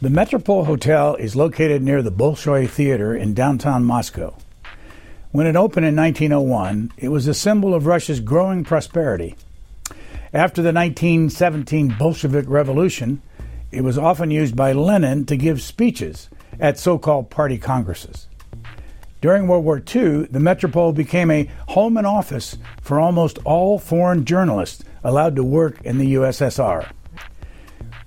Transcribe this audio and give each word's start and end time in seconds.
The 0.00 0.08
Metropol 0.08 0.64
Hotel 0.64 1.14
is 1.16 1.36
located 1.36 1.82
near 1.82 2.00
the 2.00 2.10
Bolshoi 2.10 2.68
Theater 2.68 3.14
in 3.14 3.34
downtown 3.34 3.84
Moscow. 3.84 4.34
When 5.30 5.46
it 5.46 5.56
opened 5.56 5.84
in 5.84 5.94
1901, 5.94 6.92
it 6.96 7.10
was 7.10 7.28
a 7.28 7.34
symbol 7.34 7.74
of 7.74 7.84
Russia's 7.84 8.20
growing 8.20 8.64
prosperity. 8.64 9.36
After 10.32 10.62
the 10.62 10.72
1917 10.72 11.96
Bolshevik 11.98 12.46
Revolution, 12.48 13.20
it 13.70 13.82
was 13.82 13.98
often 13.98 14.30
used 14.30 14.56
by 14.56 14.72
Lenin 14.72 15.26
to 15.26 15.36
give 15.36 15.60
speeches 15.60 16.30
at 16.58 16.78
so 16.78 16.98
called 16.98 17.28
party 17.28 17.58
congresses. 17.58 18.26
During 19.20 19.46
World 19.48 19.66
War 19.66 19.78
II, 19.78 20.24
the 20.30 20.38
Metropol 20.38 20.94
became 20.94 21.30
a 21.30 21.50
home 21.68 21.98
and 21.98 22.06
office 22.06 22.56
for 22.80 22.98
almost 22.98 23.38
all 23.44 23.78
foreign 23.78 24.24
journalists 24.24 24.82
allowed 25.02 25.36
to 25.36 25.44
work 25.44 25.82
in 25.82 25.98
the 25.98 26.14
USSR. 26.14 26.90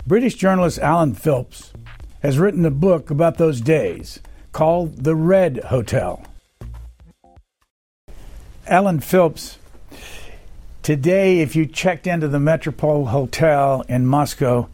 British 0.08 0.36
journalist 0.36 0.78
Alan 0.78 1.12
Philps 1.12 1.74
has 2.22 2.38
written 2.38 2.64
a 2.64 2.70
book 2.70 3.10
about 3.10 3.36
those 3.36 3.60
days 3.60 4.20
called 4.52 5.04
The 5.04 5.14
Red 5.14 5.64
Hotel. 5.64 6.24
Alan 8.66 9.00
Philps, 9.00 9.58
today, 10.82 11.40
if 11.40 11.54
you 11.54 11.66
checked 11.66 12.06
into 12.06 12.26
the 12.26 12.38
Metropol 12.38 13.08
Hotel 13.08 13.84
in 13.86 14.06
Moscow, 14.06 14.70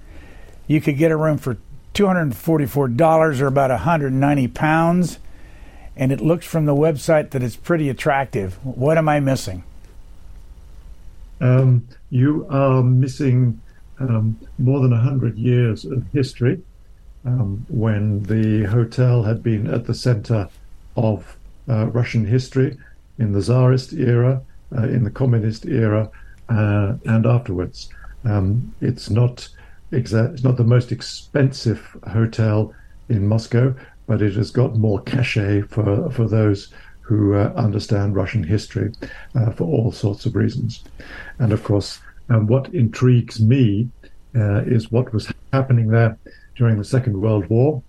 you 0.69 0.81
could 0.81 0.99
get 0.99 1.11
a 1.11 1.17
room 1.17 1.39
for 1.39 1.57
$244 1.95 3.41
or 3.41 3.47
about 3.49 3.71
190 3.71 4.49
pounds 4.49 5.19
and 5.97 6.13
it 6.13 6.21
looks 6.21 6.47
from 6.47 6.65
the 6.67 6.77
website 6.77 7.31
that 7.31 7.43
it's 7.43 7.57
pretty 7.57 7.89
attractive. 7.89 8.55
What 8.65 8.99
am 8.99 9.09
I 9.09 9.19
missing? 9.19 9.65
Um, 11.41 11.89
you 12.09 12.47
are 12.49 12.85
missing 12.85 13.61
um, 13.99 14.39
more 14.59 14.81
than 14.81 14.91
100 14.91 15.37
years 15.39 15.85
of 15.85 16.05
history 16.13 16.61
um, 17.25 17.65
when 17.69 18.23
the 18.25 18.65
hotel 18.65 19.23
had 19.23 19.43
been 19.43 19.67
at 19.67 19.87
the 19.87 19.95
center 19.95 20.49
of 20.97 21.37
uh, 21.69 21.87
Russian 21.87 22.27
history 22.27 22.77
in 23.19 23.33
the 23.33 23.41
Tsarist 23.41 23.93
era, 23.93 24.43
uh, 24.77 24.83
in 24.83 25.05
the 25.05 25.11
communist 25.11 25.67
era, 25.67 26.11
uh, 26.49 26.95
and 27.07 27.27
afterwards. 27.27 27.89
Um, 28.25 28.75
it's 28.81 29.11
not 29.11 29.49
exa- 29.93 30.33
it's 30.33 30.45
not 30.45 30.57
the 30.57 30.65
most 30.65 30.93
expensive 30.93 31.97
hotel 32.11 32.75
in 33.09 33.27
Moscow, 33.27 33.75
but 34.07 34.23
it 34.23 34.35
has 34.35 34.51
got 34.51 34.77
more 34.77 35.01
cachet 35.03 35.63
for, 35.63 36.11
for 36.11 36.27
those 36.29 36.73
who 37.01 37.35
uh, 37.35 37.53
understand 37.55 38.17
Russian 38.17 38.43
history 38.43 38.93
uh, 39.35 39.51
for 39.51 39.65
all 39.65 39.93
sorts 39.93 40.25
of 40.27 40.35
reasons. 40.35 40.83
And 41.39 41.53
of 41.53 41.63
course, 41.63 42.01
um, 42.29 42.47
what 42.47 42.73
intrigues 42.75 43.41
me 43.41 43.89
uh, 44.35 44.63
is 44.63 44.91
what 44.91 45.13
was 45.13 45.33
happening 45.53 45.89
there 45.89 46.19
during 46.57 46.79
the 46.79 46.85
Second 46.85 47.21
World 47.21 47.47
War, 47.47 47.83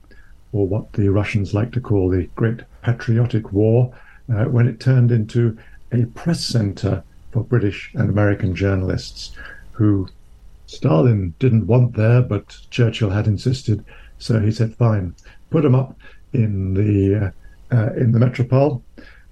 or 0.52 0.68
what 0.68 0.94
the 0.94 1.10
Russians 1.10 1.54
like 1.54 1.72
to 1.74 1.82
call 1.82 2.10
the 2.10 2.28
Great 2.36 2.62
Patriotic 2.82 3.52
War, 3.52 3.94
uh, 4.34 4.46
when 4.46 4.68
it 4.68 4.80
turned 4.80 5.12
into 5.12 5.58
a 5.92 6.06
press 6.08 6.46
center 6.46 7.04
for 7.32 7.44
British 7.44 7.92
and 7.96 8.10
American 8.10 8.56
journalists 8.56 9.36
who 9.72 10.08
Stalin 10.68 11.34
didn't 11.40 11.68
want 11.68 11.96
there, 11.96 12.22
but 12.22 12.58
Churchill 12.70 13.10
had 13.10 13.28
insisted. 13.28 13.84
So 14.18 14.40
he 14.40 14.52
said, 14.52 14.76
fine, 14.76 15.14
put 15.50 15.64
them 15.64 15.76
up 15.76 15.98
in 16.34 16.74
the 16.74 17.28
uh, 17.28 17.32
uh, 17.76 17.94
in 17.94 18.12
the 18.12 18.20
metropol, 18.20 18.82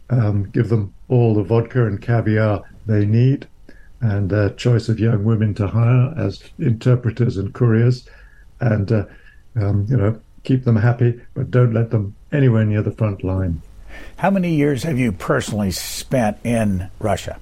um, 0.10 0.50
give 0.52 0.70
them 0.70 0.94
all 1.08 1.34
the 1.34 1.44
vodka 1.44 1.86
and 1.86 2.02
caviar 2.02 2.64
they 2.86 3.06
need, 3.06 3.48
and 4.04 4.32
a 4.34 4.50
choice 4.52 4.90
of 4.90 5.00
young 5.00 5.24
women 5.24 5.54
to 5.56 5.66
hire 5.66 6.14
as 6.18 6.44
interpreters 6.60 7.38
and 7.38 7.54
couriers, 7.54 8.08
and 8.60 8.92
uh, 8.92 9.06
um, 9.56 9.86
you 9.90 9.98
know 9.98 10.20
keep 10.44 10.66
them 10.66 10.76
happy, 10.76 11.22
but 11.34 11.50
don't 11.50 11.74
let 11.74 11.90
them 11.90 12.14
anywhere 12.32 12.66
near 12.66 12.82
the 12.82 12.92
front 12.92 13.24
line. 13.24 13.62
How 14.18 14.30
many 14.30 14.54
years 14.54 14.84
have 14.84 15.00
you 15.00 15.14
personally 15.14 15.72
spent 15.72 16.38
in 16.44 16.90
Russia? 17.00 17.40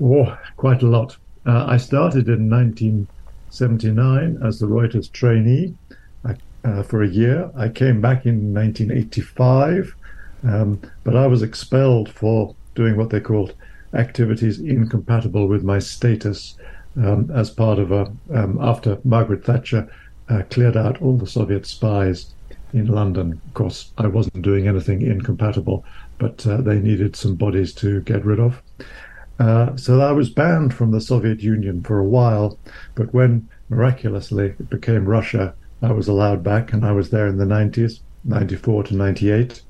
Oh, 0.00 0.38
quite 0.56 0.82
a 0.82 0.86
lot. 0.86 1.16
Uh, 1.46 1.64
I 1.66 1.78
started 1.78 2.28
in 2.28 2.50
1979 2.50 4.38
as 4.44 4.58
the 4.58 4.66
Reuters 4.66 5.10
trainee 5.10 5.74
uh, 6.64 6.82
for 6.82 7.02
a 7.02 7.08
year. 7.08 7.50
I 7.56 7.68
came 7.68 8.02
back 8.02 8.26
in 8.26 8.52
1985, 8.52 9.94
um, 10.44 10.80
but 11.02 11.16
I 11.16 11.26
was 11.26 11.42
expelled 11.42 12.10
for 12.10 12.54
doing 12.74 12.96
what 12.96 13.08
they 13.08 13.20
called 13.20 13.54
activities 13.94 14.58
incompatible 14.58 15.46
with 15.46 15.64
my 15.64 15.78
status 15.78 16.56
um, 16.96 17.30
as 17.34 17.50
part 17.50 17.78
of 17.78 17.92
a, 17.92 18.12
um, 18.34 18.58
after 18.60 18.98
Margaret 19.04 19.44
Thatcher 19.44 19.90
uh, 20.28 20.42
cleared 20.50 20.76
out 20.76 21.00
all 21.00 21.16
the 21.16 21.26
Soviet 21.26 21.66
spies 21.66 22.34
in 22.72 22.86
London. 22.86 23.40
Of 23.46 23.54
course, 23.54 23.92
I 23.98 24.06
wasn't 24.06 24.42
doing 24.42 24.68
anything 24.68 25.02
incompatible, 25.02 25.84
but 26.18 26.46
uh, 26.46 26.58
they 26.58 26.78
needed 26.78 27.16
some 27.16 27.34
bodies 27.34 27.72
to 27.74 28.00
get 28.02 28.24
rid 28.24 28.40
of. 28.40 28.62
Uh, 29.38 29.76
so 29.76 30.00
I 30.00 30.12
was 30.12 30.30
banned 30.30 30.74
from 30.74 30.90
the 30.90 31.00
Soviet 31.00 31.40
Union 31.40 31.82
for 31.82 31.98
a 31.98 32.04
while, 32.04 32.58
but 32.94 33.14
when 33.14 33.48
miraculously 33.68 34.46
it 34.58 34.68
became 34.68 35.04
Russia, 35.04 35.54
I 35.80 35.92
was 35.92 36.08
allowed 36.08 36.42
back, 36.42 36.72
and 36.72 36.84
I 36.84 36.92
was 36.92 37.10
there 37.10 37.28
in 37.28 37.38
the 37.38 37.44
90s, 37.44 38.00
94 38.24 38.84
to 38.84 38.96
98. 38.96 39.62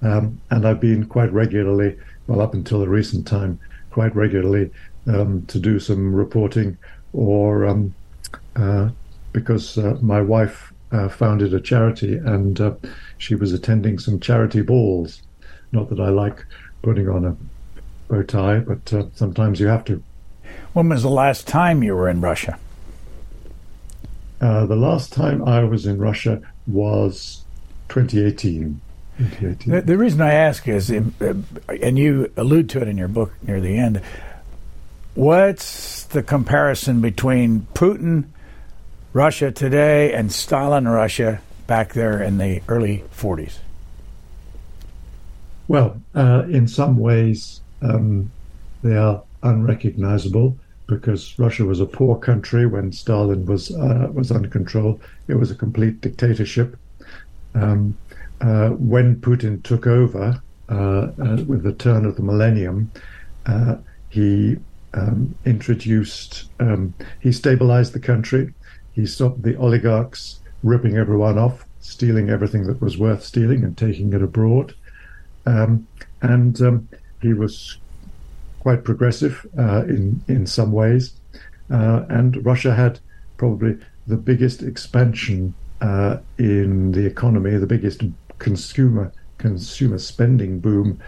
Um, 0.00 0.40
and 0.50 0.66
I've 0.66 0.80
been 0.80 1.06
quite 1.06 1.32
regularly, 1.32 1.96
well, 2.28 2.40
up 2.40 2.54
until 2.54 2.82
a 2.82 2.88
recent 2.88 3.26
time, 3.26 3.58
quite 3.90 4.14
regularly 4.14 4.70
um, 5.08 5.44
to 5.46 5.58
do 5.58 5.80
some 5.80 6.14
reporting 6.14 6.78
or 7.12 7.66
um, 7.66 7.94
uh, 8.54 8.90
because 9.32 9.76
uh, 9.78 9.98
my 10.00 10.20
wife 10.20 10.72
uh, 10.92 11.08
founded 11.08 11.52
a 11.52 11.60
charity 11.60 12.16
and 12.16 12.60
uh, 12.60 12.74
she 13.16 13.34
was 13.34 13.52
attending 13.52 13.98
some 13.98 14.20
charity 14.20 14.60
balls. 14.60 15.22
Not 15.72 15.88
that 15.90 16.00
I 16.00 16.10
like 16.10 16.44
putting 16.82 17.08
on 17.08 17.24
a 17.24 17.36
bow 18.08 18.22
tie, 18.22 18.60
but 18.60 18.92
uh, 18.92 19.06
sometimes 19.14 19.58
you 19.58 19.66
have 19.66 19.84
to. 19.86 20.02
When 20.74 20.88
was 20.88 21.02
the 21.02 21.10
last 21.10 21.46
time 21.46 21.82
you 21.82 21.94
were 21.94 22.08
in 22.08 22.20
Russia? 22.20 22.58
Uh, 24.40 24.66
the 24.66 24.76
last 24.76 25.12
time 25.12 25.42
I 25.44 25.64
was 25.64 25.86
in 25.86 25.98
Russia 25.98 26.40
was 26.66 27.44
2018. 27.88 28.80
2018. 29.18 29.74
The, 29.74 29.82
the, 29.82 29.98
reason 29.98 30.20
I 30.20 30.32
ask 30.32 30.66
is, 30.68 30.90
uh, 30.90 31.34
and 31.82 31.98
you 31.98 32.32
allude 32.36 32.68
to 32.70 32.80
it 32.80 32.88
in 32.88 32.96
your 32.96 33.08
book 33.08 33.32
near 33.42 33.60
the 33.60 33.76
end, 33.76 34.00
what's 35.14 36.04
the 36.04 36.22
comparison 36.22 37.00
between 37.00 37.66
Putin, 37.74 38.24
Russia 39.12 39.50
today, 39.50 40.12
and 40.12 40.32
Stalin 40.32 40.86
Russia 40.86 41.40
back 41.66 41.92
there 41.92 42.22
in 42.22 42.38
the 42.38 42.62
early 42.68 43.04
40s? 43.16 43.58
Well, 45.66 46.00
uh, 46.14 46.44
in 46.48 46.66
some 46.66 46.96
ways, 46.96 47.60
um, 47.82 48.30
they 48.82 48.96
are 48.96 49.22
unrecognizable 49.42 50.56
because 50.86 51.38
Russia 51.38 51.64
was 51.64 51.80
a 51.80 51.86
poor 51.86 52.16
country 52.16 52.66
when 52.66 52.90
Stalin 52.92 53.44
was 53.44 53.70
uh, 53.70 54.08
was 54.12 54.30
under 54.30 54.48
control. 54.48 55.00
It 55.28 55.34
was 55.34 55.50
a 55.50 55.54
complete 55.54 56.00
dictatorship. 56.00 56.76
Um, 57.54 57.96
uh, 58.40 58.70
when 58.70 59.16
Putin 59.20 59.62
took 59.62 59.86
over 59.86 60.40
uh, 60.68 60.74
uh 60.74 61.44
with 61.46 61.62
the 61.62 61.72
turn 61.72 62.04
of 62.04 62.16
the 62.16 62.22
millennium, 62.22 62.90
uh, 63.46 63.76
he 64.10 64.56
um, 64.94 65.34
introduced 65.44 66.44
um, 66.60 66.94
he 67.20 67.32
stabilized 67.32 67.92
the 67.92 68.00
country. 68.00 68.52
He 68.92 69.06
stopped 69.06 69.42
the 69.42 69.56
oligarchs 69.56 70.40
ripping 70.62 70.96
everyone 70.96 71.38
off, 71.38 71.64
stealing 71.80 72.30
everything 72.30 72.66
that 72.66 72.80
was 72.80 72.98
worth 72.98 73.24
stealing, 73.24 73.62
and 73.64 73.76
taking 73.76 74.12
it 74.12 74.22
abroad. 74.22 74.74
Um, 75.46 75.86
and 76.20 76.60
um, 76.60 76.88
he 77.22 77.32
was 77.32 77.78
quite 78.60 78.84
progressive 78.84 79.46
uh, 79.58 79.84
in 79.84 80.20
in 80.28 80.46
some 80.46 80.72
ways, 80.72 81.12
uh, 81.70 82.04
and 82.08 82.44
Russia 82.44 82.74
had 82.74 82.98
probably 83.36 83.78
the 84.06 84.16
biggest 84.16 84.62
expansion 84.62 85.54
uh, 85.80 86.16
in 86.38 86.92
the 86.92 87.06
economy, 87.06 87.56
the 87.56 87.66
biggest 87.66 88.02
consumer 88.38 89.12
consumer 89.38 89.98
spending 89.98 90.58
boom 90.58 91.00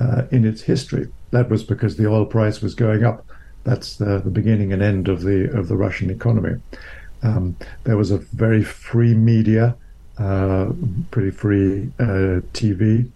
uh, 0.00 0.22
in 0.30 0.46
its 0.46 0.62
history. 0.62 1.08
That 1.30 1.50
was 1.50 1.62
because 1.62 1.96
the 1.96 2.08
oil 2.08 2.24
price 2.24 2.60
was 2.60 2.74
going 2.74 3.04
up. 3.04 3.26
That's 3.64 3.96
the, 3.96 4.20
the 4.20 4.30
beginning 4.30 4.72
and 4.72 4.82
end 4.82 5.08
of 5.08 5.22
the 5.22 5.50
of 5.56 5.68
the 5.68 5.76
Russian 5.76 6.10
economy. 6.10 6.60
Um, 7.22 7.56
there 7.84 7.96
was 7.96 8.10
a 8.10 8.18
very 8.18 8.62
free 8.62 9.14
media, 9.14 9.76
uh, 10.18 10.70
pretty 11.10 11.30
free 11.30 11.90
uh, 11.98 12.44
TV. 12.52 13.10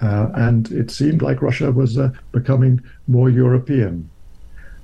Uh, 0.00 0.28
and 0.34 0.70
it 0.70 0.90
seemed 0.90 1.22
like 1.22 1.40
Russia 1.40 1.72
was 1.72 1.96
uh, 1.96 2.10
becoming 2.32 2.80
more 3.08 3.30
European. 3.30 4.10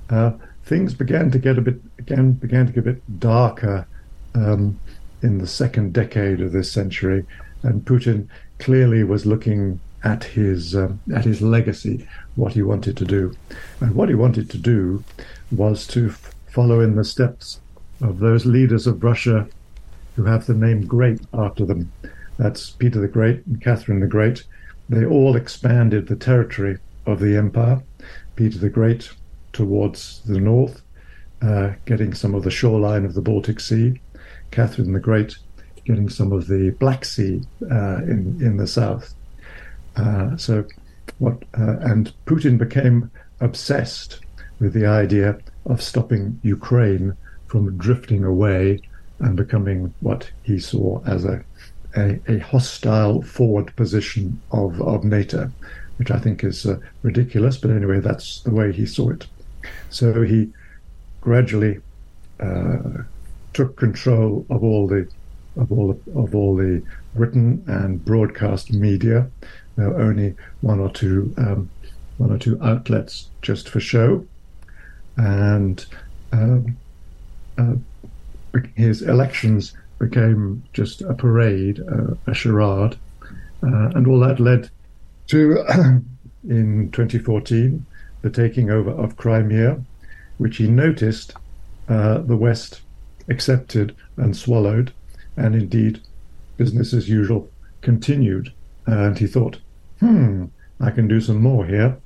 Uh, 0.09 0.31
things 0.63 0.93
began 0.93 1.29
to 1.29 1.37
get 1.37 1.57
a 1.57 1.61
bit 1.61 1.79
again 1.99 2.31
began 2.31 2.65
to 2.65 2.71
get 2.71 2.79
a 2.79 2.93
bit 2.93 3.19
darker 3.19 3.85
um, 4.33 4.79
in 5.21 5.37
the 5.37 5.47
second 5.47 5.93
decade 5.93 6.41
of 6.41 6.51
this 6.51 6.71
century, 6.71 7.25
and 7.63 7.85
Putin 7.85 8.27
clearly 8.59 9.03
was 9.03 9.25
looking 9.25 9.79
at 10.03 10.23
his 10.23 10.75
um, 10.75 10.99
at 11.13 11.25
his 11.25 11.41
legacy, 11.41 12.07
what 12.35 12.53
he 12.53 12.61
wanted 12.61 12.97
to 12.97 13.05
do, 13.05 13.35
and 13.79 13.95
what 13.95 14.09
he 14.09 14.15
wanted 14.15 14.49
to 14.49 14.57
do 14.57 15.03
was 15.51 15.85
to 15.87 16.09
f- 16.09 16.33
follow 16.47 16.79
in 16.79 16.95
the 16.95 17.03
steps 17.03 17.59
of 18.01 18.19
those 18.19 18.45
leaders 18.45 18.87
of 18.87 19.03
Russia 19.03 19.47
who 20.15 20.25
have 20.25 20.45
the 20.45 20.53
name 20.53 20.85
Great 20.85 21.21
after 21.33 21.65
them. 21.65 21.91
That's 22.37 22.71
Peter 22.71 22.99
the 22.99 23.07
Great 23.07 23.45
and 23.45 23.61
Catherine 23.61 23.99
the 23.99 24.07
Great. 24.07 24.43
They 24.89 25.05
all 25.05 25.35
expanded 25.35 26.07
the 26.07 26.15
territory 26.15 26.77
of 27.05 27.19
the 27.19 27.37
empire. 27.37 27.81
Peter 28.35 28.57
the 28.57 28.69
Great 28.69 29.11
towards 29.53 30.21
the 30.25 30.39
north, 30.39 30.81
uh, 31.41 31.71
getting 31.85 32.13
some 32.13 32.33
of 32.33 32.43
the 32.43 32.51
shoreline 32.51 33.05
of 33.05 33.13
the 33.13 33.21
Baltic 33.21 33.59
Sea. 33.59 33.99
Catherine 34.49 34.93
the 34.93 34.99
Great 34.99 35.37
getting 35.85 36.09
some 36.09 36.31
of 36.31 36.47
the 36.47 36.71
Black 36.79 37.05
Sea 37.05 37.41
uh, 37.69 37.97
in 38.03 38.37
in 38.41 38.57
the 38.57 38.67
south. 38.67 39.13
Uh, 39.95 40.35
so, 40.37 40.65
what 41.19 41.43
uh, 41.57 41.77
and 41.79 42.13
Putin 42.25 42.57
became 42.57 43.11
obsessed 43.39 44.19
with 44.59 44.73
the 44.73 44.85
idea 44.85 45.37
of 45.65 45.81
stopping 45.81 46.39
Ukraine 46.43 47.15
from 47.47 47.77
drifting 47.77 48.23
away 48.23 48.79
and 49.19 49.35
becoming 49.35 49.93
what 49.99 50.29
he 50.43 50.59
saw 50.59 51.01
as 51.05 51.25
a 51.25 51.43
a, 51.95 52.19
a 52.27 52.39
hostile 52.39 53.21
forward 53.21 53.75
position 53.75 54.41
of 54.51 54.81
of 54.81 55.03
NATO, 55.03 55.51
which 55.97 56.11
I 56.11 56.19
think 56.19 56.43
is 56.43 56.65
uh, 56.65 56.77
ridiculous. 57.01 57.57
But 57.57 57.71
anyway, 57.71 57.99
that's 57.99 58.41
the 58.41 58.51
way 58.51 58.71
he 58.71 58.85
saw 58.85 59.09
it. 59.09 59.27
So 59.89 60.23
he 60.23 60.49
gradually 61.21 61.79
uh, 62.39 63.03
took 63.53 63.77
control 63.77 64.45
of 64.49 64.63
all 64.63 64.87
the 64.87 65.07
of 65.57 65.71
all 65.71 65.93
the, 65.93 66.19
of 66.19 66.35
all 66.35 66.55
the 66.55 66.81
written 67.15 67.63
and 67.67 68.03
broadcast 68.03 68.71
media. 68.71 69.29
There 69.75 69.89
were 69.89 70.01
only 70.01 70.35
one 70.61 70.79
or 70.79 70.89
two 70.89 71.33
um, 71.37 71.69
one 72.17 72.31
or 72.31 72.37
two 72.37 72.61
outlets 72.61 73.29
just 73.41 73.69
for 73.69 73.79
show, 73.79 74.25
and 75.17 75.85
um, 76.31 76.77
uh, 77.57 77.73
his 78.75 79.01
elections 79.01 79.73
became 79.99 80.63
just 80.73 81.01
a 81.01 81.13
parade, 81.13 81.79
uh, 81.79 82.15
a 82.27 82.33
charade, 82.33 82.97
uh, 83.63 83.89
and 83.95 84.07
all 84.07 84.19
that 84.19 84.39
led 84.39 84.69
to 85.27 85.57
in 86.47 86.89
2014 86.91 87.85
the 88.21 88.29
taking 88.29 88.69
over 88.69 88.91
of 88.91 89.17
Crimea, 89.17 89.81
which 90.37 90.57
he 90.57 90.67
noticed 90.67 91.33
uh, 91.87 92.19
the 92.19 92.35
West 92.35 92.81
accepted 93.29 93.95
and 94.17 94.35
swallowed, 94.35 94.93
and 95.37 95.55
indeed 95.55 96.01
business 96.57 96.93
as 96.93 97.09
usual 97.09 97.49
continued. 97.81 98.51
And 98.85 99.17
he 99.17 99.27
thought, 99.27 99.57
hmm, 99.99 100.45
I 100.79 100.91
can 100.91 101.07
do 101.07 101.21
some 101.21 101.41
more 101.41 101.65
here. 101.65 101.97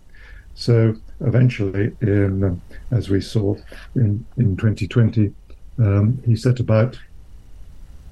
So 0.56 0.96
eventually, 1.22 1.96
in, 2.02 2.44
um, 2.44 2.62
as 2.92 3.10
we 3.10 3.22
saw 3.22 3.56
in, 3.96 4.26
in 4.38 4.56
2020, 4.56 5.34
um, 5.78 6.22
he 6.26 6.36
set 6.36 6.60
about 6.60 6.98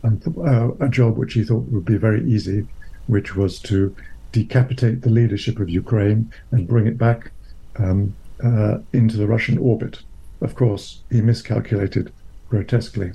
um, 0.04 0.22
uh, 0.46 0.86
a 0.86 0.90
job 0.90 1.18
which 1.18 1.34
he 1.34 1.44
thought 1.44 1.70
would 1.70 1.86
be 1.86 1.98
very 1.98 2.30
easy, 2.30 2.68
which 3.08 3.36
was 3.36 3.60
to 3.60 3.96
decapitate 4.32 5.02
the 5.02 5.10
leadership 5.10 5.60
of 5.60 5.70
Ukraine 5.70 6.32
and 6.52 6.68
bring 6.68 6.88
it 6.88 6.98
back 6.98 7.32
um, 7.78 8.14
uh, 8.44 8.80
into 8.92 9.16
the 9.18 9.28
Russian 9.28 9.58
orbit. 9.58 10.00
Of 10.42 10.56
course, 10.56 11.02
he 11.10 11.22
miscalculated 11.22 12.12
grotesquely. 12.50 13.14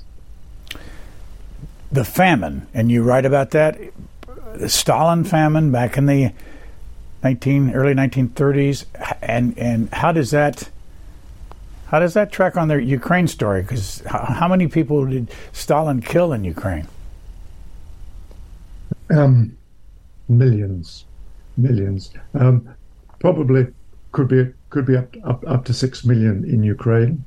The 1.91 2.03
famine, 2.03 2.67
and 2.73 2.91
you 2.91 3.03
write 3.03 3.25
about 3.25 3.51
that, 3.51 3.79
the 4.55 4.69
Stalin 4.69 5.23
famine 5.23 5.71
back 5.71 5.97
in 5.97 6.05
the 6.05 6.31
19 7.23 7.71
early 7.71 7.93
1930s, 7.93 8.85
and 9.21 9.57
and 9.57 9.89
how 9.93 10.11
does 10.11 10.31
that 10.31 10.69
how 11.87 11.99
does 11.99 12.13
that 12.13 12.31
track 12.31 12.55
on 12.55 12.67
the 12.67 12.81
Ukraine 12.83 13.27
story? 13.27 13.63
Because 13.63 14.01
how, 14.05 14.19
how, 14.19 14.47
many 14.47 14.67
people 14.67 15.07
did 15.07 15.31
Stalin 15.53 16.01
kill 16.01 16.31
in 16.33 16.43
Ukraine? 16.43 16.87
Um, 19.09 19.57
millions, 20.27 21.05
millions. 21.57 22.11
Um, 22.35 22.69
probably 23.19 23.67
could 24.11 24.27
be 24.27 24.53
could 24.69 24.85
be 24.85 24.95
up, 24.95 25.15
up 25.23 25.43
up 25.47 25.65
to 25.65 25.73
six 25.73 26.05
million 26.05 26.45
in 26.45 26.63
Ukraine. 26.63 27.25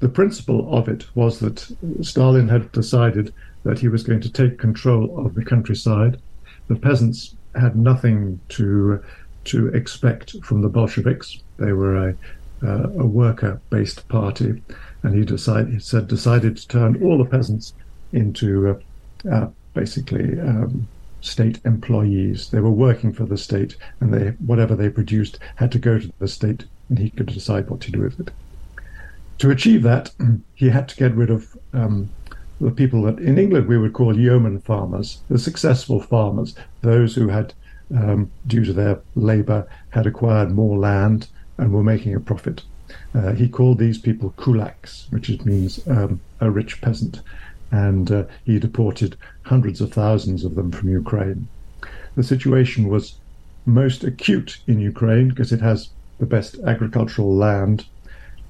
The 0.00 0.08
principle 0.08 0.74
of 0.74 0.88
it 0.88 1.06
was 1.14 1.40
that 1.40 1.70
Stalin 2.00 2.48
had 2.48 2.72
decided 2.72 3.32
that 3.66 3.80
he 3.80 3.88
was 3.88 4.04
going 4.04 4.20
to 4.20 4.30
take 4.30 4.58
control 4.58 5.26
of 5.26 5.34
the 5.34 5.44
countryside. 5.44 6.20
The 6.68 6.76
peasants 6.76 7.34
had 7.54 7.76
nothing 7.76 8.40
to 8.50 9.02
to 9.44 9.68
expect 9.68 10.36
from 10.42 10.62
the 10.62 10.68
Bolsheviks. 10.68 11.38
They 11.58 11.72
were 11.72 12.08
a 12.08 12.14
uh, 12.62 12.88
a 12.90 13.06
worker-based 13.06 14.08
party, 14.08 14.62
and 15.02 15.14
he 15.14 15.24
decided 15.24 15.72
he 15.72 15.80
said 15.80 16.06
decided 16.06 16.56
to 16.56 16.68
turn 16.68 17.02
all 17.02 17.18
the 17.18 17.24
peasants 17.24 17.74
into 18.12 18.70
uh, 18.70 19.30
uh, 19.30 19.48
basically 19.74 20.38
um, 20.40 20.86
state 21.20 21.58
employees. 21.64 22.50
They 22.50 22.60
were 22.60 22.70
working 22.70 23.12
for 23.12 23.24
the 23.24 23.36
state, 23.36 23.76
and 24.00 24.14
they 24.14 24.28
whatever 24.50 24.76
they 24.76 24.90
produced 24.90 25.40
had 25.56 25.72
to 25.72 25.78
go 25.80 25.98
to 25.98 26.12
the 26.20 26.28
state, 26.28 26.64
and 26.88 26.98
he 26.98 27.10
could 27.10 27.26
decide 27.26 27.68
what 27.68 27.80
to 27.80 27.90
do 27.90 28.00
with 28.00 28.20
it. 28.20 28.30
To 29.38 29.50
achieve 29.50 29.82
that, 29.82 30.12
he 30.54 30.68
had 30.68 30.88
to 30.88 30.96
get 30.96 31.14
rid 31.16 31.30
of 31.30 31.56
um, 31.72 32.08
the 32.60 32.70
people 32.70 33.02
that 33.02 33.18
in 33.18 33.38
England 33.38 33.66
we 33.66 33.78
would 33.78 33.92
call 33.92 34.18
yeoman 34.18 34.60
farmers, 34.60 35.20
the 35.28 35.38
successful 35.38 36.00
farmers, 36.00 36.54
those 36.82 37.14
who 37.14 37.28
had, 37.28 37.52
um, 37.94 38.30
due 38.46 38.64
to 38.64 38.72
their 38.72 39.00
labour, 39.14 39.68
had 39.90 40.06
acquired 40.06 40.50
more 40.50 40.78
land 40.78 41.28
and 41.58 41.72
were 41.72 41.82
making 41.82 42.14
a 42.14 42.20
profit. 42.20 42.62
Uh, 43.14 43.32
he 43.32 43.48
called 43.48 43.78
these 43.78 43.98
people 43.98 44.32
kulaks, 44.36 45.10
which 45.10 45.28
means 45.44 45.86
um, 45.88 46.20
a 46.40 46.50
rich 46.50 46.80
peasant, 46.80 47.20
and 47.70 48.10
uh, 48.10 48.24
he 48.44 48.58
deported 48.58 49.16
hundreds 49.42 49.80
of 49.80 49.92
thousands 49.92 50.44
of 50.44 50.54
them 50.54 50.70
from 50.70 50.88
Ukraine. 50.88 51.48
The 52.14 52.22
situation 52.22 52.88
was 52.88 53.16
most 53.66 54.04
acute 54.04 54.58
in 54.66 54.78
Ukraine 54.80 55.28
because 55.28 55.52
it 55.52 55.60
has 55.60 55.90
the 56.18 56.26
best 56.26 56.58
agricultural 56.64 57.34
land, 57.34 57.84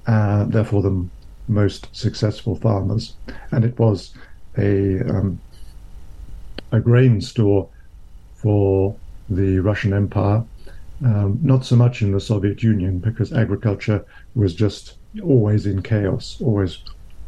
uh, 0.05 0.45
therefore 0.45 0.81
the 0.81 1.05
most 1.47 1.95
successful 1.95 2.55
farmers, 2.55 3.15
and 3.51 3.63
it 3.63 3.77
was 3.79 4.13
a 4.57 5.01
um, 5.09 5.39
a 6.71 6.79
grain 6.79 7.21
store 7.21 7.69
for 8.35 8.95
the 9.29 9.59
Russian 9.59 9.93
Empire 9.93 10.43
um, 11.03 11.39
not 11.43 11.65
so 11.65 11.75
much 11.75 12.01
in 12.01 12.11
the 12.11 12.19
Soviet 12.19 12.63
Union 12.63 12.99
because 12.99 13.31
agriculture 13.31 14.03
was 14.35 14.55
just 14.55 14.97
always 15.23 15.65
in 15.65 15.81
chaos, 15.81 16.37
always 16.41 16.79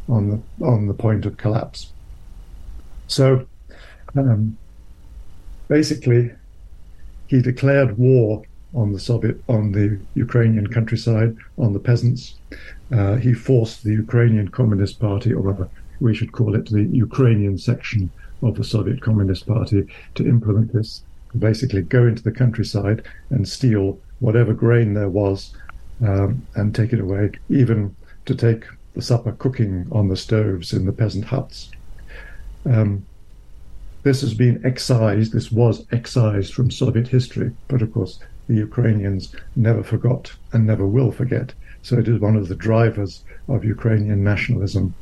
on 0.07 0.30
the 0.30 0.66
on 0.66 0.88
the 0.88 0.94
point 0.94 1.25
of 1.25 1.38
collapse. 1.38 1.92
So, 3.07 3.45
um, 4.16 4.57
basically, 5.68 6.31
he 7.28 7.42
declared 7.42 7.97
war 7.97 8.44
on 8.73 8.92
the 8.92 8.99
Soviet, 8.99 9.42
on 9.47 9.71
the 9.71 9.99
Ukrainian 10.16 10.68
countryside, 10.68 11.35
on 11.57 11.73
the 11.73 11.80
peasants. 11.80 12.35
Uh, 12.91 13.15
he 13.15 13.33
forced 13.33 13.83
the 13.83 13.93
Ukrainian 13.93 14.47
Communist 14.47 14.99
Party, 14.99 15.33
or 15.33 15.41
rather, 15.41 15.69
we 15.99 16.15
should 16.15 16.31
call 16.31 16.55
it 16.55 16.69
the 16.69 16.83
Ukrainian 16.83 17.57
section 17.57 18.09
of 18.41 18.55
the 18.55 18.63
Soviet 18.63 19.01
Communist 19.01 19.45
Party, 19.45 19.87
to 20.15 20.27
implement 20.27 20.73
this 20.73 21.03
basically 21.37 21.81
go 21.83 22.07
into 22.07 22.23
the 22.23 22.31
countryside 22.31 23.05
and 23.29 23.47
steal 23.47 23.99
whatever 24.19 24.53
grain 24.53 24.93
there 24.93 25.09
was 25.09 25.53
um, 26.05 26.45
and 26.55 26.73
take 26.73 26.93
it 26.93 26.99
away, 26.99 27.31
even 27.49 27.95
to 28.25 28.35
take 28.35 28.63
the 28.95 29.01
supper 29.01 29.31
cooking 29.33 29.87
on 29.91 30.07
the 30.07 30.17
stoves 30.17 30.73
in 30.73 30.85
the 30.85 30.91
peasant 30.91 31.25
huts. 31.25 31.69
Um, 32.65 33.05
this 34.03 34.21
has 34.21 34.33
been 34.33 34.65
excised, 34.65 35.33
this 35.33 35.51
was 35.51 35.85
excised 35.91 36.53
from 36.53 36.71
Soviet 36.71 37.07
history, 37.07 37.51
but 37.67 37.81
of 37.81 37.93
course 37.93 38.19
the 38.47 38.55
Ukrainians 38.55 39.35
never 39.55 39.83
forgot 39.83 40.33
and 40.53 40.65
never 40.65 40.85
will 40.85 41.11
forget. 41.11 41.53
So 41.81 41.98
it 41.98 42.07
is 42.07 42.19
one 42.19 42.36
of 42.36 42.48
the 42.48 42.56
drivers 42.56 43.24
of 43.48 43.64
Ukrainian 43.64 44.24
nationalism, 44.24 44.94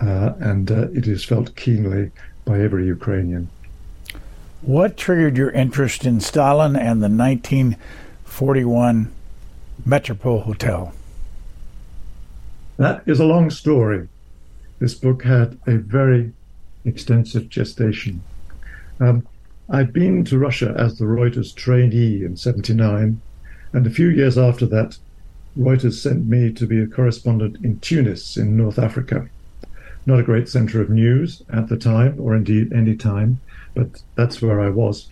uh, 0.00 0.32
and 0.40 0.70
uh, 0.70 0.88
it 0.92 1.06
is 1.06 1.24
felt 1.24 1.54
keenly 1.56 2.10
by 2.44 2.60
every 2.60 2.86
Ukrainian. 2.86 3.48
What 4.62 4.96
triggered 4.96 5.36
your 5.36 5.50
interest 5.50 6.06
in 6.06 6.20
Stalin 6.20 6.76
and 6.76 7.02
the 7.02 7.08
1941 7.08 9.12
Metropol 9.86 10.42
Hotel? 10.42 10.92
That 12.76 13.02
is 13.06 13.20
a 13.20 13.24
long 13.24 13.50
story. 13.50 14.08
This 14.78 14.94
book 14.94 15.24
had 15.24 15.58
a 15.66 15.76
very 15.76 16.32
extensive 16.84 17.48
gestation. 17.48 18.22
Um, 19.00 19.26
I'd 19.68 19.92
been 19.92 20.24
to 20.24 20.38
Russia 20.38 20.74
as 20.76 20.98
the 20.98 21.04
Reuters 21.04 21.54
trainee 21.54 22.24
in 22.24 22.36
79, 22.36 23.20
and 23.72 23.86
a 23.86 23.90
few 23.90 24.08
years 24.08 24.36
after 24.36 24.66
that, 24.66 24.98
Reuters 25.58 25.94
sent 25.94 26.26
me 26.26 26.52
to 26.52 26.66
be 26.66 26.80
a 26.80 26.86
correspondent 26.86 27.64
in 27.64 27.78
Tunis 27.80 28.36
in 28.36 28.56
North 28.56 28.78
Africa. 28.78 29.28
Not 30.06 30.20
a 30.20 30.24
great 30.24 30.48
center 30.48 30.80
of 30.80 30.90
news 30.90 31.42
at 31.52 31.68
the 31.68 31.76
time, 31.76 32.16
or 32.18 32.34
indeed 32.34 32.72
any 32.72 32.96
time, 32.96 33.40
but 33.74 34.02
that's 34.14 34.42
where 34.42 34.60
I 34.60 34.70
was. 34.70 35.08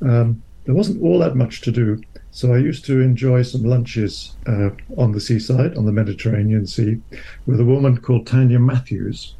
Um, 0.00 0.42
there 0.64 0.74
wasn't 0.74 1.02
all 1.02 1.18
that 1.20 1.36
much 1.36 1.60
to 1.62 1.70
do, 1.70 2.02
so 2.30 2.52
I 2.52 2.58
used 2.58 2.84
to 2.86 3.00
enjoy 3.00 3.42
some 3.42 3.62
lunches 3.62 4.34
uh, 4.46 4.70
on 4.96 5.12
the 5.12 5.20
seaside, 5.20 5.76
on 5.76 5.86
the 5.86 5.92
Mediterranean 5.92 6.66
Sea, 6.66 7.00
with 7.46 7.60
a 7.60 7.64
woman 7.64 7.98
called 7.98 8.26
Tanya 8.26 8.58
Matthews. 8.58 9.34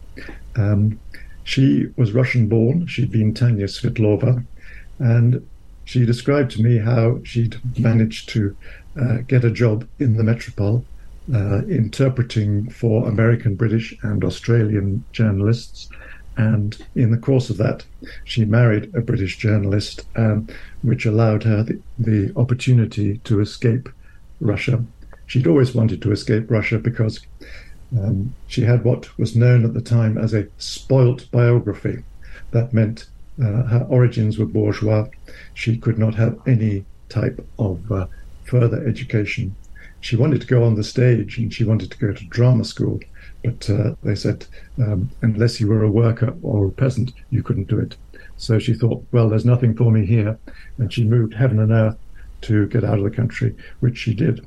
Um, 0.56 0.99
she 1.44 1.88
was 1.97 2.12
Russian 2.12 2.47
born. 2.47 2.87
She'd 2.87 3.11
been 3.11 3.32
Tanya 3.32 3.66
Svitlova. 3.66 4.44
And 4.99 5.47
she 5.85 6.04
described 6.04 6.50
to 6.52 6.62
me 6.62 6.78
how 6.78 7.20
she'd 7.25 7.56
managed 7.78 8.28
to 8.30 8.54
uh, 9.00 9.18
get 9.26 9.45
a 9.45 9.50
job 9.50 9.87
in 9.99 10.16
the 10.16 10.23
Metropol, 10.23 10.85
uh, 11.35 11.64
interpreting 11.66 12.71
for 12.71 13.09
American, 13.09 13.54
British, 13.54 13.97
and 14.02 14.25
Australian 14.25 15.04
journalists. 15.12 15.88
And 16.37 16.76
in 16.95 17.11
the 17.11 17.18
course 17.18 17.50
of 17.50 17.57
that, 17.57 17.85
she 18.25 18.45
married 18.45 18.95
a 18.95 19.00
British 19.00 19.38
journalist, 19.38 20.07
um, 20.14 20.49
which 20.83 21.04
allowed 21.04 21.42
her 21.42 21.64
the, 21.64 21.80
the 21.99 22.33
opportunity 22.37 23.18
to 23.25 23.40
escape 23.40 23.88
Russia. 24.40 24.85
She'd 25.26 25.49
always 25.49 25.75
wanted 25.75 26.00
to 26.02 26.12
escape 26.12 26.50
Russia 26.50 26.78
because 26.78 27.21
um, 27.97 28.35
she 28.47 28.62
had 28.62 28.85
what 28.85 29.18
was 29.18 29.35
known 29.35 29.64
at 29.64 29.75
the 29.75 29.80
time 29.80 30.16
as 30.16 30.33
a 30.33 30.47
spoilt 30.59 31.30
biography. 31.30 32.02
That 32.52 32.73
meant 32.73 33.07
uh, 33.42 33.64
her 33.64 33.87
origins 33.88 34.38
were 34.38 34.47
bourgeois. 34.47 35.09
She 35.54 35.76
could 35.76 35.99
not 35.99 36.14
have 36.14 36.38
any 36.47 36.85
type 37.09 37.45
of 37.59 37.90
uh, 37.90 38.07
further 38.49 38.87
education. 38.87 39.55
She 40.00 40.17
wanted 40.17 40.40
to 40.40 40.47
go 40.47 40.64
on 40.64 40.75
the 40.75 40.85
stage 40.85 41.38
and 41.38 41.52
she 41.52 41.64
wanted 41.64 41.90
to 41.90 41.99
go 41.99 42.12
to 42.12 42.25
drama 42.26 42.64
school, 42.64 43.00
but 43.45 43.69
uh, 43.69 43.95
they 44.02 44.14
said 44.14 44.47
um, 44.78 45.11
unless 45.23 45.61
you 45.61 45.69
were 45.69 45.83
a 45.83 45.90
worker 45.90 46.35
or 46.43 46.67
a 46.67 46.73
peasant, 46.73 47.12
you 47.31 47.43
couldn't 47.43 47.69
do 47.69 47.78
it. 47.78 47.97
So 48.37 48.59
she 48.59 48.75
thought, 48.75 49.05
well, 49.12 49.28
there's 49.28 49.45
nothing 49.45 49.75
for 49.75 49.90
me 49.90 50.07
here, 50.07 50.38
and 50.78 50.93
she 50.93 51.05
moved 51.05 51.35
heaven 51.35 51.59
and 51.59 51.73
earth 51.73 51.97
to 52.43 52.67
get 52.69 52.85
out 52.85 52.99
of 52.99 53.05
the 53.05 53.11
country, 53.11 53.55
which 53.81 53.99
she 53.99 54.14
did. 54.14 54.47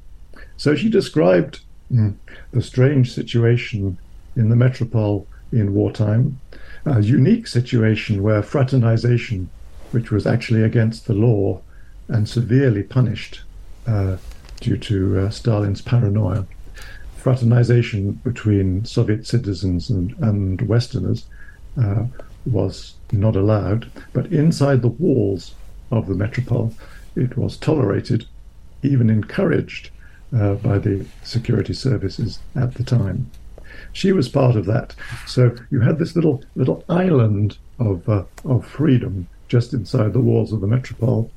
So 0.55 0.75
she 0.75 0.89
described 0.89 1.60
mm, 1.91 2.15
the 2.51 2.62
strange 2.62 3.13
situation 3.13 3.98
in 4.38 4.50
the 4.50 4.55
metropol 4.55 5.25
in 5.51 5.74
wartime, 5.74 6.39
a 6.86 7.01
unique 7.01 7.48
situation 7.48 8.24
where 8.24 8.41
fraternization, 8.41 9.50
which 9.91 10.10
was 10.10 10.25
actually 10.25 10.63
against 10.63 11.05
the 11.05 11.13
law 11.13 11.62
and 12.08 12.27
severely 12.27 12.84
punished 12.84 13.41
uh, 13.88 14.17
due 14.59 14.77
to 14.77 15.19
uh, 15.19 15.29
Stalin's 15.29 15.81
paranoia, 15.81 16.45
fraternization 17.17 18.13
between 18.23 18.85
Soviet 18.85 19.27
citizens 19.27 19.89
and, 19.89 20.15
and 20.19 20.61
Westerners 20.63 21.25
uh, 21.81 22.05
was 22.45 22.95
not 23.11 23.35
allowed. 23.35 23.89
But 24.13 24.27
inside 24.27 24.81
the 24.81 24.88
walls 24.88 25.53
of 25.91 26.07
the 26.07 26.13
metropol, 26.13 26.73
it 27.15 27.38
was 27.38 27.57
tolerated, 27.57 28.25
even 28.81 29.09
encouraged 29.09 29.89
by 30.31 30.77
the 30.77 31.05
security 31.23 31.73
services 31.73 32.39
at 32.55 32.75
the 32.75 32.83
time. 32.85 33.29
She 33.93 34.11
was 34.11 34.29
part 34.29 34.55
of 34.55 34.65
that. 34.65 34.95
So 35.27 35.55
you 35.69 35.81
had 35.81 36.00
this 36.00 36.15
little 36.15 36.43
little 36.55 36.83
island 36.89 37.57
of 37.79 38.07
uh, 38.07 38.23
of 38.45 38.65
freedom 38.65 39.27
just 39.47 39.73
inside 39.73 40.13
the 40.13 40.21
walls 40.21 40.53
of 40.53 40.61
the 40.61 40.67
metropol. 40.67 41.29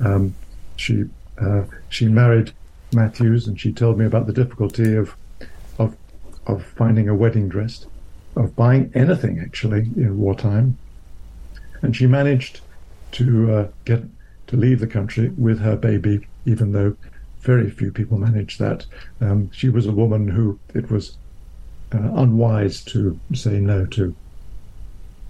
Um, 0.00 0.34
she 0.76 1.04
uh, 1.40 1.64
she 1.88 2.06
married 2.06 2.52
Matthews, 2.92 3.46
and 3.46 3.58
she 3.60 3.72
told 3.72 3.98
me 3.98 4.04
about 4.04 4.26
the 4.26 4.32
difficulty 4.32 4.94
of 4.96 5.14
of 5.78 5.96
of 6.46 6.64
finding 6.64 7.08
a 7.08 7.14
wedding 7.14 7.48
dress, 7.48 7.86
of 8.36 8.56
buying 8.56 8.90
anything 8.94 9.40
actually 9.40 9.82
in 9.96 10.18
wartime. 10.18 10.76
And 11.82 11.96
she 11.96 12.06
managed 12.06 12.60
to 13.12 13.52
uh, 13.52 13.68
get 13.84 14.02
to 14.48 14.56
leave 14.56 14.80
the 14.80 14.86
country 14.86 15.30
with 15.30 15.60
her 15.60 15.76
baby, 15.76 16.26
even 16.44 16.72
though 16.72 16.96
very 17.40 17.70
few 17.70 17.90
people 17.90 18.18
manage 18.18 18.58
that. 18.58 18.84
Um, 19.20 19.50
she 19.52 19.68
was 19.68 19.86
a 19.86 19.92
woman 19.92 20.28
who 20.28 20.58
it 20.74 20.90
was 20.90 21.16
uh, 21.94 21.98
unwise 21.98 22.82
to 22.84 23.18
say 23.34 23.60
no 23.60 23.86
to. 23.86 24.14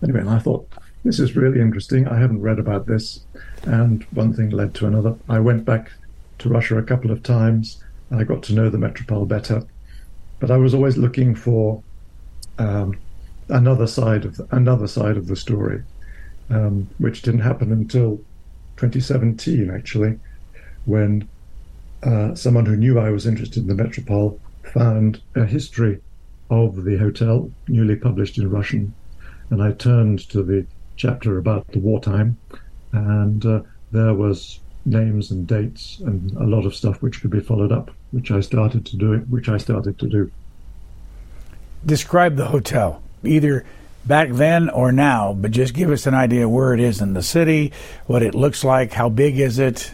Anyway, 0.02 0.20
and 0.20 0.30
I 0.30 0.38
thought 0.38 0.66
this 1.04 1.20
is 1.20 1.36
really 1.36 1.60
interesting. 1.60 2.08
I 2.08 2.18
haven't 2.18 2.42
read 2.42 2.58
about 2.58 2.86
this, 2.86 3.20
and 3.64 4.02
one 4.12 4.32
thing 4.32 4.50
led 4.50 4.74
to 4.76 4.86
another. 4.86 5.16
I 5.28 5.38
went 5.40 5.64
back 5.64 5.90
to 6.40 6.48
Russia 6.48 6.78
a 6.78 6.82
couple 6.82 7.10
of 7.10 7.22
times. 7.22 7.82
and 8.10 8.20
I 8.20 8.24
got 8.24 8.42
to 8.44 8.54
know 8.54 8.68
the 8.68 8.78
metropol 8.78 9.26
better, 9.26 9.62
but 10.40 10.50
I 10.50 10.56
was 10.56 10.74
always 10.74 10.96
looking 10.96 11.34
for 11.34 11.82
um, 12.58 12.98
another 13.48 13.86
side 13.86 14.24
of 14.24 14.36
the, 14.36 14.46
another 14.50 14.86
side 14.86 15.16
of 15.16 15.26
the 15.26 15.36
story, 15.36 15.82
um, 16.50 16.88
which 16.98 17.22
didn't 17.22 17.40
happen 17.40 17.72
until 17.72 18.16
2017, 18.76 19.70
actually, 19.70 20.18
when 20.86 21.28
uh, 22.02 22.34
someone 22.34 22.66
who 22.66 22.76
knew 22.76 22.98
I 22.98 23.10
was 23.10 23.26
interested 23.26 23.68
in 23.68 23.76
the 23.76 23.82
Metropol 23.82 24.38
found 24.72 25.20
a 25.34 25.44
history 25.44 26.00
of 26.50 26.84
the 26.84 26.96
hotel, 26.96 27.50
newly 27.68 27.96
published 27.96 28.38
in 28.38 28.50
Russian, 28.50 28.92
and 29.50 29.62
I 29.62 29.72
turned 29.72 30.28
to 30.30 30.42
the 30.42 30.66
chapter 30.96 31.38
about 31.38 31.66
the 31.68 31.78
wartime, 31.78 32.38
and 32.92 33.44
uh, 33.44 33.62
there 33.92 34.14
was 34.14 34.60
names 34.84 35.30
and 35.30 35.46
dates 35.46 36.00
and 36.00 36.32
a 36.32 36.44
lot 36.44 36.66
of 36.66 36.74
stuff 36.74 37.02
which 37.02 37.20
could 37.20 37.30
be 37.30 37.40
followed 37.40 37.72
up, 37.72 37.90
which 38.12 38.30
I 38.30 38.40
started 38.40 38.86
to 38.86 38.96
do. 38.96 39.18
Which 39.28 39.48
I 39.48 39.56
started 39.58 39.98
to 39.98 40.08
do. 40.08 40.30
Describe 41.84 42.36
the 42.36 42.46
hotel, 42.46 43.02
either 43.24 43.64
back 44.04 44.30
then 44.30 44.68
or 44.68 44.92
now, 44.92 45.32
but 45.32 45.50
just 45.50 45.74
give 45.74 45.90
us 45.90 46.06
an 46.06 46.14
idea 46.14 46.48
where 46.48 46.74
it 46.74 46.80
is 46.80 47.00
in 47.00 47.14
the 47.14 47.22
city, 47.22 47.72
what 48.06 48.22
it 48.22 48.34
looks 48.34 48.64
like, 48.64 48.92
how 48.92 49.08
big 49.08 49.38
is 49.38 49.58
it, 49.58 49.92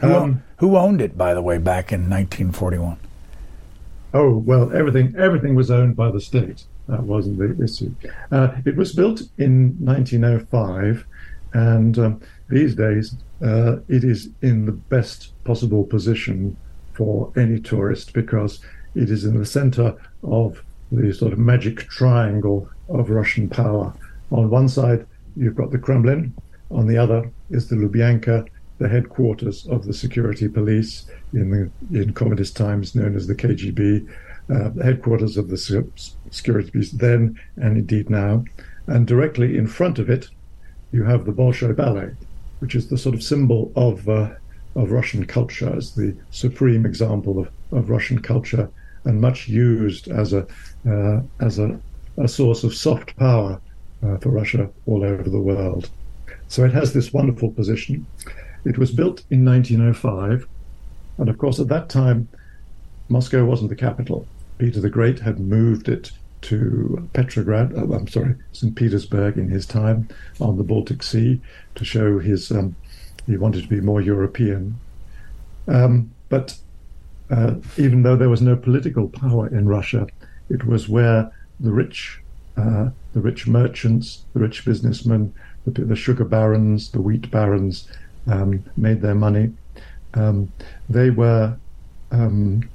who, 0.00 0.14
um, 0.14 0.42
who 0.58 0.76
owned 0.76 1.00
it, 1.00 1.16
by 1.16 1.34
the 1.34 1.42
way, 1.42 1.58
back 1.58 1.92
in 1.92 2.02
1941? 2.02 2.98
Oh 4.14 4.38
well, 4.38 4.72
everything 4.74 5.14
everything 5.18 5.54
was 5.54 5.70
owned 5.70 5.96
by 5.96 6.10
the 6.10 6.20
state. 6.20 6.64
That 6.88 7.02
wasn't 7.02 7.38
the 7.38 7.62
issue. 7.62 7.94
Uh, 8.30 8.54
it 8.64 8.76
was 8.76 8.92
built 8.92 9.22
in 9.36 9.76
1905, 9.80 11.04
and 11.52 11.98
um, 11.98 12.20
these 12.48 12.74
days 12.74 13.16
uh, 13.42 13.76
it 13.88 14.04
is 14.04 14.30
in 14.42 14.66
the 14.66 14.72
best 14.72 15.32
possible 15.44 15.84
position 15.84 16.56
for 16.94 17.32
any 17.36 17.60
tourist 17.60 18.12
because 18.12 18.60
it 18.94 19.10
is 19.10 19.24
in 19.24 19.38
the 19.38 19.46
center 19.46 19.94
of 20.22 20.62
the 20.90 21.12
sort 21.12 21.32
of 21.32 21.38
magic 21.38 21.80
triangle 21.88 22.68
of 22.88 23.10
Russian 23.10 23.48
power. 23.48 23.92
On 24.30 24.48
one 24.48 24.68
side, 24.68 25.06
you've 25.36 25.56
got 25.56 25.70
the 25.70 25.78
Kremlin. 25.78 26.32
On 26.70 26.86
the 26.86 26.96
other 26.96 27.30
is 27.50 27.68
the 27.68 27.76
Lubyanka, 27.76 28.48
the 28.78 28.88
headquarters 28.88 29.66
of 29.66 29.84
the 29.84 29.94
security 29.94 30.48
police 30.48 31.06
in 31.32 31.50
the 31.50 31.98
in 32.00 32.12
communist 32.12 32.56
times 32.56 32.94
known 32.94 33.16
as 33.16 33.26
the 33.26 33.34
KGB, 33.34 34.08
uh, 34.50 34.68
the 34.70 34.84
headquarters 34.84 35.36
of 35.36 35.48
the 35.48 35.56
security 36.30 36.70
police 36.70 36.92
then 36.92 37.38
and 37.56 37.76
indeed 37.76 38.10
now. 38.10 38.44
And 38.86 39.06
directly 39.06 39.56
in 39.56 39.66
front 39.66 39.98
of 39.98 40.08
it, 40.08 40.28
you 40.92 41.04
have 41.04 41.24
the 41.24 41.32
Bolshoi 41.32 41.74
Ballet, 41.74 42.12
which 42.60 42.74
is 42.74 42.88
the 42.88 42.98
sort 42.98 43.14
of 43.14 43.22
symbol 43.22 43.72
of 43.76 44.08
uh, 44.08 44.30
of 44.74 44.90
Russian 44.90 45.24
culture 45.24 45.74
as 45.74 45.94
the 45.94 46.14
supreme 46.30 46.84
example 46.84 47.38
of, 47.38 47.50
of 47.72 47.90
Russian 47.90 48.20
culture 48.20 48.70
and 49.04 49.20
much 49.20 49.48
used 49.48 50.08
as 50.08 50.32
a 50.32 50.46
uh, 50.88 51.20
as 51.40 51.58
a, 51.58 51.80
a 52.18 52.28
source 52.28 52.64
of 52.64 52.74
soft 52.74 53.16
power 53.16 53.60
uh, 54.02 54.16
for 54.18 54.30
Russia 54.30 54.68
all 54.86 55.04
over 55.04 55.28
the 55.28 55.40
world. 55.40 55.90
So 56.48 56.64
it 56.64 56.72
has 56.72 56.92
this 56.92 57.12
wonderful 57.12 57.50
position. 57.52 58.06
It 58.64 58.78
was 58.78 58.90
built 58.90 59.22
in 59.30 59.44
1905, 59.44 60.46
and 61.18 61.28
of 61.28 61.38
course, 61.38 61.60
at 61.60 61.68
that 61.68 61.88
time, 61.88 62.28
Moscow 63.08 63.44
wasn't 63.44 63.70
the 63.70 63.76
capital. 63.76 64.26
Peter 64.58 64.80
the 64.80 64.90
Great 64.90 65.20
had 65.20 65.38
moved 65.38 65.88
it 65.88 66.12
to 66.42 67.08
Petrograd, 67.12 67.74
uh, 67.74 67.92
I'm 67.92 68.08
sorry, 68.08 68.34
St. 68.52 68.74
Petersburg 68.74 69.38
in 69.38 69.48
his 69.48 69.66
time 69.66 70.08
on 70.40 70.56
the 70.56 70.62
Baltic 70.62 71.02
Sea 71.02 71.40
to 71.74 71.84
show 71.84 72.18
his, 72.18 72.50
um, 72.50 72.76
he 73.26 73.36
wanted 73.36 73.62
to 73.62 73.68
be 73.68 73.80
more 73.80 74.00
European. 74.00 74.78
Um, 75.68 76.12
but 76.28 76.56
uh, 77.30 77.54
even 77.76 78.02
though 78.02 78.16
there 78.16 78.28
was 78.28 78.42
no 78.42 78.56
political 78.56 79.08
power 79.08 79.48
in 79.48 79.68
Russia, 79.68 80.06
it 80.48 80.64
was 80.66 80.88
where 80.88 81.32
the 81.58 81.72
rich, 81.72 82.20
uh, 82.56 82.90
the 83.12 83.20
rich 83.20 83.46
merchants, 83.46 84.22
the 84.32 84.40
rich 84.40 84.64
businessmen, 84.64 85.34
the, 85.64 85.84
the 85.84 85.96
sugar 85.96 86.24
barons, 86.24 86.90
the 86.90 87.00
wheat 87.00 87.30
barons, 87.30 87.88
um, 88.28 88.62
made 88.76 89.00
their 89.00 89.14
money. 89.14 89.52
Um, 90.14 90.52
they 90.88 91.10
were 91.10 91.56
um, 92.12 92.68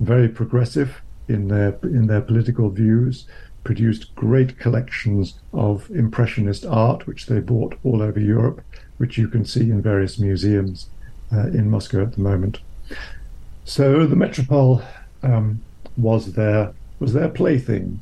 very 0.00 0.28
progressive 0.28 1.00
in 1.28 1.48
their 1.48 1.78
in 1.82 2.06
their 2.06 2.20
political 2.20 2.70
views. 2.70 3.26
Produced 3.64 4.14
great 4.14 4.58
collections 4.58 5.34
of 5.54 5.90
impressionist 5.90 6.66
art, 6.66 7.06
which 7.06 7.26
they 7.26 7.40
bought 7.40 7.78
all 7.82 8.02
over 8.02 8.20
Europe, 8.20 8.60
which 8.98 9.16
you 9.16 9.26
can 9.26 9.46
see 9.46 9.70
in 9.70 9.80
various 9.80 10.18
museums 10.18 10.88
uh, 11.32 11.46
in 11.46 11.70
Moscow 11.70 12.02
at 12.02 12.12
the 12.12 12.20
moment. 12.20 12.58
So 13.64 14.06
the 14.06 14.16
Metropol 14.16 14.84
um, 15.22 15.62
was 15.96 16.34
their 16.34 16.74
was 17.00 17.14
their 17.14 17.30
plaything. 17.30 18.00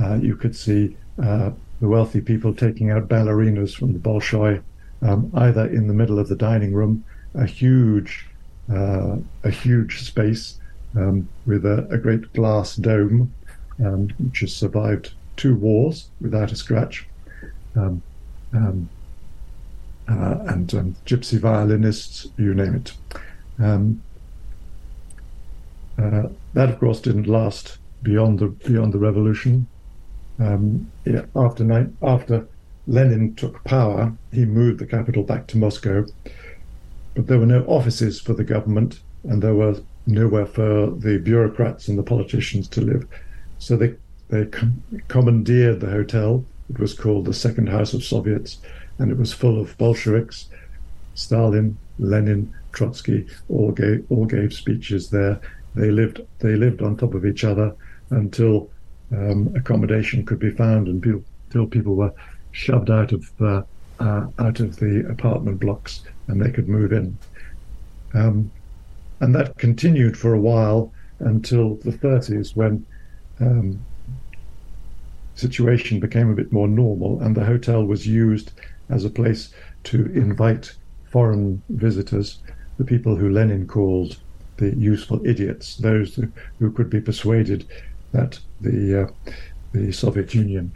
Uh, 0.00 0.14
you 0.14 0.36
could 0.36 0.54
see 0.54 0.96
uh, 1.20 1.50
the 1.80 1.88
wealthy 1.88 2.20
people 2.20 2.54
taking 2.54 2.90
out 2.90 3.08
ballerinas 3.08 3.74
from 3.74 3.92
the 3.92 3.98
Bolshoi 3.98 4.62
um, 5.02 5.30
either 5.34 5.66
in 5.66 5.86
the 5.86 5.94
middle 5.94 6.18
of 6.18 6.28
the 6.28 6.36
dining 6.36 6.72
room, 6.72 7.04
a 7.34 7.46
huge, 7.46 8.26
uh, 8.72 9.16
a 9.44 9.50
huge 9.50 10.02
space 10.02 10.58
um, 10.96 11.28
with 11.46 11.64
a, 11.64 11.86
a, 11.90 11.98
great 11.98 12.32
glass 12.32 12.76
dome, 12.76 13.32
um, 13.84 14.08
which 14.18 14.40
has 14.40 14.54
survived 14.54 15.12
two 15.36 15.54
wars 15.54 16.08
without 16.20 16.52
a 16.52 16.56
scratch. 16.56 17.06
Um, 17.76 18.02
um, 18.52 18.88
uh, 20.08 20.38
and 20.48 20.74
um, 20.74 20.96
gypsy 21.06 21.38
violinists, 21.38 22.26
you 22.36 22.52
name 22.52 22.74
it. 22.74 22.92
Um, 23.60 24.02
uh, 25.96 26.28
that, 26.54 26.70
of 26.70 26.80
course, 26.80 27.00
didn't 27.00 27.28
last 27.28 27.78
beyond 28.02 28.40
the 28.40 28.48
beyond 28.48 28.92
the 28.92 28.98
revolution. 28.98 29.68
Yeah, 30.38 31.26
after 31.36 31.64
ni- 31.64 31.92
after 32.02 32.46
Lenin 32.86 33.34
took 33.34 33.62
power, 33.64 34.12
he 34.32 34.44
moved 34.44 34.80
the 34.80 34.86
capital 34.86 35.22
back 35.22 35.46
to 35.48 35.58
Moscow, 35.58 36.06
but 37.14 37.26
there 37.26 37.38
were 37.38 37.46
no 37.46 37.62
offices 37.64 38.20
for 38.20 38.32
the 38.32 38.42
government, 38.42 39.00
and 39.22 39.42
there 39.42 39.54
was 39.54 39.82
nowhere 40.10 40.46
for 40.46 40.90
the 40.90 41.18
bureaucrats 41.18 41.88
and 41.88 41.98
the 41.98 42.02
politicians 42.02 42.68
to 42.68 42.80
live. 42.80 43.06
So 43.58 43.76
they 43.76 43.94
they 44.28 44.46
com- 44.46 44.82
commandeered 45.08 45.80
the 45.80 45.90
hotel. 45.90 46.44
It 46.68 46.78
was 46.78 46.94
called 46.94 47.24
the 47.24 47.34
Second 47.34 47.68
House 47.68 47.94
of 47.94 48.04
Soviets, 48.04 48.58
and 48.98 49.10
it 49.10 49.18
was 49.18 49.32
full 49.32 49.60
of 49.60 49.76
Bolsheviks. 49.78 50.48
Stalin, 51.14 51.76
Lenin, 51.98 52.52
Trotsky 52.72 53.26
all 53.48 53.72
gave 53.72 54.04
all 54.10 54.26
gave 54.26 54.52
speeches 54.52 55.10
there. 55.10 55.40
They 55.74 55.90
lived 55.90 56.20
they 56.38 56.56
lived 56.56 56.82
on 56.82 56.96
top 56.96 57.14
of 57.14 57.26
each 57.26 57.44
other 57.44 57.74
until 58.10 58.70
um, 59.12 59.52
accommodation 59.56 60.24
could 60.24 60.38
be 60.38 60.50
found, 60.50 60.88
and 60.88 61.02
people, 61.02 61.24
until 61.48 61.66
people 61.66 61.94
were 61.96 62.12
shoved 62.52 62.90
out 62.90 63.12
of 63.12 63.30
uh, 63.40 63.62
uh, 63.98 64.26
out 64.38 64.60
of 64.60 64.76
the 64.76 65.06
apartment 65.10 65.60
blocks 65.60 66.02
and 66.28 66.40
they 66.40 66.50
could 66.50 66.68
move 66.68 66.92
in. 66.92 67.16
Um, 68.14 68.50
and 69.20 69.34
that 69.34 69.56
continued 69.58 70.16
for 70.16 70.34
a 70.34 70.40
while 70.40 70.92
until 71.20 71.76
the 71.76 71.92
30s 71.92 72.56
when 72.56 72.84
um, 73.40 73.78
situation 75.34 76.00
became 76.00 76.30
a 76.30 76.34
bit 76.34 76.52
more 76.52 76.68
normal 76.68 77.20
and 77.20 77.36
the 77.36 77.44
hotel 77.44 77.84
was 77.84 78.06
used 78.06 78.52
as 78.88 79.04
a 79.04 79.10
place 79.10 79.54
to 79.84 80.06
invite 80.12 80.74
foreign 81.10 81.62
visitors, 81.70 82.38
the 82.78 82.84
people 82.84 83.16
who 83.16 83.30
Lenin 83.30 83.66
called 83.66 84.18
the 84.56 84.74
useful 84.76 85.24
idiots, 85.26 85.76
those 85.76 86.18
who 86.58 86.70
could 86.70 86.90
be 86.90 87.00
persuaded 87.00 87.66
that 88.12 88.38
the 88.60 89.02
uh, 89.02 89.32
the 89.72 89.92
Soviet 89.92 90.34
Union 90.34 90.72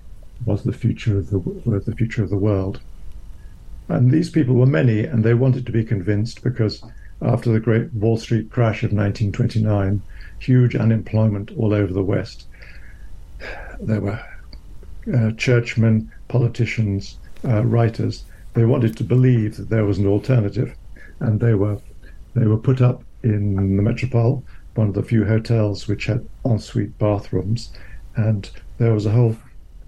was 0.47 0.63
the 0.63 0.73
future 0.73 1.19
of 1.19 1.31
the 1.31 1.39
the 1.87 1.95
future 1.95 2.23
of 2.23 2.31
the 2.31 2.37
world. 2.37 2.81
And 3.89 4.11
these 4.11 4.31
people 4.31 4.55
were 4.55 4.67
many, 4.67 5.05
and 5.05 5.23
they 5.23 5.35
wanted 5.35 5.67
to 5.67 5.73
be 5.73 5.85
convinced 5.85 6.43
because 6.43 6.83
after 7.25 7.51
the 7.51 7.61
great 7.61 7.93
Wall 7.95 8.17
Street 8.17 8.51
crash 8.51 8.83
of 8.83 8.93
1929, 8.93 10.03
huge 10.39 10.77
unemployment 10.77 11.51
all 11.57 11.73
over 11.73 11.93
the 11.93 12.03
West. 12.03 12.47
There 13.81 14.01
were 14.01 14.21
uh, 15.13 15.33
churchmen, 15.33 16.11
politicians, 16.29 17.19
uh, 17.45 17.65
writers. 17.65 18.25
They 18.55 18.65
wanted 18.65 18.97
to 18.99 19.05
believe 19.05 19.57
that 19.57 19.71
there 19.71 19.85
was 19.85 19.99
an 19.99 20.07
alternative, 20.07 20.77
and 21.21 21.41
they 21.41 21.55
were 21.55 21.79
they 22.35 22.47
were 22.47 22.59
put 22.59 22.81
up 22.81 23.03
in 23.23 23.77
the 23.77 23.83
Metropol, 23.83 24.43
one 24.75 24.89
of 24.89 24.95
the 24.95 25.03
few 25.03 25.25
hotels 25.25 25.87
which 25.89 26.07
had 26.07 26.27
ensuite 26.45 26.99
bathrooms, 26.99 27.71
and 28.17 28.51
there 28.79 28.93
was 28.93 29.07
a 29.07 29.11
whole 29.11 29.37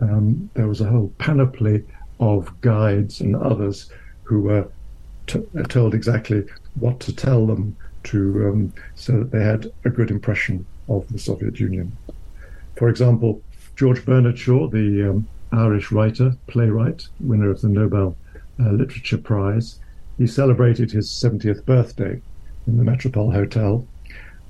um, 0.00 0.50
there 0.54 0.68
was 0.68 0.80
a 0.80 0.88
whole 0.88 1.12
panoply 1.18 1.84
of 2.20 2.60
guides 2.60 3.20
and 3.20 3.36
others 3.36 3.90
who 4.24 4.40
were 4.40 4.68
t- 5.26 5.44
told 5.68 5.94
exactly 5.94 6.44
what 6.78 7.00
to 7.00 7.12
tell 7.14 7.46
them 7.46 7.76
to 8.04 8.48
um, 8.48 8.72
so 8.94 9.12
that 9.18 9.30
they 9.30 9.42
had 9.42 9.72
a 9.84 9.90
good 9.90 10.10
impression 10.10 10.64
of 10.88 11.06
the 11.08 11.18
Soviet 11.18 11.58
Union. 11.58 11.96
For 12.76 12.88
example, 12.88 13.42
George 13.74 14.04
Bernard 14.04 14.38
Shaw, 14.38 14.68
the 14.68 15.10
um, 15.10 15.28
Irish 15.52 15.90
writer, 15.90 16.36
playwright, 16.46 17.06
winner 17.20 17.50
of 17.50 17.60
the 17.60 17.68
Nobel 17.68 18.16
uh, 18.60 18.70
Literature 18.70 19.18
Prize, 19.18 19.78
he 20.18 20.26
celebrated 20.26 20.90
his 20.90 21.08
70th 21.08 21.64
birthday 21.64 22.20
in 22.66 22.78
the 22.78 22.84
Metropol 22.84 23.32
Hotel. 23.32 23.86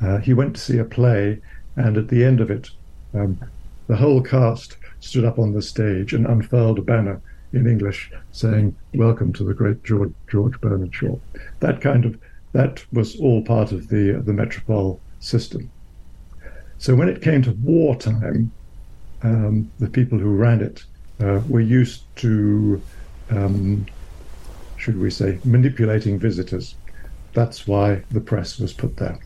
Uh, 0.00 0.18
he 0.18 0.34
went 0.34 0.54
to 0.54 0.60
see 0.60 0.78
a 0.78 0.84
play, 0.84 1.40
and 1.76 1.96
at 1.96 2.08
the 2.08 2.24
end 2.24 2.40
of 2.40 2.50
it, 2.50 2.70
um, 3.14 3.38
the 3.88 3.96
whole 3.96 4.20
cast 4.20 4.76
stood 5.00 5.24
up 5.24 5.38
on 5.38 5.52
the 5.52 5.62
stage 5.62 6.12
and 6.12 6.26
unfurled 6.26 6.78
a 6.78 6.82
banner 6.82 7.20
in 7.52 7.66
English 7.66 8.10
saying, 8.32 8.76
Welcome 8.94 9.32
to 9.34 9.44
the 9.44 9.54
great 9.54 9.82
George, 9.84 10.12
George 10.30 10.60
Bernard 10.60 10.94
Shaw. 10.94 11.16
That 11.60 11.80
kind 11.80 12.04
of, 12.04 12.18
that 12.52 12.84
was 12.92 13.18
all 13.20 13.42
part 13.42 13.72
of 13.72 13.88
the, 13.88 14.22
the 14.24 14.32
Metropol 14.32 14.98
system. 15.20 15.70
So 16.78 16.94
when 16.94 17.08
it 17.08 17.22
came 17.22 17.42
to 17.42 17.52
wartime, 17.52 18.52
um, 19.22 19.70
the 19.78 19.88
people 19.88 20.18
who 20.18 20.34
ran 20.34 20.60
it 20.60 20.84
uh, 21.20 21.40
were 21.48 21.60
used 21.60 22.02
to, 22.16 22.80
um, 23.30 23.86
should 24.76 24.98
we 25.00 25.10
say, 25.10 25.38
manipulating 25.44 26.18
visitors. 26.18 26.74
That's 27.32 27.66
why 27.66 28.02
the 28.10 28.20
press 28.20 28.58
was 28.58 28.72
put 28.72 28.96
there. 28.96 29.18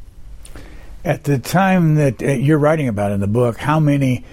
At 1.05 1.25
the 1.25 1.39
time 1.39 1.95
that 1.97 2.23
uh, 2.23 2.33
you're 2.33 2.59
writing 2.59 2.89
about 2.89 3.13
in 3.13 3.21
the 3.21 3.27
book, 3.27 3.59
how 3.59 3.81
many 3.81 4.25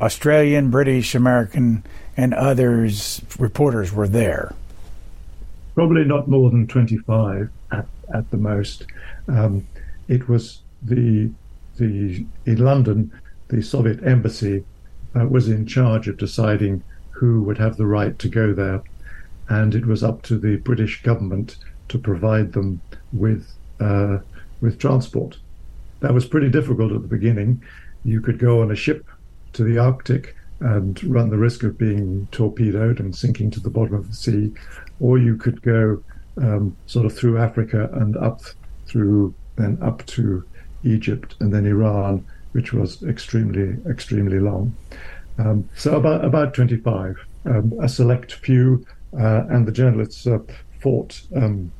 Australian, 0.00 0.70
British, 0.70 1.14
American, 1.14 1.84
and 2.18 2.34
others 2.34 3.22
reporters 3.38 3.92
were 3.92 4.08
there? 4.08 4.52
Probably 5.76 6.04
not 6.04 6.26
more 6.26 6.50
than 6.50 6.66
25 6.66 7.48
at, 7.70 7.86
at 8.12 8.30
the 8.32 8.36
most. 8.36 8.84
Um, 9.28 9.66
it 10.08 10.28
was 10.28 10.60
the 10.82 11.30
the 11.76 12.26
in 12.44 12.58
London, 12.58 13.12
the 13.46 13.62
Soviet 13.62 14.02
embassy 14.04 14.64
uh, 15.14 15.26
was 15.26 15.48
in 15.48 15.64
charge 15.64 16.08
of 16.08 16.18
deciding 16.18 16.82
who 17.10 17.42
would 17.42 17.58
have 17.58 17.76
the 17.76 17.86
right 17.86 18.18
to 18.18 18.28
go 18.28 18.52
there, 18.52 18.82
and 19.48 19.76
it 19.76 19.86
was 19.86 20.02
up 20.02 20.22
to 20.22 20.36
the 20.36 20.56
British 20.56 21.02
government 21.02 21.56
to 21.88 21.98
provide 21.98 22.52
them 22.52 22.80
with 23.12 23.46
uh, 23.78 24.18
with 24.60 24.80
transport. 24.80 25.38
That 26.00 26.14
was 26.14 26.26
pretty 26.26 26.50
difficult 26.50 26.90
at 26.90 27.02
the 27.02 27.16
beginning. 27.16 27.62
You 28.04 28.20
could 28.20 28.40
go 28.40 28.60
on 28.60 28.72
a 28.72 28.76
ship 28.76 29.06
to 29.52 29.62
the 29.62 29.78
Arctic 29.78 30.34
and 30.60 31.02
run 31.04 31.30
the 31.30 31.38
risk 31.38 31.62
of 31.62 31.78
being 31.78 32.26
torpedoed 32.32 33.00
and 33.00 33.14
sinking 33.14 33.50
to 33.52 33.60
the 33.60 33.70
bottom 33.70 33.94
of 33.94 34.08
the 34.08 34.14
sea, 34.14 34.52
or 35.00 35.18
you 35.18 35.36
could 35.36 35.62
go 35.62 36.02
um, 36.38 36.76
sort 36.86 37.06
of 37.06 37.16
through 37.16 37.38
Africa 37.38 37.88
and 37.94 38.16
up 38.16 38.42
through 38.86 39.34
then 39.56 39.78
up 39.82 40.04
to 40.06 40.44
Egypt 40.84 41.34
and 41.40 41.52
then 41.52 41.66
Iran, 41.66 42.24
which 42.52 42.72
was 42.72 43.02
extremely 43.02 43.76
extremely 43.90 44.38
long. 44.38 44.74
Um, 45.38 45.68
so 45.76 45.96
about 45.96 46.24
about 46.24 46.54
25, 46.54 47.16
um, 47.44 47.72
a 47.80 47.88
select 47.88 48.34
few, 48.34 48.84
uh, 49.18 49.44
and 49.48 49.66
the 49.66 49.72
journalists 49.72 50.26
uh, 50.26 50.38
fought 50.80 51.20
um, 51.36 51.70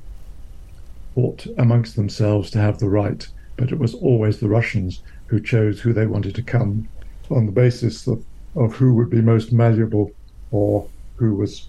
fought 1.15 1.47
amongst 1.59 1.97
themselves 1.97 2.51
to 2.51 2.59
have 2.59 2.79
the 2.79 2.89
right, 2.89 3.27
but 3.57 3.73
it 3.73 3.79
was 3.79 3.95
always 3.95 4.39
the 4.39 4.49
Russians 4.49 5.03
who 5.27 5.41
chose 5.41 5.81
who 5.81 5.93
they 5.93 6.07
wanted 6.07 6.35
to 6.35 6.43
come 6.43 6.89
on 7.31 7.47
the 7.47 7.53
basis 7.53 8.07
of, 8.07 8.25
of 8.55 8.75
who 8.75 8.95
would 8.95 9.11
be 9.11 9.21
most 9.21 9.53
malleable 9.53 10.11
or 10.51 10.89
who 11.17 11.35
was 11.35 11.69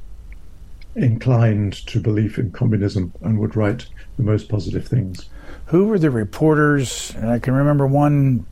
inclined 0.96 1.74
to 1.88 2.00
belief 2.00 2.38
in 2.38 2.52
communism 2.52 3.14
and 3.22 3.40
would 3.40 3.56
write 3.56 3.86
the 4.18 4.24
most 4.24 4.50
positive 4.50 4.88
things. 4.88 5.30
Who 5.68 5.88
were 5.88 6.00
the 6.00 6.12
reporters? 6.12 7.14
And 7.16 7.30
I 7.30 7.40
can 7.40 7.54
remember 7.54 7.86
one, 7.86 8.46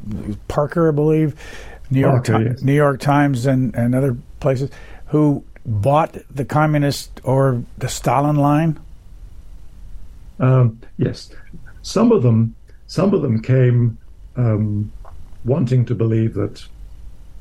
Parker, 0.47 0.89
I 0.89 0.91
believe, 0.91 1.35
New 1.89 1.99
York, 1.99 2.25
Parker, 2.27 2.49
yes. 2.49 2.61
New 2.61 2.75
York 2.75 2.99
Times, 2.99 3.45
and, 3.45 3.73
and 3.75 3.95
other 3.95 4.15
places, 4.39 4.69
who 5.07 5.43
bought 5.65 6.17
the 6.33 6.45
communist 6.45 7.19
or 7.23 7.63
the 7.77 7.89
Stalin 7.89 8.35
line. 8.35 8.79
Um, 10.39 10.79
yes, 10.97 11.31
some 11.81 12.11
of 12.11 12.21
them, 12.21 12.55
some 12.85 13.13
of 13.13 13.21
them 13.21 13.41
came 13.41 13.97
um, 14.35 14.91
wanting 15.43 15.85
to 15.85 15.95
believe 15.95 16.35
that 16.35 16.63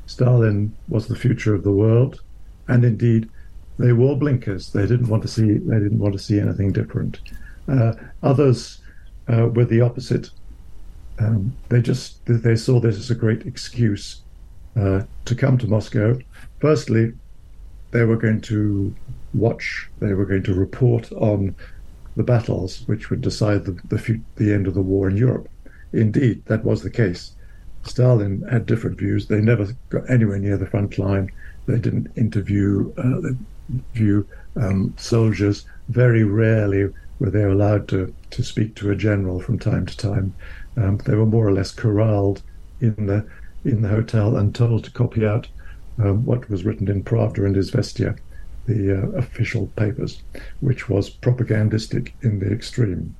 Stalin 0.07 0.73
was 0.87 1.07
the 1.07 1.15
future 1.15 1.53
of 1.53 1.63
the 1.63 1.71
world, 1.71 2.21
and 2.67 2.83
indeed, 2.83 3.29
they 3.77 3.93
wore 3.93 4.17
blinkers. 4.17 4.71
They 4.71 4.87
didn't 4.87 5.09
want 5.09 5.21
to 5.23 5.27
see. 5.27 5.53
They 5.53 5.79
didn't 5.79 5.99
want 5.99 6.13
to 6.13 6.19
see 6.19 6.39
anything 6.39 6.71
different. 6.71 7.19
Uh, 7.67 7.93
others 8.23 8.79
uh, 9.27 9.49
were 9.53 9.65
the 9.65 9.81
opposite. 9.81 10.31
Um, 11.19 11.55
they 11.69 11.81
just 11.81 12.25
they 12.25 12.55
saw 12.55 12.79
this 12.79 12.97
as 12.97 13.11
a 13.11 13.15
great 13.15 13.45
excuse 13.45 14.21
uh, 14.75 15.01
to 15.25 15.35
come 15.35 15.57
to 15.59 15.67
Moscow. 15.67 16.17
Firstly, 16.59 17.13
they 17.91 18.05
were 18.05 18.17
going 18.17 18.41
to 18.41 18.95
watch. 19.33 19.89
They 19.99 20.13
were 20.13 20.25
going 20.25 20.43
to 20.43 20.53
report 20.53 21.11
on 21.11 21.55
the 22.15 22.23
battles 22.23 22.81
which 22.87 23.09
would 23.09 23.21
decide 23.21 23.65
the 23.65 23.73
the, 23.89 24.21
the 24.37 24.53
end 24.53 24.67
of 24.67 24.73
the 24.73 24.81
war 24.81 25.09
in 25.09 25.17
Europe. 25.17 25.49
Indeed, 25.93 26.45
that 26.45 26.63
was 26.63 26.81
the 26.81 26.89
case. 26.89 27.33
Stalin 27.83 28.41
had 28.49 28.65
different 28.65 28.97
views. 28.97 29.27
They 29.27 29.41
never 29.41 29.67
got 29.89 30.09
anywhere 30.09 30.39
near 30.39 30.57
the 30.57 30.67
front 30.67 30.97
line. 30.97 31.31
They 31.67 31.79
didn't 31.79 32.11
interview 32.15 32.93
uh, 32.97 33.33
view 33.93 34.27
um, 34.55 34.93
soldiers. 34.97 35.65
Very 35.89 36.23
rarely 36.23 36.91
were 37.19 37.29
they 37.29 37.43
allowed 37.43 37.87
to, 37.89 38.13
to 38.31 38.43
speak 38.43 38.75
to 38.75 38.91
a 38.91 38.95
general 38.95 39.39
from 39.39 39.59
time 39.59 39.85
to 39.85 39.97
time. 39.97 40.33
Um, 40.75 40.97
they 41.05 41.15
were 41.15 41.25
more 41.25 41.47
or 41.47 41.53
less 41.53 41.71
corralled 41.71 42.41
in 42.81 43.07
the 43.07 43.25
in 43.65 43.81
the 43.81 43.89
hotel 43.89 44.37
and 44.37 44.53
told 44.53 44.83
to 44.83 44.91
copy 44.91 45.25
out 45.25 45.47
um, 45.99 46.25
what 46.25 46.49
was 46.49 46.63
written 46.63 46.87
in 46.87 47.03
Pravda 47.03 47.45
and 47.45 47.55
Izvestia, 47.55 48.17
the 48.65 48.97
uh, 48.97 49.07
official 49.17 49.67
papers, 49.75 50.21
which 50.61 50.87
was 50.87 51.09
propagandistic 51.09 52.13
in 52.21 52.39
the 52.39 52.51
extreme. 52.51 53.15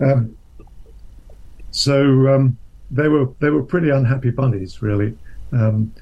Um, 0.00 0.36
so 1.70 2.34
um, 2.34 2.58
they 2.94 3.08
were 3.08 3.28
they 3.40 3.50
were 3.50 3.62
pretty 3.62 3.90
unhappy 3.90 4.30
bunnies, 4.30 4.82
really. 4.82 5.16
Um, 5.52 5.92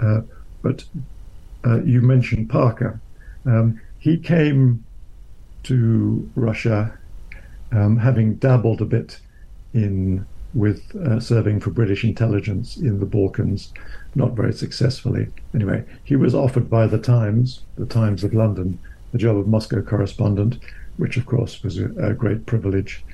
uh, 0.00 0.20
but 0.62 0.84
uh, 1.66 1.82
you 1.82 2.00
mentioned 2.00 2.50
Parker. 2.50 3.00
Um, 3.46 3.80
he 3.98 4.18
came 4.18 4.84
to 5.64 6.30
Russia 6.34 6.96
um, 7.72 7.96
having 7.96 8.34
dabbled 8.34 8.80
a 8.82 8.84
bit 8.84 9.18
in 9.72 10.24
with 10.52 10.94
uh, 10.94 11.18
serving 11.18 11.58
for 11.58 11.70
British 11.70 12.04
intelligence 12.04 12.76
in 12.76 13.00
the 13.00 13.06
Balkans, 13.06 13.72
not 14.14 14.32
very 14.32 14.52
successfully. 14.52 15.26
Anyway, 15.52 15.84
he 16.04 16.14
was 16.14 16.32
offered 16.34 16.70
by 16.70 16.86
the 16.86 16.98
Times, 16.98 17.62
the 17.76 17.86
Times 17.86 18.22
of 18.22 18.32
London, 18.32 18.78
the 19.10 19.18
job 19.18 19.36
of 19.36 19.48
Moscow 19.48 19.82
correspondent, 19.82 20.58
which 20.96 21.16
of 21.16 21.26
course 21.26 21.62
was 21.64 21.78
a, 21.78 21.86
a 21.96 22.14
great 22.14 22.46
privilege. 22.46 23.04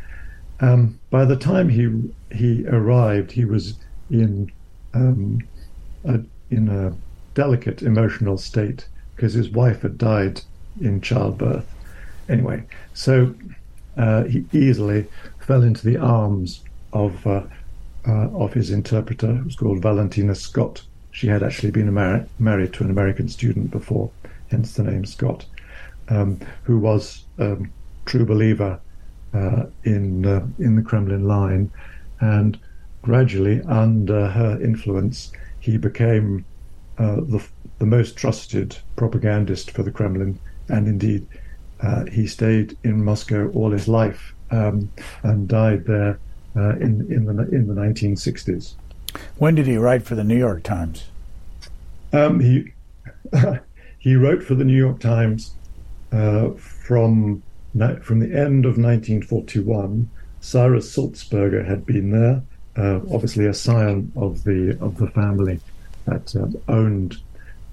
Um, 0.60 0.98
by 1.10 1.24
the 1.24 1.36
time 1.36 1.68
he 1.68 2.12
he 2.34 2.66
arrived, 2.66 3.32
he 3.32 3.44
was 3.44 3.74
in 4.10 4.52
um, 4.94 5.40
a, 6.04 6.20
in 6.50 6.68
a 6.68 6.94
delicate 7.34 7.82
emotional 7.82 8.36
state 8.36 8.86
because 9.14 9.32
his 9.32 9.50
wife 9.50 9.82
had 9.82 9.98
died 9.98 10.42
in 10.80 11.00
childbirth. 11.00 11.66
Anyway, 12.28 12.64
so 12.94 13.34
uh, 13.96 14.24
he 14.24 14.44
easily 14.52 15.06
fell 15.40 15.62
into 15.62 15.84
the 15.86 15.96
arms 15.96 16.62
of 16.92 17.26
uh, 17.26 17.42
uh, 18.06 18.28
of 18.30 18.52
his 18.52 18.70
interpreter, 18.70 19.34
who 19.34 19.44
was 19.44 19.56
called 19.56 19.82
Valentina 19.82 20.34
Scott. 20.34 20.82
She 21.12 21.26
had 21.26 21.42
actually 21.42 21.70
been 21.70 21.92
mar- 21.92 22.26
married 22.38 22.72
to 22.74 22.84
an 22.84 22.90
American 22.90 23.28
student 23.28 23.70
before, 23.70 24.10
hence 24.50 24.74
the 24.74 24.84
name 24.84 25.04
Scott, 25.04 25.44
um, 26.08 26.38
who 26.62 26.78
was 26.78 27.24
a 27.38 27.52
um, 27.52 27.72
true 28.04 28.24
believer 28.24 28.80
in 29.32 30.26
uh, 30.26 30.46
in 30.58 30.76
the 30.76 30.82
Kremlin 30.82 31.26
line, 31.26 31.70
and 32.20 32.58
gradually, 33.02 33.60
under 33.62 34.28
her 34.28 34.60
influence, 34.62 35.32
he 35.60 35.76
became 35.76 36.44
uh, 36.98 37.16
the 37.16 37.42
the 37.78 37.86
most 37.86 38.16
trusted 38.16 38.76
propagandist 38.96 39.70
for 39.70 39.82
the 39.82 39.90
Kremlin, 39.90 40.38
and 40.68 40.86
indeed, 40.86 41.26
uh, 41.80 42.04
he 42.06 42.26
stayed 42.26 42.76
in 42.84 43.02
Moscow 43.02 43.50
all 43.50 43.70
his 43.70 43.88
life 43.88 44.34
um, 44.50 44.90
and 45.22 45.48
died 45.48 45.84
there 45.86 46.18
uh, 46.56 46.76
in 46.76 47.10
in 47.10 47.24
the 47.24 47.48
in 47.54 47.66
the 47.66 47.74
1960s. 47.74 48.74
When 49.38 49.54
did 49.54 49.66
he 49.66 49.76
write 49.76 50.02
for 50.02 50.14
the 50.14 50.24
New 50.24 50.38
York 50.38 50.62
Times? 50.62 51.06
Um, 52.12 52.40
he 52.40 52.72
he 53.98 54.16
wrote 54.16 54.42
for 54.42 54.54
the 54.54 54.64
New 54.64 54.76
York 54.76 55.00
Times 55.00 55.54
uh, 56.12 56.50
from 56.50 57.42
from 58.02 58.20
the 58.20 58.34
end 58.36 58.64
of 58.64 58.78
1941. 58.78 60.08
Cyrus 60.40 60.96
Sulzberger 60.96 61.66
had 61.66 61.84
been 61.84 62.10
there, 62.10 62.42
uh, 62.76 63.00
obviously 63.12 63.46
a 63.46 63.54
scion 63.54 64.10
of 64.16 64.42
the 64.44 64.78
of 64.80 64.96
the 64.96 65.08
family 65.08 65.60
that 66.06 66.34
uh, 66.34 66.46
owned 66.72 67.18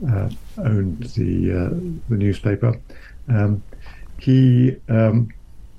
uh, 0.07 0.29
owned 0.57 1.03
the 1.15 1.51
uh, 1.51 1.69
the 2.10 2.15
newspaper. 2.15 2.77
Um, 3.29 3.63
he 4.19 4.75
um, 4.89 5.29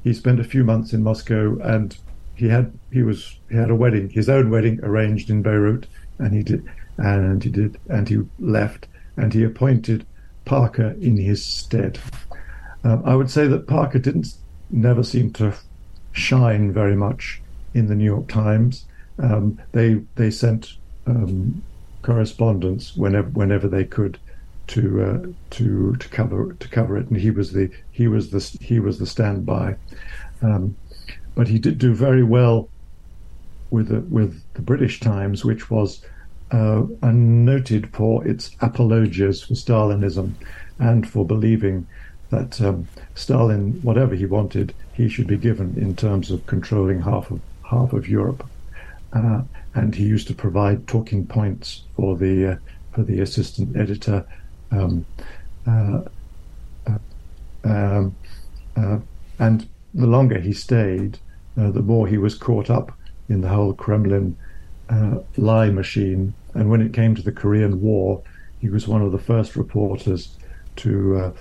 he 0.05 0.13
spent 0.13 0.41
a 0.41 0.45
few 0.45 0.65
months 0.65 0.93
in 0.93 1.03
Moscow, 1.03 1.59
and 1.59 1.97
he 2.35 2.49
had 2.49 2.73
he 2.93 3.03
was 3.03 3.37
he 3.51 3.57
had 3.57 3.71
a 3.71 3.75
wedding, 3.75 4.09
his 4.11 4.29
own 4.29 4.51
wedding 4.51 4.81
arranged 4.83 5.31
in 5.31 5.43
Beirut, 5.43 5.87
and 6.19 6.35
he 6.35 6.43
did 6.43 6.65
and 6.97 7.43
he 7.43 7.51
did 7.51 7.79
and 7.89 8.09
he 8.09 8.19
left, 8.39 8.87
and 9.17 9.33
he 9.33 9.45
appointed 9.45 10.07
Parker 10.45 10.97
in 11.01 11.17
his 11.17 11.45
stead. 11.45 11.99
Um, 12.85 13.03
I 13.05 13.15
would 13.15 13.31
say 13.31 13.47
that 13.49 13.67
Parker 13.67 13.99
didn't 13.99 14.35
never 14.71 15.03
seem 15.03 15.33
to 15.35 15.55
shine 16.13 16.73
very 16.73 16.97
much 16.97 17.41
in 17.75 17.87
the 17.87 17.95
New 17.95 18.05
York 18.05 18.29
Times. 18.29 18.85
Um, 19.19 19.61
they 19.73 20.01
they 20.15 20.31
sent 20.31 20.75
um, 21.07 21.63
correspondence 22.03 22.97
whenever 22.97 23.29
whenever 23.31 23.69
they 23.69 23.85
could 23.85 24.19
to 24.69 25.03
uh, 25.03 25.27
to 25.51 25.97
to 25.97 26.09
cover 26.09 26.53
to 26.53 26.69
cover 26.69 26.97
it, 26.97 27.09
and 27.09 27.19
he 27.19 27.31
was 27.31 27.53
the 27.53 27.71
he 27.91 28.07
was 28.09 28.31
the 28.31 28.59
he 28.61 28.79
was 28.79 28.99
the 28.99 29.07
standby. 29.07 29.77
Um, 30.43 30.77
but 31.35 31.49
he 31.49 31.59
did 31.59 31.79
do 31.79 31.95
very 31.95 32.23
well 32.23 32.69
with 33.71 33.89
the, 33.89 34.01
with 34.01 34.43
the 34.55 34.63
British 34.63 35.01
Times, 35.01 35.45
which 35.45 35.71
was 35.71 36.05
uh, 36.51 36.83
noted 37.03 37.95
for 37.95 38.27
its 38.27 38.51
apologias 38.61 39.43
for 39.47 39.55
Stalinism 39.55 40.33
and 40.79 41.09
for 41.09 41.27
believing 41.27 41.87
that 42.31 42.61
um, 42.61 42.87
Stalin, 43.15 43.81
whatever 43.83 44.15
he 44.15 44.27
wanted, 44.27 44.75
he 44.93 45.09
should 45.09 45.27
be 45.27 45.37
given 45.37 45.75
in 45.77 45.97
terms 45.97 46.31
of 46.31 46.47
controlling 46.47 47.01
half 47.01 47.31
of 47.31 47.41
half 47.69 47.93
of 47.93 48.09
Europe. 48.09 48.47
Uh, 49.13 49.43
and 49.75 49.95
he 49.95 50.05
used 50.05 50.27
to 50.29 50.35
provide 50.35 50.87
talking 50.87 51.27
points 51.27 51.83
for 51.97 52.17
the 52.17 52.53
uh, 52.53 52.57
for 52.93 53.03
the 53.03 53.21
assistant 53.21 53.77
editor. 53.77 54.27
Um, 54.71 55.07
uh, 55.67 56.01
uh 56.87 56.99
um, 57.65 58.15
uh, 58.77 58.99
and 59.39 59.69
the 59.95 60.07
longer 60.07 60.39
he 60.39 60.53
stayed, 60.53 61.19
uh, 61.59 61.71
the 61.71 61.83
more 61.83 62.07
he 62.07 62.19
was 62.19 62.35
caught 62.35 62.71
up 62.71 62.93
in 63.29 63.41
the 63.41 63.49
whole 63.49 63.73
Kremlin 63.73 64.37
lie 65.37 65.71
machine. 65.71 66.35
And 66.55 66.71
when 66.71 66.81
it 66.81 66.93
came 66.93 67.15
to 67.15 67.23
the 67.23 67.33
Korean 67.33 67.81
War, 67.81 68.23
he 68.61 68.69
was 68.69 68.89
one 68.89 69.03
of 69.03 69.13
the 69.13 69.19
first 69.19 69.57
reporters 69.57 70.37
to 70.77 71.35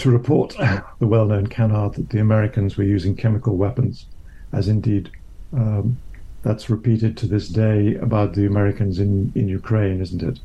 to 0.00 0.10
report 0.10 0.56
the 0.98 1.06
well-known 1.06 1.46
canard 1.46 1.94
that 1.94 2.10
the 2.10 2.20
Americans 2.20 2.76
were 2.76 2.84
using 2.84 3.14
chemical 3.14 3.56
weapons, 3.56 4.06
as 4.52 4.68
indeed 4.68 5.10
um, 5.52 5.98
that's 6.42 6.70
repeated 6.70 7.16
to 7.18 7.26
this 7.26 7.48
day 7.48 7.96
about 7.96 8.34
the 8.34 8.46
Americans 8.46 8.98
in, 8.98 9.30
in 9.34 9.48
Ukraine, 9.48 10.00
isn't 10.00 10.22
it? 10.22 10.40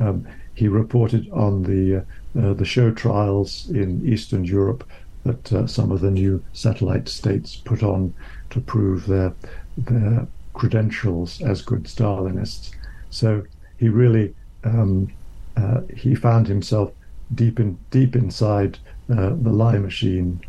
Um, 0.00 0.26
he 0.54 0.68
reported 0.68 1.30
on 1.30 1.62
the 1.62 2.04
uh, 2.38 2.52
the 2.52 2.64
show 2.64 2.90
trials 2.90 3.68
in 3.70 4.06
Eastern 4.06 4.44
Europe 4.44 4.84
that 5.24 5.52
uh, 5.52 5.66
some 5.66 5.90
of 5.90 6.00
the 6.00 6.10
new 6.10 6.42
satellite 6.52 7.08
states 7.08 7.56
put 7.56 7.82
on 7.82 8.12
to 8.50 8.60
prove 8.60 9.06
their 9.06 9.32
their 9.76 10.26
credentials 10.52 11.40
as 11.42 11.62
good 11.62 11.84
Stalinists. 11.84 12.70
So 13.10 13.44
he 13.78 13.88
really 13.88 14.34
um, 14.64 15.10
uh, 15.56 15.80
he 15.96 16.14
found 16.14 16.46
himself 16.46 16.92
deep 17.34 17.58
in 17.60 17.78
deep 17.90 18.14
inside 18.14 18.78
uh, 19.10 19.30
the 19.30 19.52
lie 19.52 19.78
machine, 19.78 20.40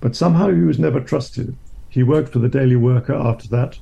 but 0.00 0.16
somehow 0.16 0.50
he 0.50 0.60
was 0.60 0.78
never 0.78 1.00
trusted. 1.00 1.56
He 1.88 2.02
worked 2.02 2.32
for 2.32 2.38
the 2.38 2.48
Daily 2.48 2.76
Worker 2.76 3.14
after 3.14 3.48
that, 3.48 3.78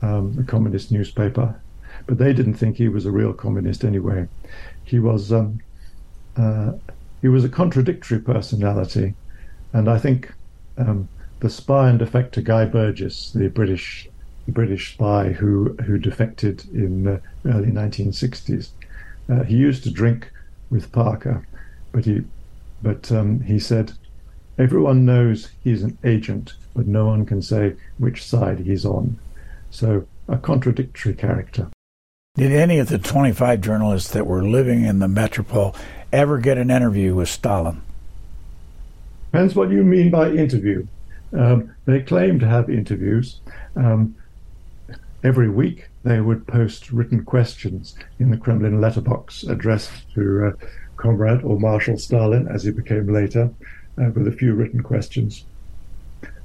um, 0.00 0.34
the 0.34 0.44
communist 0.44 0.90
newspaper, 0.90 1.60
but 2.06 2.18
they 2.18 2.32
didn't 2.32 2.54
think 2.54 2.76
he 2.76 2.88
was 2.88 3.06
a 3.06 3.10
real 3.10 3.32
communist 3.32 3.84
anyway. 3.84 4.28
He 4.84 4.98
was 4.98 5.32
um, 5.32 5.60
uh, 6.36 6.72
he 7.20 7.28
was 7.28 7.44
a 7.44 7.48
contradictory 7.48 8.18
personality, 8.18 9.14
and 9.72 9.88
I 9.88 9.98
think 9.98 10.32
um, 10.78 11.08
the 11.40 11.50
spy 11.50 11.90
and 11.90 12.00
defector 12.00 12.42
Guy 12.42 12.64
Burgess, 12.64 13.32
the 13.32 13.48
British 13.48 14.08
British 14.48 14.94
spy 14.94 15.32
who 15.32 15.76
who 15.84 15.98
defected 15.98 16.64
in 16.72 17.04
the 17.04 17.20
early 17.44 17.70
1960s, 17.70 18.70
uh, 19.28 19.44
he 19.44 19.56
used 19.56 19.84
to 19.84 19.90
drink 19.90 20.30
with 20.70 20.90
Parker, 20.90 21.46
but 21.92 22.04
he 22.04 22.22
but 22.82 23.10
um, 23.12 23.40
he 23.40 23.58
said 23.58 23.92
everyone 24.58 25.04
knows 25.04 25.50
he's 25.62 25.82
an 25.82 25.96
agent, 26.04 26.54
but 26.74 26.86
no 26.86 27.06
one 27.06 27.24
can 27.24 27.42
say 27.42 27.74
which 27.98 28.24
side 28.24 28.60
he's 28.60 28.84
on. 28.84 29.18
So 29.70 30.06
a 30.28 30.36
contradictory 30.36 31.14
character. 31.14 31.68
Did 32.34 32.52
any 32.52 32.78
of 32.78 32.88
the 32.88 32.98
25 32.98 33.60
journalists 33.60 34.10
that 34.12 34.26
were 34.26 34.42
living 34.42 34.84
in 34.84 34.98
the 34.98 35.06
metropol 35.06 35.76
ever 36.12 36.38
get 36.38 36.58
an 36.58 36.70
interview 36.70 37.14
with 37.14 37.28
Stalin? 37.28 37.82
Depends 39.30 39.54
what 39.54 39.70
you 39.70 39.82
mean 39.82 40.10
by 40.10 40.30
interview. 40.30 40.86
Um, 41.36 41.74
they 41.86 42.00
claim 42.00 42.38
to 42.40 42.46
have 42.46 42.68
interviews. 42.70 43.40
Um, 43.76 44.14
every 45.24 45.48
week 45.48 45.88
they 46.04 46.20
would 46.20 46.46
post 46.46 46.90
written 46.90 47.24
questions 47.24 47.94
in 48.18 48.30
the 48.30 48.36
Kremlin 48.36 48.80
letterbox 48.80 49.44
addressed 49.44 49.90
to 50.14 50.46
uh, 50.46 50.66
Comrade 50.96 51.42
or 51.42 51.58
Marshal 51.58 51.98
Stalin, 51.98 52.48
as 52.48 52.64
he 52.64 52.70
became 52.70 53.12
later, 53.12 53.50
uh, 53.98 54.10
with 54.14 54.28
a 54.28 54.32
few 54.32 54.54
written 54.54 54.82
questions. 54.82 55.44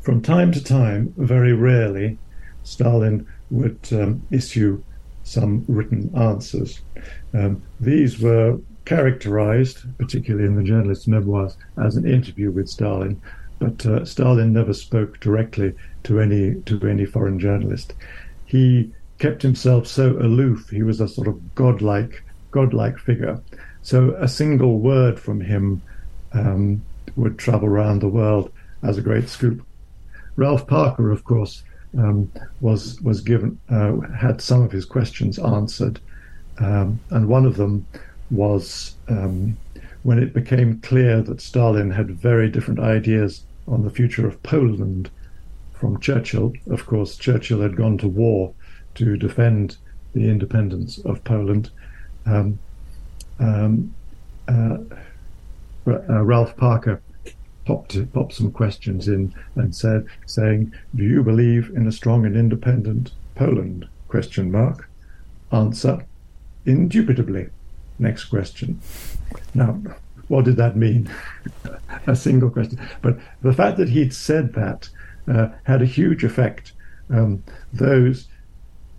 From 0.02 0.22
time 0.22 0.52
to 0.54 0.64
time, 0.64 1.14
very 1.18 1.54
rarely, 1.54 2.18
Stalin 2.64 3.28
would 3.50 3.80
um, 3.92 4.22
issue 4.32 4.82
some 5.24 5.66
written 5.68 6.10
answers. 6.16 6.82
Um, 7.34 7.62
these 7.80 8.20
were 8.20 8.60
characterized, 8.86 9.80
particularly 9.98 10.48
in 10.48 10.56
the 10.56 10.64
journalist's 10.64 11.08
memoirs, 11.08 11.58
as 11.78 11.98
an 11.98 12.08
interview 12.08 12.52
with 12.52 12.70
Stalin, 12.70 13.22
but 13.60 13.86
uh, 13.86 14.06
Stalin 14.06 14.54
never 14.54 14.74
spoke 14.74 15.20
directly 15.20 15.74
to 16.04 16.22
any 16.22 16.56
to 16.62 16.80
any 16.88 17.06
foreign 17.06 17.40
journalist. 17.40 17.94
He 18.46 18.92
kept 19.20 19.42
himself 19.42 19.88
so 19.88 20.12
aloof. 20.20 20.70
He 20.70 20.84
was 20.84 21.02
a 21.02 21.08
sort 21.08 21.28
of 21.28 21.56
godlike 21.56 22.24
godlike 22.52 22.98
figure. 22.98 23.42
So 23.88 24.18
a 24.20 24.28
single 24.28 24.80
word 24.80 25.18
from 25.18 25.40
him 25.40 25.82
um, 26.34 26.82
would 27.16 27.40
travel 27.40 27.70
around 27.70 28.02
the 28.02 28.10
world 28.10 28.52
as 28.84 28.98
a 28.98 29.02
great 29.02 29.30
scoop. 29.30 29.66
Ralph 30.36 30.68
Parker, 30.68 31.10
of 31.10 31.24
course, 31.24 31.64
um, 31.98 32.30
was 32.60 33.00
was 33.02 33.22
given 33.22 33.58
uh, 33.70 33.96
had 34.14 34.42
some 34.42 34.62
of 34.62 34.74
his 34.74 34.84
questions 34.84 35.40
answered, 35.40 36.02
um, 36.58 37.00
and 37.12 37.30
one 37.30 37.46
of 37.46 37.56
them 37.56 37.88
was 38.30 38.94
um, 39.08 39.56
when 40.04 40.20
it 40.20 40.34
became 40.34 40.82
clear 40.82 41.22
that 41.22 41.40
Stalin 41.40 41.90
had 41.90 42.12
very 42.12 42.50
different 42.50 42.82
ideas 42.82 43.46
on 43.70 43.86
the 43.86 43.90
future 43.90 44.28
of 44.28 44.44
Poland 44.44 45.10
from 45.72 46.02
Churchill. 46.02 46.52
Of 46.70 46.86
course, 46.88 47.16
Churchill 47.16 47.62
had 47.62 47.78
gone 47.78 47.98
to 48.00 48.10
war 48.10 48.54
to 48.96 49.16
defend 49.16 49.78
the 50.12 50.30
independence 50.30 50.98
of 51.06 51.24
Poland. 51.24 51.70
Um, 52.26 52.60
um, 53.40 53.94
uh, 54.48 54.78
uh, 55.88 56.24
Ralph 56.24 56.56
Parker 56.58 57.02
popped 57.66 58.14
popped 58.14 58.34
some 58.34 58.52
questions 58.52 59.08
in 59.08 59.34
and 59.56 59.76
said, 59.76 60.06
saying, 60.26 60.74
"Do 60.96 61.04
you 61.04 61.24
believe 61.24 61.72
in 61.76 61.88
a 61.88 61.92
strong 61.92 62.26
and 62.26 62.36
independent 62.36 63.12
Poland?" 63.36 63.88
Question 64.08 64.52
mark. 64.52 64.90
Answer: 65.52 66.06
Indubitably. 66.66 67.50
Next 68.00 68.26
question. 68.26 68.80
Now, 69.54 69.82
what 70.28 70.46
did 70.46 70.58
that 70.58 70.76
mean? 70.76 71.10
a 72.08 72.16
single 72.16 72.50
question. 72.50 72.80
But 73.02 73.18
the 73.42 73.54
fact 73.54 73.78
that 73.78 73.90
he'd 73.90 74.14
said 74.14 74.54
that 74.54 74.90
uh, 75.28 75.50
had 75.64 75.82
a 75.82 75.86
huge 75.86 76.24
effect. 76.24 76.74
Um, 77.10 77.44
those 77.74 78.28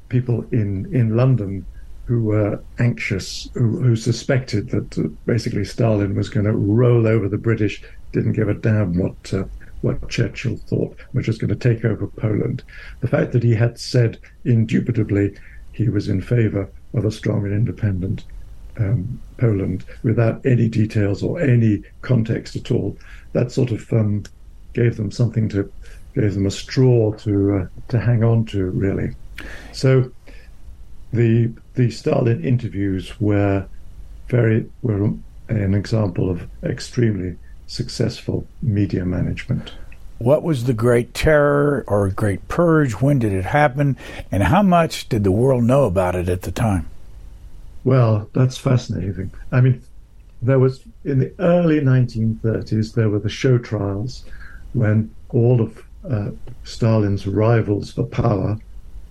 people 0.09 0.47
in 0.51 0.93
in 0.95 1.17
London 1.17 1.67
who 2.09 2.23
were 2.23 2.59
anxious, 2.79 3.51
who, 3.53 3.83
who 3.83 3.95
suspected 3.95 4.71
that 4.71 4.99
uh, 4.99 5.09
basically 5.27 5.63
Stalin 5.63 6.17
was 6.17 6.31
going 6.31 6.47
to 6.47 6.53
roll 6.53 7.07
over 7.07 7.29
the 7.29 7.37
British, 7.37 7.83
didn't 8.13 8.33
give 8.33 8.49
a 8.49 8.55
damn 8.55 8.99
what 8.99 9.35
uh, 9.35 9.45
what 9.83 10.09
Churchill 10.09 10.57
thought, 10.57 10.97
which 11.13 11.27
was 11.29 11.37
just 11.37 11.41
going 11.41 11.57
to 11.57 11.75
take 11.75 11.85
over 11.85 12.07
Poland. 12.07 12.65
The 13.01 13.09
fact 13.09 13.33
that 13.33 13.43
he 13.43 13.55
had 13.55 13.79
said 13.79 14.19
indubitably 14.47 15.37
he 15.73 15.91
was 15.91 16.09
in 16.09 16.23
favour 16.23 16.71
of 16.95 17.05
a 17.05 17.13
strong 17.13 17.45
and 17.45 17.53
independent 17.53 18.25
um, 18.79 19.21
Poland 19.37 19.85
without 20.03 20.45
any 20.47 20.67
details 20.67 21.23
or 21.23 21.39
any 21.39 21.83
context 22.01 22.57
at 22.57 22.71
all, 22.71 22.97
that 23.35 23.53
sort 23.53 23.71
of 23.71 23.93
um, 23.93 24.25
gave 24.73 24.97
them 24.97 25.11
something 25.11 25.47
to 25.51 25.71
gave 26.15 26.33
them 26.33 26.47
a 26.47 26.51
straw 26.51 27.13
to 27.17 27.59
uh, 27.59 27.67
to 27.89 28.01
hang 28.01 28.25
on 28.25 28.47
to 28.47 28.71
really. 28.71 29.15
So 29.73 30.11
the 31.13 31.53
the 31.79 31.91
Stalin 31.91 32.45
interviews 32.45 33.21
were 33.21 33.65
very 34.27 34.69
were 34.83 35.13
an 35.49 35.75
example 35.75 36.29
of 36.29 36.49
extremely 36.65 37.37
successful 37.69 38.45
media 38.61 39.05
management. 39.05 39.73
What 40.19 40.43
was 40.43 40.65
the 40.65 40.75
Great 40.75 41.15
Terror 41.15 41.85
or 41.87 42.11
Great 42.11 42.49
Purge? 42.49 42.95
When 42.95 43.21
did 43.21 43.33
it 43.33 43.45
happen? 43.45 43.97
And 44.33 44.43
how 44.43 44.65
much 44.65 45.09
did 45.09 45.23
the 45.23 45.31
world 45.31 45.63
know 45.63 45.85
about 45.85 46.17
it 46.17 46.29
at 46.29 46.43
the 46.43 46.51
time? 46.51 46.89
Well, 47.85 48.29
that's 48.33 48.59
fascinating. 48.59 49.31
I 49.53 49.61
mean, 49.61 49.81
there 50.43 50.59
was 50.59 50.83
in 51.05 51.21
the 51.21 51.33
early 51.39 51.81
1930s, 51.81 52.95
there 52.95 53.09
were 53.09 53.21
the 53.21 53.29
show 53.29 53.57
trials 53.57 54.25
when 54.73 55.15
all 55.29 55.61
of 55.61 55.85
uh, 56.11 56.31
Stalin's 56.65 57.29
rivals 57.29 57.93
for 57.93 58.03
power, 58.03 58.59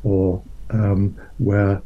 or 0.04 0.44
um, 0.72 1.16
where 1.38 1.82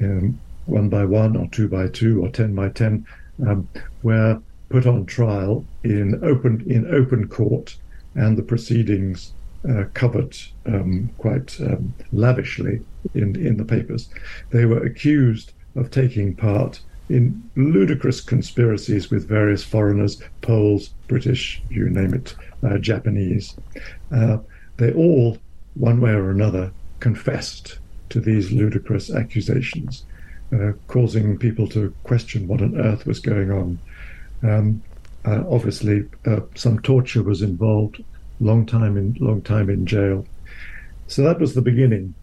um, 0.00 0.38
one 0.66 0.88
by 0.88 1.04
one, 1.04 1.36
or 1.36 1.48
two 1.48 1.68
by 1.68 1.88
two, 1.88 2.22
or 2.22 2.28
ten 2.28 2.54
by 2.54 2.68
ten, 2.68 3.06
um, 3.46 3.68
were 4.02 4.40
put 4.68 4.86
on 4.86 5.04
trial 5.06 5.64
in 5.82 6.22
open 6.24 6.64
in 6.66 6.92
open 6.94 7.28
court, 7.28 7.76
and 8.14 8.36
the 8.36 8.42
proceedings 8.42 9.32
uh, 9.68 9.84
covered 9.94 10.36
um, 10.66 11.10
quite 11.18 11.60
um, 11.60 11.92
lavishly 12.12 12.80
in 13.14 13.36
in 13.36 13.56
the 13.56 13.64
papers. 13.64 14.08
They 14.50 14.64
were 14.64 14.84
accused 14.84 15.52
of 15.76 15.90
taking 15.90 16.34
part 16.34 16.80
in 17.10 17.42
ludicrous 17.56 18.20
conspiracies 18.20 19.10
with 19.10 19.28
various 19.28 19.64
foreigners, 19.64 20.22
Poles, 20.42 20.90
British, 21.08 21.60
you 21.68 21.90
name 21.90 22.14
it, 22.14 22.36
uh, 22.62 22.78
Japanese. 22.78 23.56
Uh, 24.12 24.38
they 24.76 24.92
all, 24.92 25.36
one 25.74 26.00
way 26.00 26.12
or 26.12 26.30
another, 26.30 26.72
confessed 27.00 27.78
to 28.10 28.20
these 28.20 28.52
ludicrous 28.52 29.10
accusations, 29.10 30.04
uh, 30.52 30.72
causing 30.88 31.38
people 31.38 31.66
to 31.68 31.94
question 32.04 32.46
what 32.46 32.62
on 32.62 32.78
earth 32.78 33.06
was 33.06 33.20
going 33.20 33.50
on. 33.50 33.78
Um, 34.42 34.82
uh, 35.24 35.44
obviously, 35.50 36.08
uh, 36.26 36.40
some 36.54 36.80
torture 36.80 37.22
was 37.22 37.42
involved, 37.42 38.02
long 38.40 38.66
time 38.66 38.96
in 38.96 39.16
long 39.20 39.42
time 39.42 39.68
in 39.68 39.86
jail. 39.86 40.26
So 41.08 41.22
that 41.22 41.40
was 41.40 41.54
the 41.54 41.62
beginning. 41.62 42.14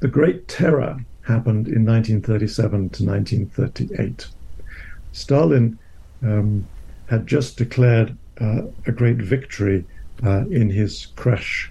The 0.00 0.08
Great 0.08 0.48
Terror 0.48 1.04
happened 1.22 1.68
in 1.68 1.84
1937 1.84 2.70
to 2.90 3.04
1938. 3.04 4.26
Stalin 5.12 5.78
um, 6.22 6.66
had 7.08 7.26
just 7.26 7.56
declared 7.56 8.16
uh, 8.40 8.62
a 8.86 8.92
great 8.92 9.18
victory 9.18 9.84
uh, 10.24 10.46
in 10.46 10.70
his 10.70 11.06
crash 11.16 11.70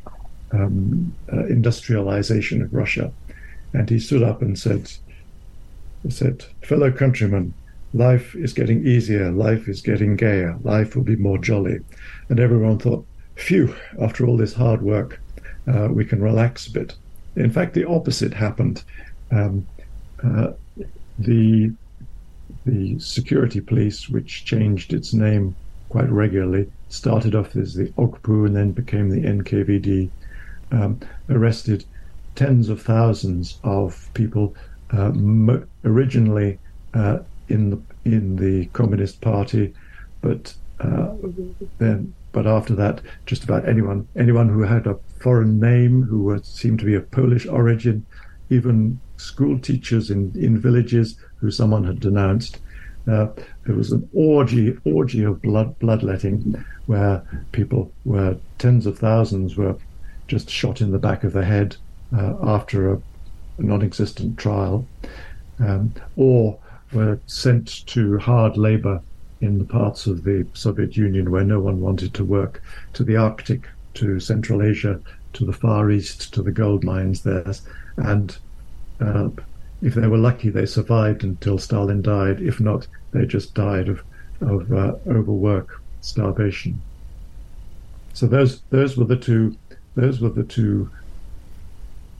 um, 0.51 1.13
uh, 1.31 1.45
industrialization 1.45 2.62
of 2.62 2.73
Russia. 2.73 3.12
And 3.73 3.89
he 3.89 3.99
stood 3.99 4.23
up 4.23 4.41
and 4.41 4.57
said, 4.57 4.91
said, 6.09 6.43
fellow 6.63 6.91
countrymen, 6.91 7.53
life 7.93 8.35
is 8.35 8.53
getting 8.53 8.85
easier, 8.85 9.31
life 9.31 9.67
is 9.67 9.81
getting 9.81 10.15
gayer, 10.15 10.57
life 10.63 10.95
will 10.95 11.03
be 11.03 11.15
more 11.15 11.38
jolly. 11.38 11.79
And 12.29 12.39
everyone 12.39 12.79
thought, 12.79 13.05
phew, 13.35 13.75
after 14.01 14.25
all 14.25 14.38
this 14.38 14.53
hard 14.53 14.81
work, 14.81 15.19
uh, 15.67 15.88
we 15.91 16.05
can 16.05 16.21
relax 16.21 16.67
a 16.67 16.71
bit. 16.71 16.95
In 17.35 17.51
fact, 17.51 17.73
the 17.73 17.88
opposite 17.88 18.33
happened. 18.33 18.83
Um, 19.31 19.65
uh, 20.23 20.53
the 21.17 21.71
the 22.65 22.99
security 22.99 23.62
police, 23.62 24.09
which 24.09 24.45
changed 24.45 24.93
its 24.93 25.13
name 25.13 25.55
quite 25.89 26.09
regularly, 26.09 26.69
started 26.89 27.35
off 27.35 27.55
as 27.55 27.73
the 27.73 27.88
OGPU 27.91 28.47
and 28.47 28.55
then 28.55 28.71
became 28.71 29.09
the 29.09 29.21
NKVD, 29.21 30.09
um, 30.71 30.99
arrested 31.29 31.86
tens 32.36 32.69
of 32.69 32.82
thousands 32.82 33.60
of 33.63 34.10
people, 34.13 34.55
uh, 34.91 35.12
originally 35.84 36.58
uh, 36.93 37.19
in 37.47 37.69
the 37.71 37.79
in 38.05 38.36
the 38.36 38.65
Communist 38.67 39.21
Party, 39.21 39.73
but 40.21 40.53
uh, 40.79 41.13
then 41.77 42.13
but 42.32 42.45
after 42.45 42.75
that, 42.75 43.01
just 43.25 43.43
about 43.43 43.67
anyone 43.67 44.08
anyone 44.15 44.49
who 44.49 44.62
had 44.62 44.88
a 44.88 44.97
foreign 45.19 45.60
name, 45.60 46.03
who 46.03 46.23
was, 46.23 46.45
seemed 46.45 46.79
to 46.79 46.86
be 46.86 46.95
of 46.95 47.10
Polish 47.12 47.47
origin, 47.47 48.05
even 48.49 48.99
school 49.17 49.60
teachers 49.60 50.10
in, 50.10 50.32
in 50.36 50.58
villages 50.58 51.17
who 51.38 51.51
someone 51.51 51.84
had 51.84 51.99
denounced. 51.99 52.60
Uh, 53.08 53.27
there 53.65 53.75
was 53.75 53.91
an 53.91 54.08
orgy 54.13 54.77
orgy 54.86 55.23
of 55.23 55.41
blood 55.41 55.77
bloodletting 55.79 56.63
where 56.86 57.23
people 57.51 57.91
were 58.05 58.38
tens 58.58 58.86
of 58.86 58.99
thousands 58.99 59.55
were 59.55 59.75
just 60.30 60.50
shot 60.50 60.80
in 60.80 60.92
the 60.92 61.00
back 61.00 61.24
of 61.24 61.34
the 61.34 61.44
head 61.44 61.76
uh, 62.15 62.36
after 62.44 62.94
a, 62.94 63.02
a, 63.58 63.62
non-existent 63.62 64.38
trial, 64.38 64.88
um, 65.60 65.94
or 66.15 66.58
were 66.94 67.20
sent 67.26 67.86
to 67.88 68.18
hard 68.20 68.56
labor 68.56 69.02
in 69.42 69.58
the 69.58 69.65
parts 69.65 70.06
of 70.06 70.24
the 70.24 70.46
Soviet 70.54 70.96
Union 70.96 71.32
where 71.32 71.44
no 71.44 71.60
one 71.60 71.82
wanted 71.82 72.13
to 72.13 72.24
work, 72.24 72.62
to 72.94 73.04
the 73.04 73.18
Arctic, 73.18 73.68
to 73.96 74.20
Central 74.20 74.62
Asia, 74.62 75.02
to 75.34 75.46
the 75.46 75.54
Far 75.54 75.92
East, 75.92 76.34
to 76.34 76.42
the 76.42 76.52
gold 76.52 76.84
mines 76.84 77.24
there, 77.24 77.54
and 77.98 78.38
uh, 79.02 79.30
if 79.82 79.96
they 79.96 80.08
were 80.08 80.18
lucky, 80.18 80.50
they 80.50 80.65
survived 80.65 81.24
until 81.24 81.58
Stalin 81.58 82.02
died. 82.02 82.42
If 82.42 82.60
not, 82.60 82.88
they 83.12 83.26
just 83.26 83.54
died 83.54 83.89
of 83.89 84.04
of 84.42 84.72
uh, 84.72 84.96
overwork, 85.08 85.82
starvation. 86.02 86.82
So 88.13 88.28
those 88.28 88.62
those 88.70 88.98
were 88.98 89.06
the 89.06 89.15
two 89.15 89.56
those 89.99 90.21
were 90.21 90.29
the 90.29 90.43
two 90.43 90.89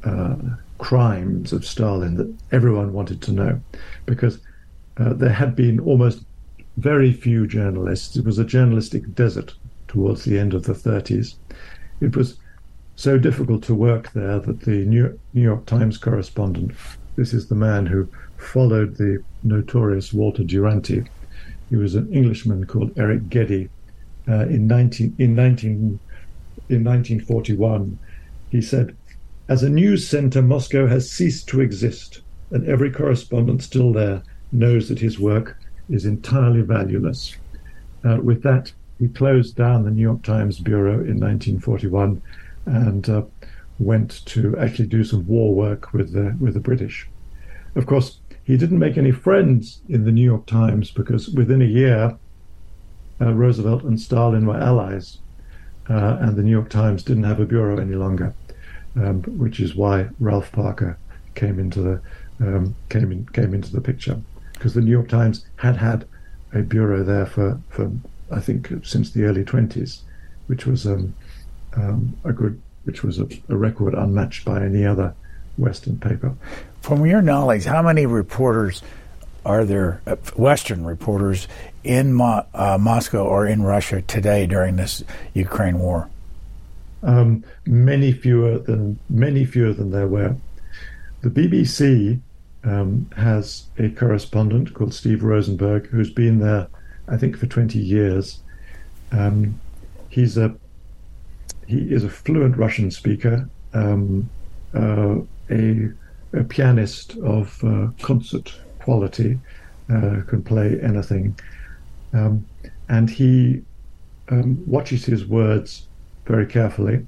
uh, 0.04 0.36
crimes 0.78 1.54
of 1.54 1.66
Stalin 1.66 2.16
that 2.16 2.34
everyone 2.52 2.94
wanted 2.94 3.22
to 3.24 3.32
know, 3.32 3.62
because 4.06 4.40
uh, 4.98 5.14
there 5.14 5.34
had 5.34 5.56
been 5.56 5.80
almost 5.80 6.24
very 6.78 7.12
few 7.12 7.48
journalists. 7.48 8.16
It 8.16 8.26
was 8.26 8.40
a 8.40 8.46
journalistic 8.46 9.14
desert 9.16 9.54
towards 9.88 10.24
the 10.24 10.38
end 10.38 10.54
of 10.54 10.64
the 10.64 10.74
30s. 10.74 11.36
It 12.02 12.16
was 12.16 12.38
so 12.96 13.18
difficult 13.18 13.64
to 13.64 13.76
work 13.76 14.12
there 14.12 14.40
that 14.40 14.62
the 14.62 14.86
New 14.86 15.18
York 15.34 15.66
Times 15.66 15.98
correspondent, 15.98 16.72
this 17.16 17.34
is 17.34 17.48
the 17.48 17.56
man 17.56 17.86
who 17.86 18.08
followed 18.38 18.98
the 18.98 19.24
notorious 19.44 20.14
Walter 20.14 20.44
Duranty. 20.44 21.04
He 21.70 21.76
was 21.76 21.96
an 21.96 22.12
Englishman 22.14 22.66
called 22.66 22.98
Eric 22.98 23.30
Gedye. 23.30 23.70
Uh, 24.28 24.46
in 24.46 24.68
19 24.68 25.16
in 25.18 25.34
19 25.34 26.00
in 26.68 26.84
1941, 26.84 27.98
he 28.50 28.62
said, 28.62 28.96
"As 29.48 29.64
a 29.64 29.70
news 29.70 30.08
center, 30.08 30.42
Moscow 30.42 30.88
has 30.88 31.10
ceased 31.10 31.48
to 31.50 31.62
exist, 31.62 32.22
and 32.52 32.66
every 32.66 32.92
correspondent 32.92 33.62
still 33.64 33.94
there 33.94 34.24
knows 34.52 34.90
that 34.90 35.00
his 35.00 35.20
work 35.20 35.58
is 35.90 36.06
entirely 36.06 36.62
valueless. 36.62 37.36
Uh, 38.04 38.18
with 38.22 38.44
that, 38.44 38.72
he 39.00 39.08
closed 39.08 39.56
down 39.56 39.84
the 39.84 39.92
New 39.92 40.02
York 40.02 40.24
Times 40.24 40.60
bureau 40.60 40.96
in 40.96 41.20
1941 41.20 42.22
and 42.66 43.10
uh, 43.10 43.24
went 43.80 44.26
to 44.26 44.58
actually 44.58 44.88
do 44.88 45.04
some 45.04 45.26
war 45.26 45.54
work 45.54 45.94
with 45.94 46.14
the 46.14 46.36
with 46.40 46.54
the 46.54 46.60
British. 46.60 47.08
Of 47.76 47.86
course, 47.86 48.20
he 48.44 48.58
didn't 48.58 48.80
make 48.80 48.98
any 48.98 49.12
friends 49.12 49.82
in 49.88 50.06
the 50.06 50.12
New 50.12 50.24
York 50.24 50.46
Times 50.46 50.92
because 50.92 51.30
within 51.30 51.62
a 51.62 51.66
year, 51.66 52.18
uh, 53.22 53.34
Roosevelt 53.34 53.84
and 53.84 54.00
Stalin 54.00 54.46
were 54.46 54.58
allies, 54.58 55.20
uh, 55.90 56.18
and 56.22 56.36
the 56.36 56.44
New 56.44 56.52
York 56.52 56.70
Times 56.70 57.04
didn't 57.04 57.24
have 57.24 57.40
a 57.40 57.46
bureau 57.46 57.80
any 57.80 57.96
longer, 57.96 58.34
um, 58.96 59.24
which 59.24 59.60
is 59.60 59.76
why 59.76 60.08
Ralph 60.20 60.52
Parker 60.52 60.98
came 61.36 61.60
into 61.60 61.82
the 61.82 62.02
um, 62.42 62.76
came 62.90 63.12
in, 63.12 63.26
came 63.28 63.54
into 63.54 63.72
the 63.72 63.82
picture 63.82 64.20
because 64.54 64.74
the 64.74 64.82
New 64.82 64.92
York 64.92 65.10
Times 65.10 65.46
had 65.58 65.78
had 65.78 66.06
a 66.54 66.62
bureau 66.62 67.04
there 67.04 67.26
for, 67.26 67.60
for 67.70 67.92
I 68.32 68.40
think 68.40 68.72
since 68.84 69.12
the 69.12 69.24
early 69.24 69.44
20s, 69.44 70.02
which 70.48 70.66
was 70.66 70.86
um, 70.86 71.14
um, 71.76 72.16
a 72.24 72.34
good 72.34 72.62
which 72.86 73.04
was 73.04 73.20
a, 73.20 73.28
a 73.50 73.56
record 73.56 73.94
unmatched 73.94 74.46
by 74.46 74.64
any 74.64 74.86
other 74.86 75.14
Western 75.58 75.98
paper. 76.00 76.34
From 76.82 77.06
your 77.06 77.22
knowledge, 77.22 77.66
how 77.66 77.82
many 77.82 78.06
reporters 78.06 78.82
are 79.46 79.66
there, 79.66 80.02
uh, 80.08 80.16
Western 80.36 80.86
reporters, 80.86 81.48
in 81.90 82.14
Mo- 82.14 82.46
uh, 82.54 82.78
Moscow 82.80 83.26
or 83.26 83.48
in 83.48 83.64
Russia 83.64 84.04
today 84.04 84.46
during 84.46 84.76
this 84.76 85.04
Ukraine 85.34 85.80
war? 85.80 86.08
Um, 87.02 87.44
many 87.66 88.12
fewer 88.12 88.60
than 88.60 89.00
many 89.10 89.44
fewer 89.44 89.74
than 89.74 89.90
there 89.90 90.08
were. 90.08 90.36
The 91.22 91.32
BBC 91.32 92.20
um, 92.64 93.10
has 93.18 93.64
a 93.80 93.90
correspondent 93.90 94.76
called 94.76 94.94
Steve 94.94 95.24
Rosenberg 95.24 95.88
who's 95.88 96.12
been 96.12 96.38
there, 96.38 96.68
I 97.08 97.18
think, 97.18 97.36
for 97.36 97.48
20 97.48 97.80
years. 97.80 98.40
Um, 99.12 99.60
he's 100.10 100.38
a 100.38 100.56
he 101.66 101.92
is 101.92 102.04
a 102.04 102.10
fluent 102.10 102.56
Russian 102.56 102.92
speaker, 102.92 103.50
um, 103.74 104.30
uh, 104.76 105.16
a, 105.50 105.90
a, 106.34 106.44
pianist 106.44 107.18
of 107.18 107.64
uh, 107.64 107.88
concert 108.02 108.56
quality, 108.80 109.40
uh, 109.92 110.22
can 110.28 110.44
play 110.44 110.80
anything, 110.82 111.36
um, 112.14 112.46
and 112.88 113.10
he 113.10 113.62
um, 114.30 114.64
watches 114.66 115.06
his 115.06 115.26
words 115.26 115.88
very 116.26 116.46
carefully. 116.46 117.06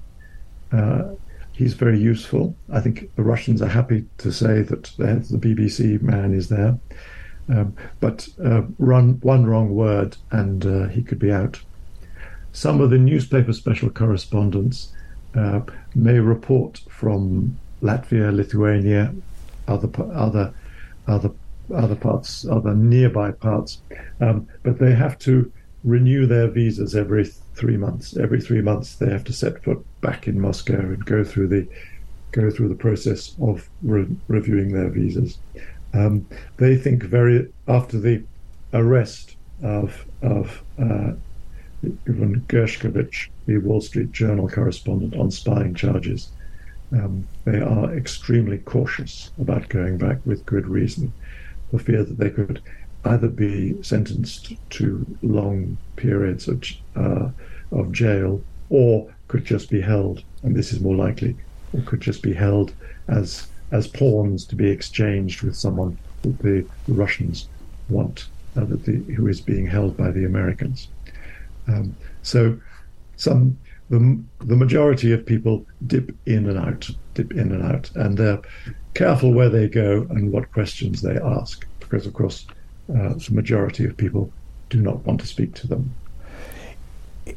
Uh, 0.72 1.04
he's 1.54 1.74
very 1.74 2.00
useful. 2.00 2.56
I 2.72 2.80
think 2.80 3.14
the 3.16 3.24
Russians 3.24 3.62
are 3.62 3.68
happy 3.68 4.06
to 4.20 4.32
say 4.32 4.62
that 4.62 4.84
the 4.98 5.38
BBC 5.38 6.02
man 6.02 6.34
is 6.34 6.50
there. 6.50 6.78
Um, 7.50 7.76
but 8.00 8.28
uh, 8.44 8.62
run 8.78 9.20
one 9.22 9.46
wrong 9.46 9.76
word 9.76 10.16
and 10.32 10.66
uh, 10.66 10.88
he 10.88 11.02
could 11.04 11.20
be 11.20 11.32
out. 11.32 11.60
Some 12.54 12.82
of 12.82 12.90
the 12.90 12.98
newspaper 12.98 13.54
special 13.54 13.90
correspondents 13.90 14.94
uh, 15.36 15.62
may 15.96 16.20
report 16.20 16.82
from 16.90 17.58
Latvia, 17.82 18.34
Lithuania, 18.36 19.14
other 19.68 19.90
other 20.14 20.54
other 21.08 21.32
other 21.74 21.96
parts, 21.96 22.46
other 22.46 22.74
nearby 22.74 23.32
parts, 23.32 23.82
um, 24.20 24.48
but 24.64 24.80
they 24.80 24.94
have 24.94 25.18
to 25.20 25.52
renew 25.84 26.26
their 26.26 26.48
visas 26.48 26.96
every 26.96 27.26
three 27.26 27.78
months. 27.78 28.18
Every 28.18 28.40
three 28.42 28.62
months, 28.62 28.96
they 28.96 29.10
have 29.10 29.24
to 29.26 29.34
set 29.34 29.64
foot 29.64 29.84
back 30.02 30.28
in 30.28 30.40
Moscow 30.40 30.80
and 30.80 31.06
go 31.06 31.24
through 31.24 31.48
the 31.48 31.68
go 32.32 32.50
through 32.50 32.70
the 32.70 32.76
process 32.76 33.36
of 33.42 33.70
re- 33.84 34.08
reviewing 34.28 34.72
their 34.72 34.90
visas. 34.90 35.38
Um, 35.94 36.26
they 36.58 36.78
think 36.78 37.04
very 37.04 37.52
after 37.68 38.00
the 38.00 38.24
arrest 38.74 39.36
of 39.64 40.06
of 40.22 40.64
uh, 40.80 41.14
Ivan 42.08 42.46
Gershkovich, 42.48 43.30
the 43.48 43.58
Wall 43.58 43.82
Street 43.82 44.12
Journal 44.12 44.48
correspondent, 44.48 45.16
on 45.16 45.32
spying 45.32 45.74
charges. 45.74 46.30
Um, 46.94 47.28
they 47.46 47.60
are 47.60 47.96
extremely 47.96 48.58
cautious 48.60 49.32
about 49.40 49.70
going 49.70 49.98
back 49.98 50.18
with 50.26 50.46
good 50.46 50.68
reason, 50.68 51.12
for 51.72 51.80
fear 51.80 52.04
that 52.04 52.18
they 52.18 52.30
could 52.30 52.62
either 53.06 53.28
be 53.28 53.82
sentenced 53.82 54.54
to 54.70 55.06
long 55.24 55.78
periods 55.96 56.48
of, 56.48 56.64
uh, 56.96 57.30
of 57.72 57.92
jail 57.92 58.42
or 58.70 59.12
could 59.28 59.46
just 59.46 59.70
be 59.70 59.82
held, 59.82 60.24
and 60.44 60.56
this 60.56 60.72
is 60.72 60.82
more 60.82 60.96
likely, 60.96 61.36
or 61.74 61.82
could 61.82 62.02
just 62.02 62.22
be 62.22 62.34
held 62.34 62.74
as 63.08 63.48
as 63.72 63.88
pawns 63.88 64.44
to 64.46 64.56
be 64.56 64.70
exchanged 64.70 65.44
with 65.44 65.56
someone 65.56 65.98
that 66.24 66.38
the, 66.40 66.66
the 66.88 66.94
Russians 66.94 67.48
want, 67.88 68.28
uh, 68.58 68.66
that 68.66 68.84
the, 68.84 68.98
who 69.14 69.28
is 69.28 69.40
being 69.40 69.66
held 69.66 69.96
by 69.96 70.12
the 70.12 70.26
Americans. 70.26 70.90
Um, 71.70 71.96
so 72.22 72.60
some 73.16 73.58
the, 73.90 74.22
the 74.40 74.56
majority 74.56 75.12
of 75.12 75.26
people 75.26 75.66
dip 75.88 76.16
in 76.26 76.50
and 76.50 76.58
out, 76.58 76.90
dip 77.14 77.32
in 77.32 77.52
and 77.52 77.64
out, 77.64 77.92
and 77.96 78.18
they're 78.18 78.42
careful 78.94 79.34
where 79.34 79.50
they 79.50 79.68
go 79.68 80.06
and 80.10 80.32
what 80.32 80.52
questions 80.52 81.02
they 81.02 81.18
ask, 81.18 81.66
because 81.80 82.06
of 82.06 82.14
course 82.14 82.46
uh, 82.90 83.14
the 83.14 83.30
majority 83.32 83.86
of 83.86 83.96
people 83.98 84.32
do 84.70 84.82
not 84.82 85.06
want 85.06 85.20
to 85.22 85.28
speak 85.28 85.54
to 85.56 85.68
them. 85.68 85.94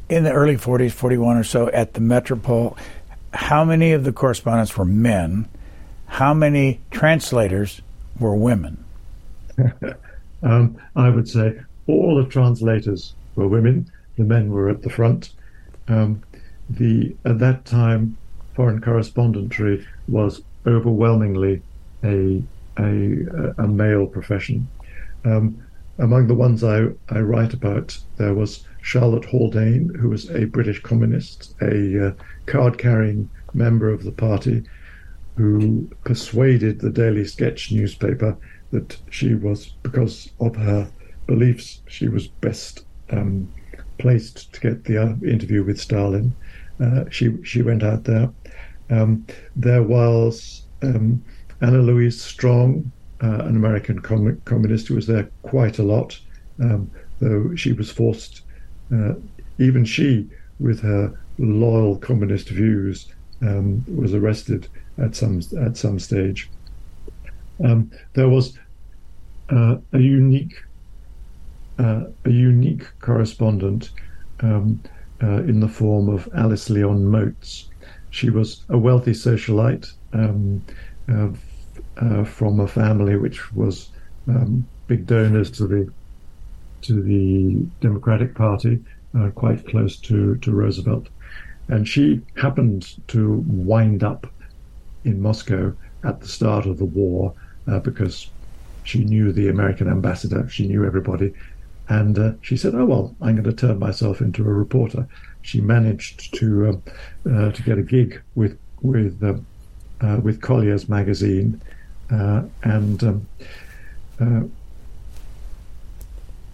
In 0.09 0.23
the 0.23 0.31
early 0.31 0.57
40s, 0.57 0.91
41 0.91 1.37
or 1.37 1.43
so, 1.43 1.69
at 1.69 1.93
the 1.93 1.99
Metropol, 1.99 2.77
how 3.33 3.63
many 3.63 3.91
of 3.91 4.03
the 4.03 4.11
correspondents 4.11 4.75
were 4.77 4.85
men? 4.85 5.47
How 6.07 6.33
many 6.33 6.79
translators 6.91 7.81
were 8.19 8.35
women? 8.35 8.83
um, 10.43 10.77
I 10.95 11.09
would 11.09 11.29
say 11.29 11.59
all 11.87 12.15
the 12.15 12.29
translators 12.29 13.13
were 13.35 13.47
women 13.47 13.91
the 14.17 14.23
men 14.23 14.49
were 14.49 14.69
at 14.69 14.81
the 14.81 14.89
front. 14.89 15.31
Um, 15.87 16.23
the 16.69 17.15
at 17.25 17.39
that 17.39 17.65
time, 17.65 18.17
foreign 18.55 18.81
correspondentry 18.81 19.85
was 20.07 20.41
overwhelmingly 20.65 21.61
a 22.03 22.43
a, 22.77 23.53
a 23.57 23.67
male 23.67 24.05
profession. 24.07 24.67
Um, 25.23 25.63
among 25.97 26.27
the 26.27 26.35
ones 26.35 26.63
I, 26.63 26.87
I 27.09 27.19
write 27.19 27.53
about, 27.53 27.97
there 28.17 28.33
was 28.33 28.65
Charlotte 28.81 29.25
Haldane, 29.25 29.93
who 29.95 30.09
was 30.09 30.29
a 30.29 30.45
British 30.45 30.81
communist, 30.81 31.55
a 31.61 32.07
uh, 32.07 32.13
card 32.47 32.77
carrying 32.77 33.29
member 33.53 33.89
of 33.89 34.03
the 34.03 34.11
party, 34.11 34.63
who 35.37 35.89
persuaded 36.03 36.79
the 36.79 36.89
Daily 36.89 37.25
Sketch 37.25 37.71
newspaper 37.71 38.37
that 38.71 38.97
she 39.09 39.35
was, 39.35 39.67
because 39.83 40.29
of 40.39 40.55
her 40.55 40.89
beliefs, 41.27 41.81
she 41.87 42.07
was 42.07 42.27
best 42.27 42.85
um, 43.09 43.51
placed 43.97 44.53
to 44.53 44.59
get 44.59 44.83
the 44.83 45.01
uh, 45.01 45.15
interview 45.25 45.63
with 45.63 45.79
Stalin. 45.79 46.35
Uh, 46.79 47.05
she 47.09 47.41
she 47.43 47.61
went 47.61 47.83
out 47.83 48.03
there. 48.03 48.29
Um, 48.89 49.25
there 49.55 49.83
was 49.83 50.63
um, 50.81 51.23
Anna 51.61 51.81
Louise 51.81 52.21
Strong, 52.21 52.91
uh, 53.23 53.45
an 53.45 53.55
American 53.55 53.99
com- 53.99 54.41
communist 54.45 54.87
who 54.87 54.95
was 54.95 55.07
there 55.07 55.29
quite 55.43 55.79
a 55.79 55.83
lot, 55.83 56.19
um, 56.61 56.89
though 57.19 57.55
she 57.55 57.73
was 57.73 57.91
forced, 57.91 58.41
uh, 58.93 59.13
even 59.57 59.85
she, 59.85 60.29
with 60.59 60.81
her 60.81 61.17
loyal 61.37 61.97
communist 61.97 62.49
views, 62.49 63.11
um, 63.41 63.83
was 63.87 64.13
arrested 64.13 64.67
at 64.97 65.15
some 65.15 65.41
at 65.59 65.77
some 65.77 65.99
stage. 65.99 66.49
Um, 67.63 67.91
there 68.13 68.29
was 68.29 68.57
uh, 69.49 69.77
a 69.93 69.99
unique 69.99 70.55
uh, 71.79 72.05
a 72.23 72.29
unique 72.29 72.85
correspondent 72.99 73.91
um, 74.41 74.81
uh, 75.21 75.43
in 75.43 75.59
the 75.59 75.67
form 75.67 76.09
of 76.09 76.29
Alice 76.35 76.69
Leon 76.69 77.05
Moats. 77.05 77.69
She 78.15 78.29
was 78.29 78.63
a 78.69 78.77
wealthy 78.77 79.11
socialite 79.11 79.91
um, 80.13 80.61
uh, 81.09 81.31
uh 81.97 82.23
from 82.23 82.61
a 82.61 82.67
family 82.67 83.17
which 83.17 83.53
was 83.53 83.89
um, 84.29 84.65
big 84.87 85.05
donors 85.05 85.51
to 85.57 85.67
the 85.67 85.91
to 86.83 87.01
the 87.01 87.65
Democratic 87.81 88.33
Party, 88.33 88.79
uh, 89.17 89.31
quite 89.31 89.67
close 89.67 89.97
to, 89.97 90.37
to 90.37 90.51
Roosevelt. 90.51 91.07
And 91.67 91.85
she 91.85 92.21
happened 92.37 92.95
to 93.07 93.43
wind 93.47 94.01
up 94.01 94.27
in 95.03 95.21
Moscow 95.21 95.73
at 96.05 96.21
the 96.21 96.27
start 96.27 96.65
of 96.67 96.77
the 96.77 96.85
war 96.85 97.33
uh, 97.67 97.79
because 97.79 98.29
she 98.83 99.03
knew 99.03 99.33
the 99.33 99.49
American 99.49 99.89
ambassador, 99.89 100.47
she 100.47 100.67
knew 100.67 100.85
everybody, 100.85 101.33
and 101.89 102.17
uh, 102.17 102.31
she 102.41 102.55
said, 102.55 102.75
"Oh 102.75 102.85
well, 102.85 103.15
I'm 103.21 103.35
going 103.35 103.43
to 103.43 103.67
turn 103.67 103.77
myself 103.77 104.21
into 104.21 104.43
a 104.43 104.53
reporter." 104.63 105.05
She 105.45 105.61
managed 105.61 106.33
to 106.35 106.81
uh, 107.25 107.29
uh, 107.29 107.51
to 107.51 107.61
get 107.63 107.77
a 107.77 107.83
gig 107.83 108.21
with 108.35 108.57
with 108.81 109.23
um, 109.23 109.45
uh, 110.01 110.19
with 110.21 110.41
Collier's 110.41 110.89
magazine, 110.89 111.61
uh, 112.11 112.43
and 112.63 113.03
um, 113.03 113.27
uh, 114.19 114.41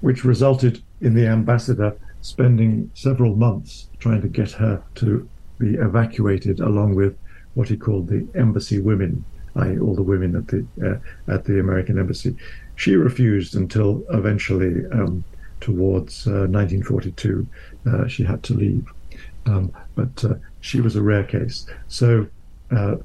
which 0.02 0.24
resulted 0.24 0.82
in 1.00 1.14
the 1.14 1.26
ambassador 1.28 1.98
spending 2.22 2.92
several 2.94 3.36
months 3.36 3.88
trying 4.00 4.22
to 4.22 4.28
get 4.28 4.52
her 4.52 4.84
to 4.96 5.28
be 5.58 5.76
evacuated, 5.76 6.60
along 6.60 6.96
with 6.96 7.18
what 7.54 7.70
he 7.70 7.78
called 7.78 8.08
the 8.08 8.28
embassy 8.36 8.80
women, 8.80 9.24
i.e., 9.56 9.80
all 9.80 9.96
the 9.96 10.04
women 10.04 10.36
at 10.36 10.48
the 10.48 11.02
at 11.28 11.46
the 11.46 11.60
American 11.60 11.98
embassy 11.98 12.36
she 12.82 12.96
refused 12.96 13.56
until 13.56 14.04
eventually, 14.10 14.84
um, 14.92 15.24
towards 15.62 16.28
uh, 16.28 16.48
1942, 16.50 17.48
uh, 17.86 18.08
she 18.08 18.24
had 18.24 18.44
to 18.44 18.54
leave. 18.54 18.88
Um, 19.46 19.74
but 19.96 20.24
uh, 20.24 20.36
she 20.60 20.82
was 20.82 20.96
a 20.96 21.02
rare 21.02 21.24
case. 21.24 21.66
So 21.88 22.28
uh, 22.72 22.98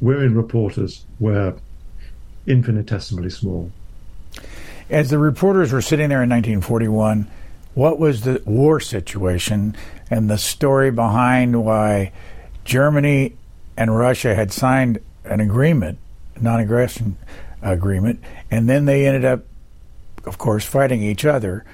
women 0.00 0.34
reporters 0.34 1.06
were 1.18 1.56
infinitesimally 2.46 3.30
small. 3.30 3.70
As 4.88 5.10
the 5.10 5.18
reporters 5.18 5.72
were 5.72 5.82
sitting 5.82 6.08
there 6.08 6.22
in 6.22 6.30
1941, 6.30 7.28
what 7.74 7.98
was 7.98 8.22
the 8.22 8.42
war 8.44 8.80
situation 8.80 9.76
and 10.10 10.28
the 10.28 10.38
story 10.38 10.90
behind 10.90 11.64
why 11.64 12.12
Germany 12.64 13.36
and 13.76 13.96
Russia 13.96 14.34
had 14.34 14.52
signed 14.52 14.98
an 15.24 15.40
agreement, 15.40 15.98
non-aggression 16.40 17.16
agreement, 17.62 18.22
and 18.50 18.68
then 18.68 18.84
they 18.86 19.06
ended 19.06 19.24
up, 19.24 19.44
of 20.24 20.38
course, 20.38 20.64
fighting 20.64 21.02
each 21.02 21.24
other. 21.24 21.64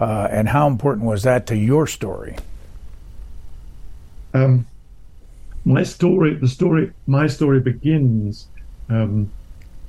Uh, 0.00 0.28
and 0.30 0.48
how 0.48 0.68
important 0.68 1.06
was 1.06 1.22
that 1.24 1.46
to 1.46 1.56
your 1.56 1.86
story? 1.86 2.36
Um, 4.34 4.66
my 5.64 5.82
story, 5.82 6.34
the 6.34 6.48
story, 6.48 6.92
my 7.06 7.26
story 7.26 7.60
begins 7.60 8.46
um, 8.88 9.30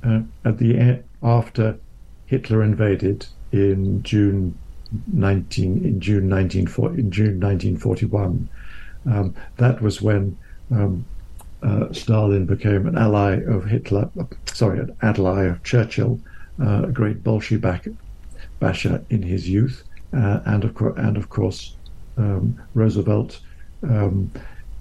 uh, 0.02 0.20
at 0.44 0.58
the 0.58 1.02
after 1.22 1.78
Hitler 2.26 2.62
invaded 2.62 3.26
in 3.52 4.02
June 4.02 4.56
19 5.12 5.84
in 5.84 6.00
June 6.00 6.28
19 6.28 6.66
in 6.98 7.10
June 7.10 7.40
1941. 7.40 8.48
Um, 9.06 9.34
that 9.56 9.80
was 9.80 10.02
when 10.02 10.36
um, 10.70 11.04
uh, 11.62 11.92
Stalin 11.92 12.46
became 12.46 12.86
an 12.86 12.96
ally 12.96 13.40
of 13.42 13.64
Hitler, 13.64 14.10
sorry, 14.46 14.80
an 14.80 14.96
ally 15.02 15.44
of 15.44 15.62
Churchill, 15.62 16.20
uh, 16.60 16.84
a 16.84 16.92
great 16.92 17.22
Bolshevik 17.22 17.88
basher 18.58 19.02
in 19.10 19.22
his 19.22 19.48
youth, 19.48 19.84
uh, 20.12 20.40
and 20.46 20.64
of 20.64 20.74
course, 20.74 20.94
and 20.98 21.16
of 21.16 21.28
course, 21.28 21.74
um, 22.16 22.60
Roosevelt, 22.74 23.40
um, 23.82 24.30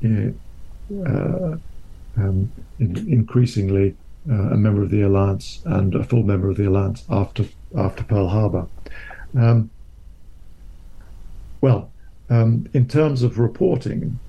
uh, 0.03 1.57
um, 2.17 2.51
in, 2.79 3.07
increasingly 3.07 3.95
uh, 4.29 4.33
a 4.33 4.57
member 4.57 4.81
of 4.81 4.89
the 4.89 5.01
alliance 5.01 5.61
and 5.65 5.95
a 5.95 6.03
full 6.03 6.23
member 6.23 6.49
of 6.49 6.57
the 6.57 6.67
alliance 6.67 7.03
after 7.09 7.45
after 7.77 8.03
Pearl 8.03 8.27
Harbor. 8.27 8.67
Um, 9.37 9.69
well, 11.61 11.91
um, 12.29 12.67
in 12.73 12.87
terms 12.87 13.21
of 13.21 13.37
reporting, 13.37 14.19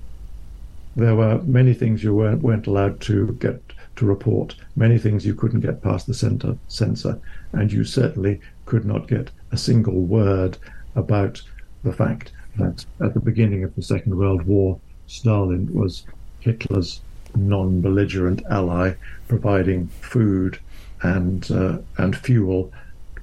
there 0.95 1.15
were 1.15 1.41
many 1.43 1.73
things 1.73 2.03
you 2.03 2.13
weren't, 2.13 2.41
weren't 2.41 2.67
allowed 2.67 2.99
to 3.01 3.33
get 3.39 3.61
to 3.95 4.05
report, 4.05 4.55
many 4.75 4.97
things 4.97 5.25
you 5.25 5.35
couldn't 5.35 5.61
get 5.61 5.81
past 5.81 6.07
the 6.07 6.13
center, 6.13 6.57
censor, 6.67 7.19
and 7.53 7.71
you 7.71 7.83
certainly 7.83 8.39
could 8.65 8.85
not 8.85 9.07
get 9.07 9.29
a 9.51 9.57
single 9.57 10.01
word 10.01 10.57
about 10.95 11.41
the 11.83 11.93
fact 11.93 12.31
that 12.57 12.85
at 12.99 13.13
the 13.13 13.19
beginning 13.19 13.63
of 13.63 13.75
the 13.75 13.81
Second 13.81 14.17
World 14.17 14.43
War, 14.43 14.79
Stalin 15.07 15.73
was 15.73 16.05
Hitler's 16.39 17.01
non-belligerent 17.35 18.43
ally, 18.49 18.93
providing 19.27 19.87
food 19.87 20.59
and 21.01 21.49
uh, 21.51 21.77
and 21.97 22.15
fuel 22.15 22.71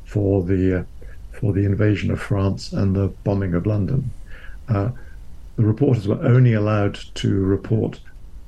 for 0.04 0.42
the 0.42 0.80
uh, 0.80 0.84
for 1.32 1.52
the 1.52 1.64
invasion 1.64 2.10
of 2.10 2.20
France 2.20 2.72
and 2.72 2.96
the 2.96 3.08
bombing 3.24 3.54
of 3.54 3.66
London. 3.66 4.10
Uh, 4.68 4.90
the 5.56 5.64
reporters 5.64 6.06
were 6.06 6.22
only 6.22 6.54
allowed 6.54 6.98
to 7.14 7.44
report 7.44 8.00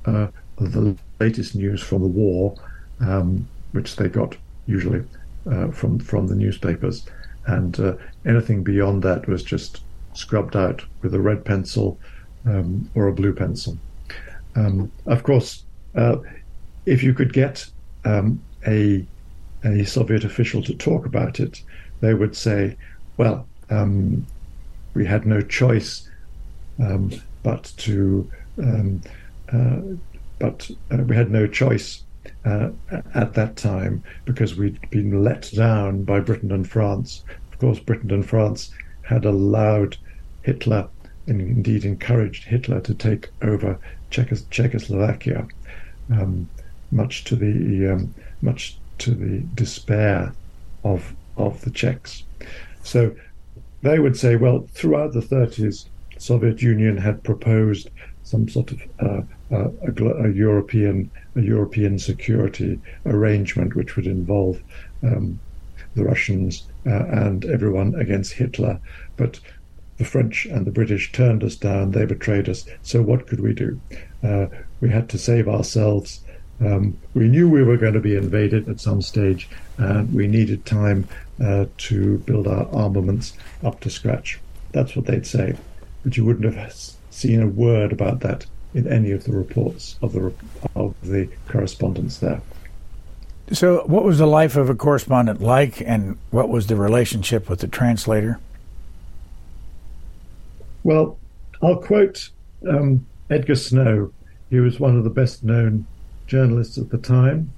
uh, 0.05 0.27
the 0.57 0.95
latest 1.19 1.55
news 1.55 1.81
from 1.81 2.01
the 2.01 2.07
war, 2.07 2.55
um, 2.99 3.47
which 3.71 3.95
they 3.95 4.07
got 4.07 4.35
usually 4.67 5.03
uh, 5.49 5.69
from 5.71 5.99
from 5.99 6.27
the 6.27 6.35
newspapers, 6.35 7.05
and 7.47 7.79
uh, 7.79 7.95
anything 8.25 8.63
beyond 8.63 9.03
that 9.03 9.27
was 9.27 9.43
just 9.43 9.83
scrubbed 10.13 10.55
out 10.55 10.83
with 11.01 11.13
a 11.13 11.19
red 11.19 11.43
pencil 11.45 11.99
um, 12.45 12.89
or 12.95 13.07
a 13.07 13.13
blue 13.13 13.33
pencil. 13.33 13.77
Um, 14.55 14.91
of 15.05 15.23
course, 15.23 15.63
uh, 15.95 16.17
if 16.85 17.03
you 17.03 17.13
could 17.13 17.33
get 17.33 17.65
um, 18.05 18.41
a 18.67 19.05
a 19.63 19.83
Soviet 19.85 20.23
official 20.23 20.63
to 20.63 20.73
talk 20.73 21.05
about 21.05 21.39
it, 21.39 21.61
they 21.99 22.13
would 22.13 22.35
say, 22.35 22.75
"Well, 23.17 23.47
um, 23.69 24.25
we 24.93 25.05
had 25.05 25.25
no 25.25 25.41
choice 25.41 26.09
um, 26.79 27.11
but 27.43 27.71
to 27.77 28.29
um, 28.57 29.01
uh, 29.53 29.79
but 30.39 30.69
uh, 30.91 30.97
we 31.03 31.15
had 31.15 31.31
no 31.31 31.47
choice 31.47 32.03
uh, 32.45 32.69
at 33.13 33.33
that 33.33 33.55
time 33.55 34.03
because 34.25 34.55
we'd 34.55 34.89
been 34.89 35.23
let 35.23 35.51
down 35.51 36.03
by 36.03 36.19
Britain 36.19 36.51
and 36.51 36.69
France. 36.69 37.23
Of 37.51 37.59
course, 37.59 37.79
Britain 37.79 38.11
and 38.11 38.27
France 38.27 38.71
had 39.03 39.25
allowed 39.25 39.97
Hitler 40.41 40.87
and 41.27 41.39
indeed 41.41 41.85
encouraged 41.85 42.45
Hitler 42.45 42.81
to 42.81 42.93
take 42.93 43.29
over 43.41 43.77
Czechos- 44.09 44.49
Czechoslovakia, 44.49 45.47
um, 46.11 46.49
much 46.91 47.23
to 47.25 47.35
the 47.35 47.93
um, 47.93 48.13
much 48.41 48.77
to 48.97 49.11
the 49.11 49.43
despair 49.55 50.33
of 50.83 51.15
of 51.37 51.61
the 51.61 51.69
Czechs. 51.69 52.23
So 52.83 53.15
they 53.81 53.99
would 53.99 54.17
say, 54.17 54.35
well, 54.35 54.67
throughout 54.73 55.13
the 55.13 55.21
30s, 55.21 55.85
Soviet 56.17 56.61
Union 56.61 56.97
had 56.97 57.23
proposed 57.23 57.89
some 58.23 58.47
sort 58.47 58.71
of 58.71 58.81
uh, 58.99 59.21
a, 59.51 59.69
a, 59.85 60.31
European 60.31 61.09
a 61.35 61.41
European 61.41 61.99
security 61.99 62.79
arrangement, 63.05 63.75
which 63.75 63.95
would 63.95 64.07
involve 64.07 64.61
um, 65.03 65.39
the 65.95 66.03
Russians 66.03 66.63
uh, 66.85 67.05
and 67.05 67.45
everyone 67.45 67.95
against 67.95 68.33
Hitler. 68.33 68.79
But 69.17 69.39
the 69.97 70.05
French 70.05 70.45
and 70.45 70.65
the 70.65 70.71
British 70.71 71.11
turned 71.11 71.43
us 71.43 71.55
down. 71.55 71.91
They 71.91 72.05
betrayed 72.05 72.49
us. 72.49 72.65
So 72.81 73.01
what 73.01 73.27
could 73.27 73.39
we 73.39 73.53
do? 73.53 73.79
Uh, 74.23 74.47
we 74.79 74.89
had 74.89 75.09
to 75.09 75.17
save 75.17 75.47
ourselves. 75.47 76.21
Um, 76.59 76.97
we 77.13 77.27
knew 77.27 77.49
we 77.49 77.63
were 77.63 77.77
going 77.77 77.93
to 77.93 77.99
be 77.99 78.15
invaded 78.15 78.69
at 78.69 78.79
some 78.79 79.01
stage, 79.01 79.49
and 79.77 80.13
we 80.13 80.27
needed 80.27 80.65
time 80.65 81.07
uh, 81.43 81.65
to 81.77 82.19
build 82.19 82.47
our 82.47 82.67
armaments 82.73 83.33
up 83.63 83.79
to 83.81 83.89
scratch. 83.89 84.39
That's 84.71 84.95
what 84.95 85.05
they'd 85.05 85.25
say 85.25 85.55
but 86.03 86.17
you 86.17 86.25
wouldn't 86.25 86.53
have 86.53 86.73
seen 87.09 87.41
a 87.41 87.47
word 87.47 87.91
about 87.91 88.21
that 88.21 88.45
in 88.73 88.87
any 88.87 89.11
of 89.11 89.23
the 89.25 89.31
reports 89.31 89.97
of 90.01 90.13
the 90.13 90.33
of 90.75 90.95
the 91.01 91.29
correspondence 91.47 92.17
there. 92.19 92.41
So, 93.51 93.83
what 93.85 94.05
was 94.05 94.17
the 94.17 94.27
life 94.27 94.55
of 94.55 94.69
a 94.69 94.75
correspondent 94.75 95.41
like, 95.41 95.81
and 95.81 96.17
what 96.29 96.47
was 96.47 96.67
the 96.67 96.77
relationship 96.77 97.49
with 97.49 97.59
the 97.59 97.67
translator? 97.67 98.39
Well, 100.83 101.17
I'll 101.61 101.77
quote 101.77 102.29
um, 102.67 103.05
Edgar 103.29 103.55
Snow. 103.55 104.13
He 104.49 104.59
was 104.59 104.79
one 104.79 104.97
of 104.97 105.03
the 105.03 105.09
best 105.09 105.43
known 105.43 105.85
journalists 106.27 106.77
at 106.77 106.89
the 106.89 106.97
time. 106.97 107.51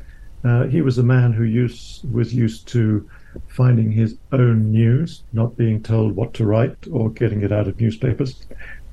Uh, 0.44 0.66
he 0.66 0.82
was 0.82 0.98
a 0.98 1.04
man 1.04 1.32
who 1.32 1.44
used, 1.44 2.12
was 2.12 2.34
used 2.34 2.68
to 2.70 3.08
finding 3.48 3.92
his 3.92 4.18
own 4.32 4.72
news, 4.72 5.24
not 5.32 5.56
being 5.56 5.82
told 5.82 6.16
what 6.16 6.34
to 6.34 6.46
write 6.46 6.76
or 6.92 7.10
getting 7.12 7.44
it 7.44 7.52
out 7.52 7.68
of 7.68 7.80
newspapers. 7.80 8.46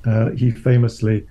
Uh, 0.05 0.29
he 0.31 0.51
famously 0.51 1.27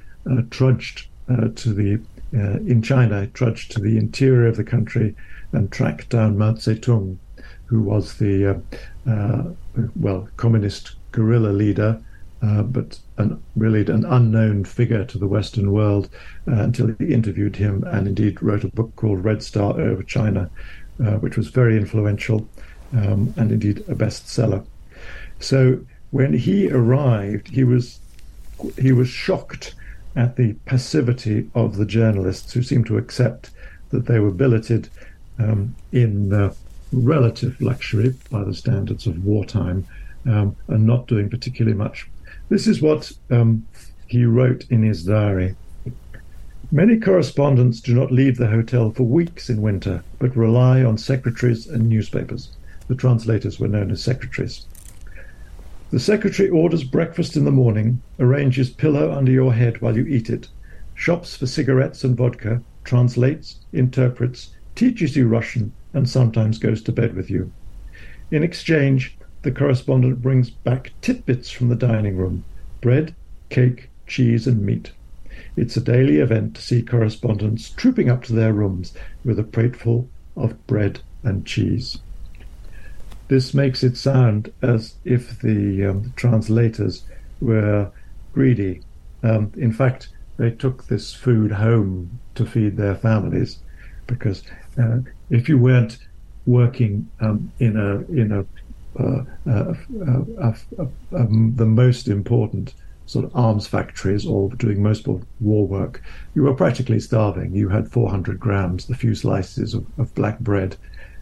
trudged 0.50 1.06
uh, 1.28 1.48
to 1.54 1.72
the 1.72 2.00
uh, 2.32 2.58
in 2.60 2.82
China, 2.82 3.26
trudged 3.28 3.72
to 3.72 3.80
the 3.80 3.98
interior 3.98 4.46
of 4.46 4.56
the 4.56 4.64
country 4.64 5.16
and 5.52 5.70
tracked 5.72 6.10
down 6.10 6.38
Mao 6.38 6.52
Zedong, 6.52 7.16
who 7.66 7.82
was 7.82 8.18
the 8.18 8.62
uh, 9.06 9.42
well 9.96 10.28
communist 10.36 10.94
guerrilla 11.12 11.50
leader. 11.50 12.00
Uh, 12.42 12.62
but 12.62 12.98
an, 13.18 13.42
really 13.54 13.82
an 13.82 14.02
unknown 14.06 14.64
figure 14.64 15.04
to 15.04 15.18
the 15.18 15.26
Western 15.26 15.72
world 15.72 16.08
uh, 16.48 16.52
until 16.52 16.86
he 16.98 17.12
interviewed 17.12 17.54
him 17.54 17.84
and 17.88 18.08
indeed 18.08 18.42
wrote 18.42 18.64
a 18.64 18.68
book 18.68 18.96
called 18.96 19.22
Red 19.22 19.42
Star 19.42 19.78
Over 19.78 20.02
China, 20.02 20.48
uh, 21.04 21.16
which 21.16 21.36
was 21.36 21.48
very 21.48 21.76
influential 21.76 22.48
um, 22.94 23.34
and 23.36 23.52
indeed 23.52 23.80
a 23.88 23.94
bestseller. 23.94 24.64
So 25.38 25.80
when 26.10 26.32
he 26.32 26.70
arrived, 26.70 27.48
he 27.48 27.64
was 27.64 28.00
he 28.78 28.92
was 28.92 29.08
shocked 29.08 29.74
at 30.16 30.36
the 30.36 30.54
passivity 30.66 31.48
of 31.54 31.76
the 31.76 31.86
journalists 31.86 32.52
who 32.52 32.62
seemed 32.62 32.86
to 32.86 32.98
accept 32.98 33.50
that 33.90 34.06
they 34.06 34.18
were 34.18 34.30
billeted 34.30 34.88
um, 35.38 35.74
in 35.92 36.32
uh, 36.32 36.52
relative 36.92 37.60
luxury 37.60 38.14
by 38.30 38.42
the 38.44 38.54
standards 38.54 39.06
of 39.06 39.24
wartime 39.24 39.86
um, 40.26 40.56
and 40.68 40.86
not 40.86 41.06
doing 41.06 41.30
particularly 41.30 41.76
much. 41.76 42.08
This 42.48 42.66
is 42.66 42.82
what 42.82 43.12
um, 43.30 43.66
he 44.06 44.24
wrote 44.24 44.66
in 44.70 44.82
his 44.82 45.04
diary. 45.04 45.54
Many 46.72 46.98
correspondents 46.98 47.80
do 47.80 47.94
not 47.94 48.12
leave 48.12 48.36
the 48.36 48.46
hotel 48.46 48.92
for 48.92 49.02
weeks 49.04 49.50
in 49.50 49.62
winter, 49.62 50.04
but 50.18 50.36
rely 50.36 50.84
on 50.84 50.98
secretaries 50.98 51.66
and 51.66 51.88
newspapers. 51.88 52.50
The 52.88 52.94
translators 52.94 53.58
were 53.58 53.68
known 53.68 53.90
as 53.90 54.02
secretaries. 54.02 54.66
The 55.90 55.98
secretary 55.98 56.48
orders 56.48 56.84
breakfast 56.84 57.36
in 57.36 57.44
the 57.44 57.50
morning, 57.50 58.00
arranges 58.20 58.70
pillow 58.70 59.10
under 59.10 59.32
your 59.32 59.52
head 59.52 59.80
while 59.80 59.96
you 59.96 60.06
eat 60.06 60.30
it, 60.30 60.48
shops 60.94 61.34
for 61.34 61.48
cigarettes 61.48 62.04
and 62.04 62.16
vodka, 62.16 62.62
translates, 62.84 63.56
interprets, 63.72 64.50
teaches 64.76 65.16
you 65.16 65.26
Russian, 65.26 65.72
and 65.92 66.08
sometimes 66.08 66.58
goes 66.58 66.80
to 66.82 66.92
bed 66.92 67.16
with 67.16 67.28
you. 67.28 67.50
In 68.30 68.44
exchange, 68.44 69.18
the 69.42 69.50
correspondent 69.50 70.22
brings 70.22 70.48
back 70.48 70.92
tidbits 71.00 71.50
from 71.50 71.70
the 71.70 71.74
dining 71.74 72.16
room 72.16 72.44
bread, 72.80 73.12
cake, 73.48 73.90
cheese, 74.06 74.46
and 74.46 74.64
meat. 74.64 74.92
It's 75.56 75.76
a 75.76 75.80
daily 75.80 76.18
event 76.18 76.54
to 76.54 76.62
see 76.62 76.82
correspondents 76.82 77.68
trooping 77.68 78.08
up 78.08 78.22
to 78.24 78.32
their 78.32 78.52
rooms 78.52 78.94
with 79.24 79.40
a 79.40 79.44
plateful 79.44 80.08
of 80.36 80.64
bread 80.68 81.00
and 81.24 81.44
cheese. 81.44 81.98
This 83.30 83.54
makes 83.54 83.84
it 83.84 83.96
sound 83.96 84.52
as 84.60 84.96
if 85.04 85.40
the 85.40 85.86
um, 85.86 86.12
translators 86.16 87.04
were 87.40 87.88
greedy. 88.34 88.80
Um, 89.22 89.52
in 89.56 89.72
fact, 89.72 90.08
they 90.36 90.50
took 90.50 90.88
this 90.88 91.14
food 91.14 91.52
home 91.52 92.18
to 92.34 92.44
feed 92.44 92.76
their 92.76 92.96
families 92.96 93.60
because 94.08 94.42
uh, 94.76 94.98
if 95.30 95.48
you 95.48 95.58
weren't 95.58 95.98
working 96.44 97.08
um, 97.20 97.52
in 97.60 97.76
a 97.76 97.98
in 98.20 98.32
a, 98.32 98.40
uh, 99.00 99.22
uh, 99.48 99.74
uh, 100.42 100.52
uh 100.80 100.86
um, 101.16 101.52
the 101.54 101.66
most 101.66 102.08
important 102.08 102.74
sort 103.06 103.24
of 103.24 103.36
arms 103.36 103.68
factories 103.68 104.26
or 104.26 104.48
doing 104.56 104.82
most 104.82 105.06
of 105.06 105.24
war 105.38 105.68
work, 105.68 106.02
you 106.34 106.42
were 106.42 106.54
practically 106.54 106.98
starving. 106.98 107.54
You 107.54 107.68
had 107.68 107.92
400 107.92 108.40
grams, 108.40 108.86
the 108.86 108.96
few 108.96 109.14
slices 109.14 109.72
of, 109.72 109.86
of 110.00 110.12
black 110.16 110.40
bread, 110.40 110.76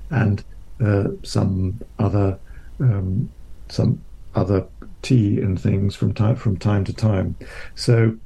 and 0.08 0.42
uh, 0.80 1.08
some 1.22 1.80
other 1.98 2.38
um, 2.80 3.30
some 3.68 4.02
other 4.34 4.66
tea 5.02 5.40
and 5.40 5.60
things 5.60 5.94
from 5.94 6.14
time 6.14 6.36
from 6.36 6.56
time 6.56 6.84
to 6.84 6.92
time. 6.92 7.36
So 7.74 8.16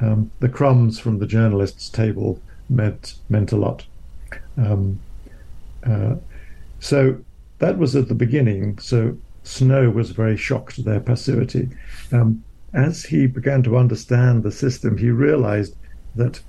um, 0.00 0.30
the 0.40 0.48
crumbs 0.48 0.98
from 0.98 1.18
the 1.18 1.26
journalist's 1.26 1.88
table 1.88 2.40
meant 2.68 3.14
meant 3.28 3.52
a 3.52 3.56
lot. 3.56 3.86
Um, 4.56 5.00
uh, 5.84 6.16
so 6.80 7.18
that 7.58 7.78
was 7.78 7.94
at 7.96 8.08
the 8.08 8.14
beginning. 8.14 8.78
So 8.78 9.16
Snow 9.42 9.90
was 9.90 10.10
very 10.10 10.36
shocked 10.36 10.78
at 10.78 10.84
their 10.84 11.00
passivity. 11.00 11.68
Um, 12.12 12.44
as 12.72 13.04
he 13.04 13.26
began 13.26 13.62
to 13.64 13.76
understand 13.76 14.42
the 14.42 14.52
system, 14.52 14.96
he 14.96 15.10
realized 15.10 15.74
that 16.14 16.40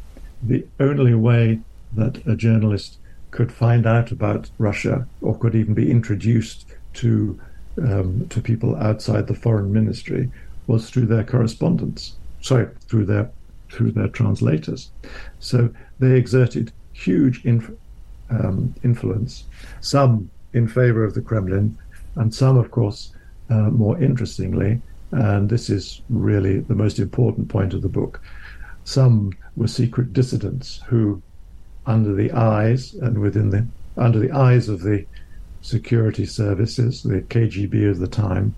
the 0.44 0.66
only 0.80 1.16
way 1.16 1.60
that 1.94 2.26
a 2.28 2.36
journalist 2.36 2.98
could 3.32 3.52
find 3.52 3.86
out 3.86 4.12
about 4.12 4.50
Russia 4.58 5.08
or 5.22 5.38
could 5.38 5.56
even 5.56 5.74
be 5.74 5.90
introduced 5.90 6.66
to 6.94 7.40
um, 7.82 8.28
to 8.30 8.42
people 8.42 8.76
outside 8.76 9.28
the 9.28 9.34
foreign 9.34 9.72
ministry 9.72 10.30
was 10.68 10.90
through 10.90 11.06
their 11.06 11.24
correspondence. 11.24 12.18
Sorry, 12.42 12.68
through 12.88 13.06
their 13.06 13.32
through 13.70 13.92
their 13.92 14.10
translators. 14.10 14.92
So 15.40 15.70
they 16.00 16.18
exerted 16.18 16.74
huge 16.94 17.46
inf- 17.46 17.72
um, 18.30 18.74
influence, 18.84 19.46
some 19.80 20.30
in 20.54 20.68
favor 20.68 21.04
of 21.04 21.14
the 21.14 21.22
Kremlin, 21.22 21.78
and 22.16 22.34
some, 22.34 22.58
of 22.58 22.72
course, 22.72 23.14
uh, 23.50 23.70
more 23.70 24.02
interestingly, 24.02 24.82
and 25.12 25.50
this 25.50 25.70
is 25.70 26.02
really 26.10 26.60
the 26.60 26.76
most 26.76 27.00
important 27.00 27.50
point 27.50 27.74
of 27.74 27.82
the 27.82 27.90
book, 27.90 28.22
some 28.84 29.32
were 29.56 29.68
secret 29.68 30.14
dissidents 30.14 30.82
who, 30.88 31.22
under 31.86 32.14
the 32.14 32.32
eyes 32.32 32.94
and 32.94 33.20
within 33.20 33.50
the 33.50 33.66
under 33.98 34.20
the 34.20 34.32
eyes 34.32 34.70
of 34.70 34.82
the 34.82 35.06
security 35.62 36.26
services, 36.26 37.04
the 37.04 37.22
KGB 37.22 37.90
of 37.90 38.00
the 38.00 38.08
time, 38.08 38.56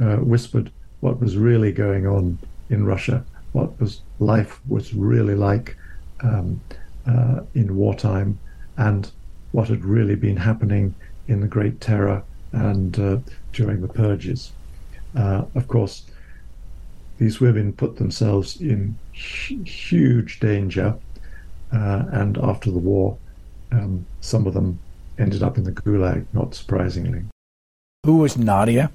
uh, 0.00 0.16
whispered 0.16 0.70
what 1.00 1.20
was 1.20 1.36
really 1.36 1.72
going 1.72 2.06
on 2.06 2.38
in 2.70 2.84
Russia, 2.84 3.24
what 3.52 3.78
was 3.80 4.02
life 4.18 4.60
was 4.68 4.94
really 4.94 5.34
like 5.34 5.76
um, 6.20 6.60
uh, 7.06 7.40
in 7.54 7.76
wartime, 7.76 8.38
and 8.76 9.10
what 9.52 9.68
had 9.68 9.84
really 9.84 10.14
been 10.14 10.36
happening 10.36 10.94
in 11.28 11.40
the 11.40 11.46
Great 11.46 11.80
Terror 11.80 12.22
and 12.52 12.98
uh, 12.98 13.18
during 13.52 13.80
the 13.80 13.88
purges. 13.88 14.52
Uh, 15.16 15.44
of 15.54 15.66
course, 15.68 16.04
these 17.18 17.40
women 17.40 17.72
put 17.72 17.96
themselves 17.96 18.60
in 18.60 18.96
huge 19.12 20.38
danger, 20.40 20.94
uh, 21.76 22.04
and 22.12 22.38
after 22.38 22.70
the 22.70 22.78
war, 22.78 23.18
um, 23.72 24.06
some 24.20 24.46
of 24.46 24.54
them 24.54 24.78
ended 25.18 25.42
up 25.42 25.58
in 25.58 25.64
the 25.64 25.72
gulag, 25.72 26.26
not 26.32 26.54
surprisingly. 26.54 27.22
Who 28.04 28.18
was 28.18 28.36
Nadia? 28.36 28.90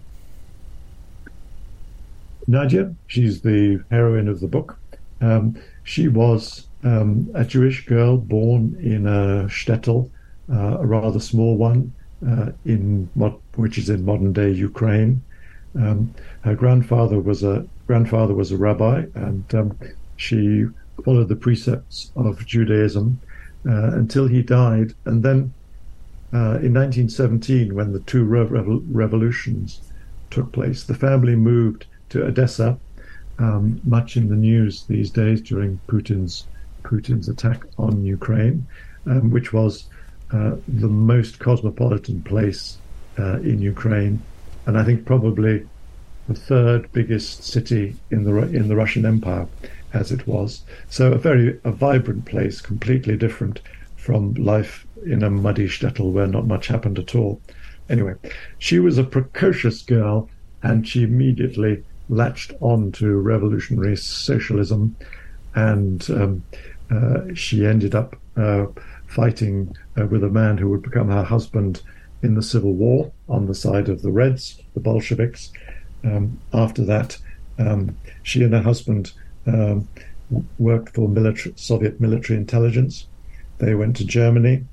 Nadia, 2.48 2.96
she's 3.08 3.42
the 3.42 3.84
heroine 3.92 4.28
of 4.28 4.40
the 4.40 4.48
book. 4.48 4.80
Um, 5.22 5.56
she 5.84 6.08
was 6.08 6.68
um, 6.84 7.30
a 7.36 7.46
Jewish 7.46 7.86
girl 7.86 8.18
born 8.18 8.76
in 8.82 9.06
a 9.06 9.46
shtetl, 9.48 10.10
uh, 10.52 10.78
a 10.80 10.86
rather 10.86 11.20
small 11.20 11.58
one, 11.58 11.94
uh, 12.28 12.52
in 12.66 13.10
which 13.56 13.78
is 13.78 13.90
in 13.90 14.06
modern 14.06 14.34
day 14.34 14.50
Ukraine. 14.50 15.22
Um, 15.76 16.14
her 16.42 16.56
grandfather 16.56 17.20
was 17.20 17.44
a 17.44 17.66
grandfather 17.86 18.34
was 18.34 18.52
a 18.52 18.58
rabbi, 18.58 19.06
and 19.14 19.44
um, 19.54 19.78
she 20.18 20.66
followed 21.04 21.30
the 21.30 21.36
precepts 21.36 22.12
of 22.16 22.46
Judaism 22.46 23.20
uh, 23.68 23.92
until 23.94 24.28
he 24.28 24.42
died. 24.42 24.94
And 25.06 25.24
then 25.24 25.54
uh, 26.34 26.60
in 26.64 26.74
1917, 26.74 27.76
when 27.76 27.94
the 27.94 28.00
two 28.02 28.24
rev- 28.24 28.82
revolutions 28.90 29.82
took 30.30 30.52
place, 30.52 30.84
the 30.84 30.94
family 30.94 31.36
moved 31.36 31.86
to 32.10 32.26
Odessa, 32.26 32.78
um, 33.40 33.82
much 33.84 34.18
in 34.18 34.30
the 34.30 34.36
news 34.36 34.84
these 34.86 35.10
days 35.10 35.42
during 35.42 35.80
Putin's 35.88 36.46
Putin's 36.84 37.30
attack 37.30 37.64
on 37.78 38.04
Ukraine, 38.04 38.66
um, 39.06 39.32
which 39.32 39.54
was 39.54 39.86
uh, 40.32 40.56
the 40.68 40.88
most 40.88 41.40
cosmopolitan 41.40 42.22
place 42.24 42.78
uh, 43.20 43.40
in 43.40 43.62
Ukraine, 43.62 44.22
and 44.66 44.78
I 44.78 44.84
think 44.84 45.06
probably 45.06 45.68
the 46.28 46.36
third 46.36 46.92
biggest 46.92 47.44
city 47.44 47.96
in 48.10 48.24
the 48.24 48.36
in 48.38 48.68
the 48.68 48.76
Russian 48.76 49.06
Empire, 49.06 49.48
as 49.94 50.12
it 50.12 50.28
was. 50.28 50.64
So 50.90 51.12
a 51.14 51.18
very 51.18 51.60
a 51.64 51.72
vibrant 51.72 52.26
place, 52.26 52.62
completely 52.62 53.18
different 53.18 53.62
from 53.96 54.34
life 54.34 54.86
in 55.06 55.24
a 55.24 55.30
muddy 55.30 55.68
shtetl 55.68 56.12
where 56.12 56.28
not 56.28 56.48
much 56.48 56.68
happened 56.68 56.98
at 57.00 57.16
all. 57.16 57.42
Anyway, 57.90 58.16
she 58.58 58.80
was 58.80 58.98
a 58.98 59.04
precocious 59.04 59.82
girl, 59.82 60.30
and 60.64 60.88
she 60.88 61.04
immediately 61.04 61.84
latched 62.10 62.54
on 62.62 62.92
to 62.94 63.20
revolutionary 63.20 63.98
socialism, 63.98 64.96
and 65.56 66.10
um, 66.12 66.44
uh, 66.90 67.22
she 67.34 67.66
ended 67.66 67.96
up 67.96 68.16
uh, 68.38 68.66
fighting 69.08 69.76
uh, 70.00 70.06
with 70.06 70.24
a 70.24 70.30
man 70.30 70.58
who 70.58 70.70
would 70.70 70.82
become 70.82 71.10
her 71.10 71.24
husband 71.24 71.82
in 72.24 72.36
the 72.36 72.42
Civil 72.42 72.74
War 72.74 73.12
on 73.28 73.48
the 73.48 73.56
side 73.56 73.90
of 73.90 74.02
the 74.02 74.12
Reds, 74.12 74.62
the 74.74 74.80
Bolsheviks. 74.80 75.52
Um, 76.04 76.40
after 76.54 76.84
that, 76.86 77.18
um, 77.60 77.96
she 78.24 78.44
and 78.44 78.54
her 78.54 78.62
husband 78.62 79.14
um, 79.48 79.88
worked 80.60 80.96
for 80.96 81.08
military, 81.08 81.54
Soviet 81.58 82.00
military 82.00 82.38
intelligence. 82.38 83.08
They 83.58 83.76
went 83.76 83.96
to 83.98 84.06
Germany, 84.06 84.64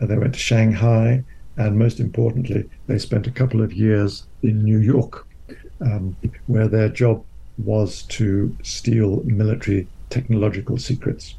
and 0.00 0.08
they 0.08 0.18
went 0.18 0.34
to 0.34 0.40
Shanghai, 0.40 1.24
and 1.56 1.78
most 1.78 2.00
importantly, 2.00 2.68
they 2.86 2.98
spent 2.98 3.26
a 3.26 3.30
couple 3.30 3.62
of 3.62 3.72
years 3.72 4.26
in 4.42 4.62
New 4.62 4.78
York, 4.78 5.26
um, 5.80 6.16
where 6.46 6.68
their 6.68 6.88
job 6.88 7.24
was 7.58 8.02
to 8.02 8.54
steal 8.62 9.22
military 9.24 9.88
technological 10.10 10.76
secrets. 10.76 11.34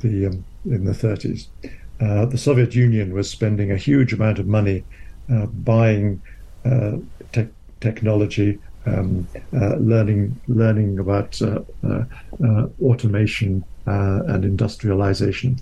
The 0.00 0.26
um, 0.26 0.44
in 0.64 0.84
the 0.84 0.92
30s, 0.92 1.48
uh, 2.00 2.24
the 2.26 2.38
Soviet 2.38 2.74
Union 2.74 3.12
was 3.12 3.30
spending 3.30 3.70
a 3.70 3.76
huge 3.76 4.12
amount 4.12 4.38
of 4.38 4.46
money 4.46 4.82
uh, 5.30 5.46
buying 5.46 6.22
uh, 6.64 6.96
te- 7.32 7.48
technology, 7.80 8.58
um, 8.86 9.26
uh, 9.54 9.76
learning 9.76 10.38
learning 10.48 10.98
about 10.98 11.40
uh, 11.40 11.60
uh, 11.86 12.66
automation 12.82 13.64
and 13.86 14.44
industrialization. 14.44 15.58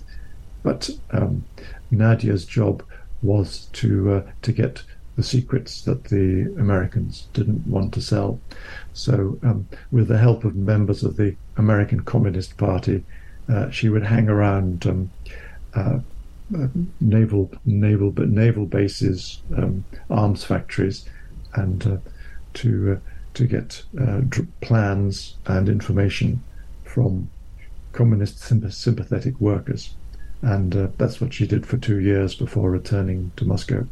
But 0.63 0.89
um, 1.11 1.43
Nadia's 1.91 2.45
job 2.45 2.83
was 3.21 3.67
to 3.73 4.23
to 4.41 4.51
get 4.51 4.83
the 5.15 5.23
secrets 5.23 5.81
that 5.83 6.05
the 6.05 6.53
Americans 6.57 7.27
didn't 7.33 7.65
want 7.67 7.93
to 7.93 8.01
sell. 8.01 8.39
So, 8.93 9.37
um, 9.43 9.67
with 9.91 10.07
the 10.07 10.17
help 10.17 10.43
of 10.43 10.55
members 10.55 11.03
of 11.03 11.17
the 11.17 11.35
American 11.57 12.01
Communist 12.01 12.57
Party, 12.57 13.03
uh, 13.47 13.69
she 13.69 13.89
would 13.89 14.03
hang 14.03 14.27
around 14.27 14.87
um, 14.87 15.11
uh, 15.75 15.99
uh, 16.55 16.67
naval 16.99 17.51
naval 17.65 18.11
but 18.11 18.29
naval 18.29 18.65
bases, 18.65 19.41
um, 19.57 19.83
arms 20.09 20.43
factories, 20.43 21.07
and 21.55 21.85
uh, 21.85 21.97
to 22.55 22.93
uh, 22.93 23.12
to 23.33 23.45
get 23.45 23.83
uh, 23.99 24.21
plans 24.61 25.37
and 25.45 25.67
information 25.69 26.41
from 26.83 27.29
communist 27.91 28.39
sympathetic 28.39 29.39
workers, 29.39 29.95
and 30.41 30.73
that's 30.97 31.21
what 31.21 31.33
she 31.33 31.47
did 31.47 31.65
for 31.65 31.77
two 31.77 31.99
years 31.99 32.35
before 32.35 32.71
returning 32.71 33.31
to 33.37 33.45
Moscow. 33.45 33.85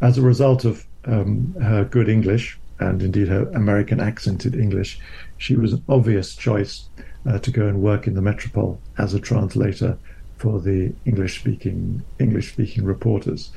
As 0.00 0.16
a 0.16 0.22
result 0.22 0.64
of 0.64 0.86
um, 1.04 1.54
her 1.60 1.84
good 1.84 2.08
English 2.08 2.58
and 2.78 3.02
indeed 3.02 3.28
her 3.28 3.48
American 3.50 4.00
accented 4.00 4.54
English, 4.54 4.98
she 5.36 5.54
was 5.56 5.72
an 5.74 5.84
obvious 5.88 6.34
choice 6.34 6.88
uh, 7.28 7.38
to 7.38 7.50
go 7.50 7.66
and 7.66 7.82
work 7.82 8.06
in 8.06 8.14
the 8.14 8.20
metropol 8.20 8.78
as 8.96 9.12
a 9.12 9.20
translator 9.20 9.98
for 10.38 10.58
the 10.60 10.92
English 11.04 11.38
speaking 11.40 12.02
English 12.18 12.52
speaking 12.52 12.84
reporters. 12.84 13.50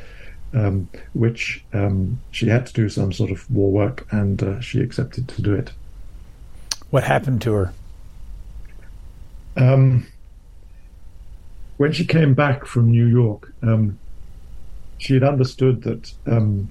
Um, 0.53 0.87
which 1.13 1.63
um, 1.73 2.19
she 2.31 2.47
had 2.47 2.65
to 2.67 2.73
do 2.73 2.89
some 2.89 3.11
sort 3.11 3.31
of 3.31 3.49
war 3.49 3.71
work, 3.71 4.07
and 4.11 4.41
uh, 4.43 4.59
she 4.59 4.81
accepted 4.81 5.27
to 5.29 5.41
do 5.41 5.53
it. 5.53 5.71
What 6.89 7.03
happened 7.03 7.41
to 7.43 7.53
her? 7.53 7.73
Um, 9.57 10.07
when 11.77 11.91
she 11.91 12.05
came 12.05 12.33
back 12.33 12.65
from 12.65 12.91
New 12.91 13.07
York, 13.07 13.53
um, 13.61 13.97
she 14.97 15.15
had 15.15 15.23
understood 15.23 15.83
that 15.83 16.13
um, 16.25 16.69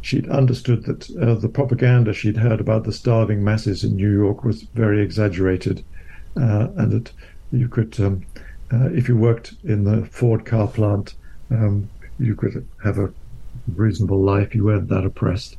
she'd 0.00 0.28
understood 0.28 0.84
that 0.84 1.10
uh, 1.20 1.34
the 1.34 1.48
propaganda 1.48 2.12
she'd 2.12 2.36
heard 2.36 2.60
about 2.60 2.84
the 2.84 2.92
starving 2.92 3.42
masses 3.42 3.82
in 3.82 3.96
New 3.96 4.12
York 4.12 4.44
was 4.44 4.62
very 4.62 5.02
exaggerated, 5.02 5.82
uh, 6.36 6.68
and 6.76 6.92
that 6.92 7.12
you 7.50 7.68
could, 7.68 7.98
um, 8.00 8.24
uh, 8.72 8.88
if 8.92 9.08
you 9.08 9.16
worked 9.16 9.54
in 9.64 9.84
the 9.84 10.06
Ford 10.06 10.44
car 10.44 10.68
plant, 10.68 11.14
um, 11.50 11.88
you 12.18 12.34
could 12.34 12.66
have 12.82 12.98
a 12.98 13.12
reasonable 13.74 14.20
life. 14.20 14.54
You 14.54 14.64
weren't 14.64 14.88
that 14.88 15.04
oppressed. 15.04 15.56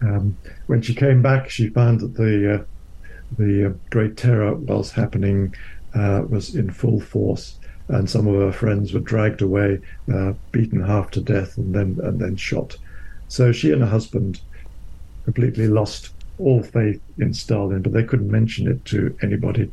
Um, 0.00 0.36
when 0.66 0.82
she 0.82 0.94
came 0.94 1.22
back, 1.22 1.50
she 1.50 1.68
found 1.68 2.00
that 2.00 2.14
the 2.14 2.54
uh, 2.54 2.64
the 3.36 3.66
uh, 3.66 3.72
Great 3.90 4.16
Terror 4.16 4.54
was 4.54 4.90
happening, 4.90 5.54
uh, 5.94 6.22
was 6.28 6.54
in 6.54 6.70
full 6.70 7.00
force, 7.00 7.58
and 7.88 8.08
some 8.08 8.26
of 8.26 8.34
her 8.34 8.52
friends 8.52 8.92
were 8.92 9.00
dragged 9.00 9.42
away, 9.42 9.80
uh, 10.12 10.32
beaten 10.52 10.82
half 10.82 11.10
to 11.12 11.20
death, 11.20 11.56
and 11.56 11.74
then 11.74 11.98
and 12.02 12.20
then 12.20 12.36
shot. 12.36 12.76
So 13.28 13.52
she 13.52 13.72
and 13.72 13.82
her 13.82 13.88
husband 13.88 14.40
completely 15.24 15.66
lost 15.66 16.14
all 16.38 16.62
faith 16.62 17.02
in 17.18 17.34
Stalin, 17.34 17.82
but 17.82 17.92
they 17.92 18.04
couldn't 18.04 18.30
mention 18.30 18.68
it 18.68 18.84
to 18.86 19.16
anybody. 19.22 19.70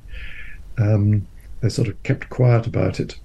Um, 0.77 1.25
they 1.61 1.69
sort 1.69 1.87
of 1.87 2.01
kept 2.03 2.29
quiet 2.29 2.67
about 2.67 2.99
it. 2.99 3.17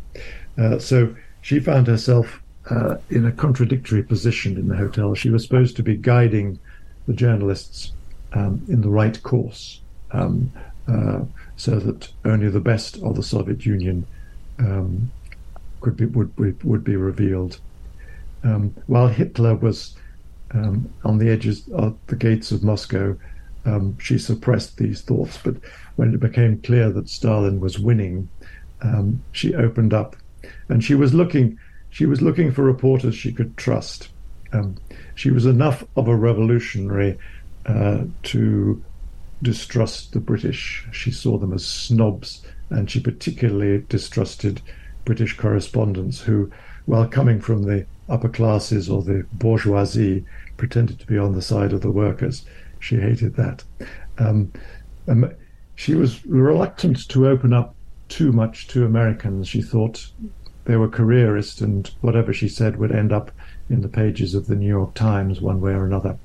Uh, 0.56 0.78
so 0.78 1.16
she 1.40 1.58
found 1.58 1.86
herself 1.86 2.40
uh, 2.68 2.96
in 3.08 3.26
a 3.26 3.32
contradictory 3.32 4.02
position 4.02 4.56
in 4.56 4.68
the 4.68 4.76
hotel. 4.76 5.14
She 5.14 5.30
was 5.30 5.42
supposed 5.42 5.76
to 5.76 5.82
be 5.82 5.96
guiding 5.96 6.58
the 7.06 7.14
journalists 7.14 7.92
um, 8.32 8.62
in 8.68 8.82
the 8.82 8.90
right 8.90 9.20
course, 9.22 9.80
um, 10.12 10.52
uh, 10.86 11.20
so 11.56 11.78
that 11.78 12.08
only 12.24 12.48
the 12.48 12.60
best 12.60 13.02
of 13.02 13.16
the 13.16 13.22
Soviet 13.22 13.64
Union 13.64 14.06
um, 14.58 15.10
could 15.80 15.96
be 15.96 16.04
would, 16.06 16.62
would, 16.64 16.84
be 16.84 16.96
revealed. 16.96 17.58
Um, 18.44 18.74
while 18.86 19.08
Hitler 19.08 19.54
was 19.54 19.96
um, 20.52 20.92
on 21.04 21.18
the 21.18 21.28
edges 21.30 21.68
of 21.70 21.96
the 22.06 22.16
gates 22.16 22.52
of 22.52 22.62
Moscow, 22.62 23.16
um, 23.64 23.96
she 23.98 24.18
suppressed 24.18 24.76
these 24.76 25.00
thoughts. 25.02 25.38
But 25.42 25.56
when 25.96 26.14
it 26.14 26.20
became 26.20 26.60
clear 26.60 26.90
that 26.90 27.08
Stalin 27.08 27.60
was 27.60 27.78
winning, 27.78 28.28
she 29.32 29.54
opened 29.54 29.92
up, 29.92 30.16
and 30.68 30.82
she 30.82 30.94
was 30.94 31.12
looking 31.14 31.58
she 31.90 32.06
was 32.06 32.22
looking 32.22 32.52
for 32.52 32.62
reporters 32.62 33.14
she 33.14 33.32
could 33.32 33.56
trust. 33.56 34.08
Um, 34.52 34.76
she 35.14 35.30
was 35.30 35.46
enough 35.46 35.84
of 35.96 36.08
a 36.08 36.16
revolutionary 36.16 37.18
uh, 37.66 38.04
to 38.24 38.82
distrust 39.42 40.12
the 40.12 40.20
British. 40.20 40.86
She 40.92 41.10
saw 41.10 41.38
them 41.38 41.52
as 41.52 41.64
snobs, 41.64 42.42
and 42.70 42.90
she 42.90 43.00
particularly 43.00 43.84
distrusted 43.88 44.60
British 45.04 45.36
correspondents 45.36 46.20
who, 46.20 46.50
while 46.86 47.06
coming 47.06 47.40
from 47.40 47.62
the 47.62 47.86
upper 48.08 48.28
classes 48.28 48.88
or 48.88 49.02
the 49.02 49.26
bourgeoisie, 49.32 50.24
pretended 50.56 50.98
to 51.00 51.06
be 51.06 51.18
on 51.18 51.32
the 51.32 51.42
side 51.42 51.72
of 51.72 51.80
the 51.80 51.90
workers. 51.90 52.44
She 52.78 52.96
hated 52.96 53.36
that. 53.36 53.64
Um, 54.18 54.52
um, 55.08 55.32
she 55.74 55.94
was 55.94 56.24
reluctant 56.26 57.08
to 57.08 57.28
open 57.28 57.52
up 57.52 57.74
too 58.08 58.32
much 58.32 58.68
to 58.68 58.84
Americans. 58.84 59.48
She 59.48 59.62
thought 59.62 60.06
they 60.64 60.76
were 60.76 60.88
careerists, 60.88 61.60
and 61.60 61.90
whatever 62.00 62.32
she 62.32 62.48
said 62.48 62.76
would 62.76 62.92
end 62.92 63.12
up 63.12 63.30
in 63.68 63.80
the 63.80 63.88
pages 63.88 64.34
of 64.34 64.46
the 64.46 64.56
New 64.56 64.68
York 64.68 64.94
Times 64.94 65.40
one 65.40 65.60
way 65.60 65.72
or 65.72 65.84
another. 65.84 66.18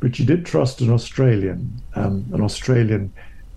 But 0.00 0.16
she 0.16 0.24
did 0.24 0.44
trust 0.44 0.80
an 0.80 0.90
Australian, 0.90 1.80
um, 1.94 2.26
an 2.32 2.42
Australian 2.42 3.12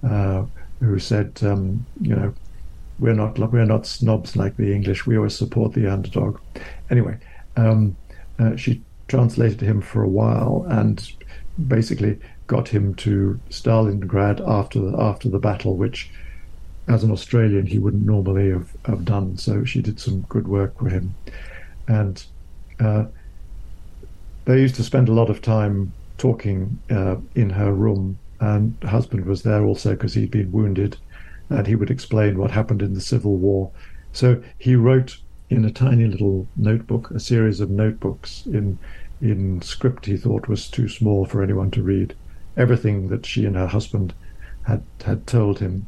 uh, 0.07 0.45
who 0.79 0.99
said, 0.99 1.39
um, 1.43 1.85
you 2.01 2.15
know, 2.15 2.33
we're 2.99 3.13
not 3.13 3.37
we're 3.37 3.65
not 3.65 3.85
snobs 3.85 4.35
like 4.35 4.57
the 4.57 4.73
English. 4.73 5.05
We 5.05 5.17
always 5.17 5.37
support 5.37 5.73
the 5.73 5.91
underdog. 5.91 6.39
Anyway, 6.89 7.17
um, 7.55 7.95
uh, 8.39 8.55
she 8.55 8.81
translated 9.07 9.61
him 9.61 9.81
for 9.81 10.03
a 10.03 10.09
while 10.09 10.65
and 10.69 11.11
basically 11.67 12.19
got 12.47 12.67
him 12.67 12.95
to 12.95 13.39
Stalingrad 13.49 14.47
after 14.47 14.79
the, 14.79 14.97
after 14.99 15.29
the 15.29 15.39
battle, 15.39 15.75
which 15.75 16.09
as 16.87 17.03
an 17.03 17.11
Australian, 17.11 17.65
he 17.65 17.79
wouldn't 17.79 18.05
normally 18.05 18.49
have, 18.49 18.71
have 18.85 19.05
done. 19.05 19.37
So 19.37 19.65
she 19.65 19.81
did 19.81 19.99
some 19.99 20.21
good 20.21 20.47
work 20.47 20.77
for 20.79 20.89
him. 20.89 21.13
And 21.87 22.23
uh, 22.79 23.05
they 24.45 24.61
used 24.61 24.75
to 24.75 24.83
spend 24.83 25.09
a 25.09 25.13
lot 25.13 25.29
of 25.29 25.41
time 25.41 25.91
talking 26.17 26.79
uh, 26.89 27.17
in 27.35 27.49
her 27.49 27.73
room. 27.73 28.17
And 28.39 28.75
husband 28.83 29.25
was 29.25 29.43
there 29.43 29.65
also 29.65 29.91
because 29.91 30.13
he'd 30.13 30.31
been 30.31 30.51
wounded. 30.51 30.97
And 31.49 31.67
he 31.67 31.75
would 31.75 31.91
explain 31.91 32.37
what 32.37 32.51
happened 32.51 32.81
in 32.81 32.93
the 32.93 33.01
Civil 33.01 33.35
War. 33.35 33.71
So 34.13 34.41
he 34.57 34.75
wrote 34.75 35.17
in 35.49 35.65
a 35.65 35.71
tiny 35.71 36.05
little 36.05 36.47
notebook, 36.55 37.11
a 37.11 37.19
series 37.19 37.59
of 37.59 37.69
notebooks 37.69 38.45
in 38.45 38.77
in 39.19 39.59
script 39.63 40.05
he 40.05 40.15
thought 40.15 40.47
was 40.47 40.69
too 40.69 40.87
small 40.87 41.25
for 41.25 41.41
anyone 41.41 41.71
to 41.71 41.81
read. 41.81 42.13
Everything 42.55 43.07
that 43.07 43.25
she 43.25 43.45
and 43.45 43.55
her 43.55 43.67
husband 43.67 44.13
had 44.63 44.83
had 45.03 45.25
told 45.25 45.59
him 45.59 45.87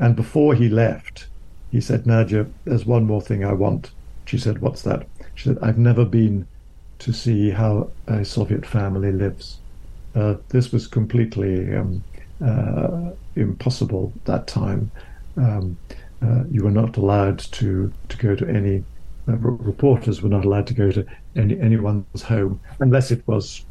and 0.00 0.16
before 0.16 0.54
he 0.54 0.68
left, 0.68 1.26
he 1.70 1.80
said, 1.80 2.06
Nadia, 2.06 2.46
there's 2.64 2.86
one 2.86 3.04
more 3.04 3.20
thing 3.20 3.44
I 3.44 3.52
want. 3.52 3.90
She 4.24 4.38
said, 4.38 4.60
What's 4.60 4.82
that? 4.82 5.06
She 5.34 5.48
said, 5.48 5.58
I've 5.62 5.78
never 5.78 6.04
been 6.04 6.48
to 7.00 7.12
see 7.12 7.50
how 7.50 7.90
a 8.06 8.24
Soviet 8.24 8.66
family 8.66 9.12
lives. 9.12 9.58
Uh, 10.14 10.34
this 10.48 10.72
was 10.72 10.86
completely 10.86 11.74
um, 11.76 12.02
uh, 12.44 13.10
impossible 13.36 14.12
that 14.24 14.46
time. 14.46 14.90
Um, 15.36 15.76
uh, 16.22 16.44
you 16.50 16.64
were 16.64 16.70
not 16.70 16.96
allowed 16.96 17.38
to, 17.38 17.92
to 18.08 18.16
go 18.16 18.34
to 18.34 18.48
any, 18.48 18.84
uh, 19.28 19.36
reporters 19.36 20.22
were 20.22 20.28
not 20.28 20.44
allowed 20.44 20.66
to 20.66 20.74
go 20.74 20.90
to 20.90 21.06
any, 21.36 21.58
anyone's 21.60 22.22
home 22.22 22.60
unless 22.80 23.10
it 23.10 23.26
was 23.26 23.64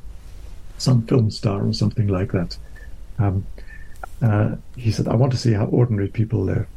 some 0.77 1.05
film 1.05 1.29
star 1.29 1.65
or 1.65 1.73
something 1.73 2.07
like 2.07 2.31
that. 2.31 2.57
Um, 3.19 3.45
uh, 4.21 4.55
he 4.75 4.91
said, 4.91 5.07
I 5.07 5.15
want 5.15 5.31
to 5.31 5.37
see 5.37 5.53
how 5.53 5.65
ordinary 5.65 6.07
people 6.07 6.41
live. 6.41 6.67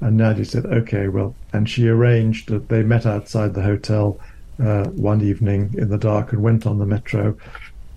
And 0.00 0.16
Nadia 0.16 0.44
said, 0.44 0.66
okay, 0.66 1.08
well, 1.08 1.34
and 1.52 1.68
she 1.68 1.88
arranged 1.88 2.48
that 2.48 2.68
they 2.68 2.82
met 2.82 3.04
outside 3.04 3.54
the 3.54 3.62
hotel 3.62 4.18
uh, 4.62 4.84
one 4.84 5.20
evening 5.20 5.74
in 5.76 5.88
the 5.88 5.98
dark 5.98 6.32
and 6.32 6.42
went 6.42 6.66
on 6.66 6.78
the 6.78 6.86
metro. 6.86 7.36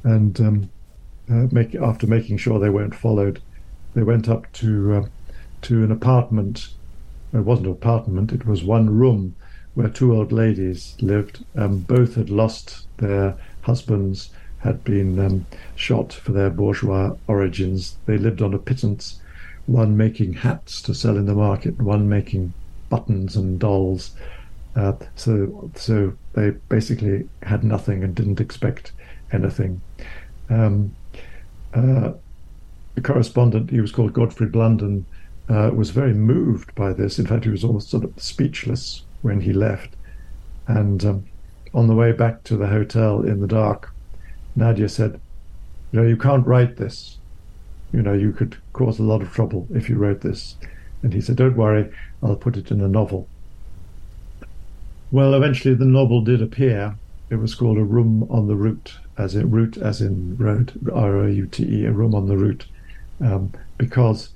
And 0.04 0.40
um, 0.40 0.70
uh, 1.30 1.48
make, 1.52 1.76
after 1.76 2.08
making 2.08 2.38
sure 2.38 2.60
they 2.60 2.70
weren't 2.70 2.96
followed, 2.96 3.42
they 3.94 4.04
went 4.04 4.30
up 4.30 4.52
to 4.54 4.94
uh, 4.94 5.06
to 5.64 5.84
an 5.84 5.92
apartment. 5.92 6.70
It 7.34 7.40
wasn't 7.40 7.68
an 7.68 7.74
apartment; 7.74 8.32
it 8.32 8.46
was 8.46 8.64
one 8.64 8.90
room 8.90 9.36
where 9.74 9.90
two 9.90 10.16
old 10.16 10.32
ladies 10.32 10.96
lived. 11.02 11.44
Um, 11.56 11.80
both 11.80 12.16
had 12.16 12.30
lost 12.30 12.88
their 12.98 13.38
husbands 13.62 14.32
had 14.62 14.84
been 14.84 15.20
um, 15.20 15.46
shot 15.76 16.14
for 16.14 16.32
their 16.32 16.50
bourgeois 16.50 17.16
origins. 17.28 17.98
They 18.06 18.18
lived 18.18 18.42
on 18.42 18.54
a 18.54 18.60
pittance, 18.60 19.20
one 19.66 19.98
making 19.98 20.34
hats 20.34 20.82
to 20.84 20.94
sell 20.94 21.18
in 21.18 21.26
the 21.26 21.36
market, 21.36 21.80
one 21.82 22.08
making 22.08 22.54
buttons 22.90 23.36
and 23.36 23.60
dolls. 23.60 24.12
Uh, 24.76 24.94
so, 25.16 25.70
so 25.76 26.14
they 26.34 26.52
basically 26.70 27.28
had 27.44 27.64
nothing 27.64 28.04
and 28.04 28.16
didn't 28.16 28.40
expect 28.40 28.92
anything. 29.32 29.82
Um, 30.50 30.96
uh, 31.74 32.12
the 32.96 33.02
correspondent, 33.02 33.70
he 33.70 33.82
was 33.82 33.92
called 33.92 34.14
Godfrey 34.14 34.48
Blunden, 34.48 35.06
uh, 35.50 35.72
was 35.74 35.90
very 35.90 36.14
moved 36.14 36.74
by 36.76 36.94
this. 36.94 37.20
In 37.20 37.26
fact, 37.26 37.46
he 37.46 37.50
was 37.50 37.64
almost 37.64 37.90
sort 37.90 38.04
of 38.04 38.14
speechless 38.18 39.04
when 39.22 39.42
he 39.42 39.54
left. 39.54 39.96
And 40.68 41.04
um, 41.04 41.26
on 41.74 41.88
the 41.88 41.96
way 41.96 42.12
back 42.12 42.44
to 42.46 42.58
the 42.58 42.68
hotel 42.68 43.22
in 43.22 43.42
the 43.42 43.48
dark, 43.48 43.91
Nadia 44.56 44.90
said, 44.90 45.20
You 45.92 46.02
know, 46.02 46.08
you 46.08 46.18
can't 46.18 46.46
write 46.46 46.78
this. 46.78 47.18
You 47.92 48.02
know, 48.02 48.14
you 48.14 48.32
could 48.32 48.58
cause 48.74 49.00
a 49.00 49.04
lot 49.04 49.22
of 49.22 49.32
trouble 49.32 49.68
if 49.74 49.90
you 49.90 49.98
wrote 49.98 50.22
this. 50.22 50.56
And 51.04 51.14
he 51.14 51.22
said, 51.22 51.36
Don't 51.36 51.58
worry, 51.58 51.92
I'll 52.22 52.36
put 52.36 52.58
it 52.58 52.72
in 52.72 52.82
a 52.82 52.88
novel. 52.88 53.28
Well, 55.12 55.34
eventually 55.34 55.76
the 55.76 55.86
novel 55.86 56.22
did 56.22 56.42
appear. 56.42 56.96
It 57.30 57.36
was 57.36 57.56
called 57.56 57.78
A 57.78 57.84
Room 57.84 58.28
on 58.30 58.48
the 58.48 58.56
Route, 58.56 58.94
as 59.18 59.36
in 59.36 59.50
route, 59.50 59.78
as 59.78 60.02
in 60.02 60.38
road, 60.38 60.74
R 60.94 61.18
O 61.18 61.28
U 61.28 61.46
T 61.48 61.64
E, 61.64 61.86
a 61.86 61.92
room 61.92 62.14
on 62.14 62.28
the 62.28 62.38
route, 62.38 62.66
um, 63.20 63.54
because 63.78 64.34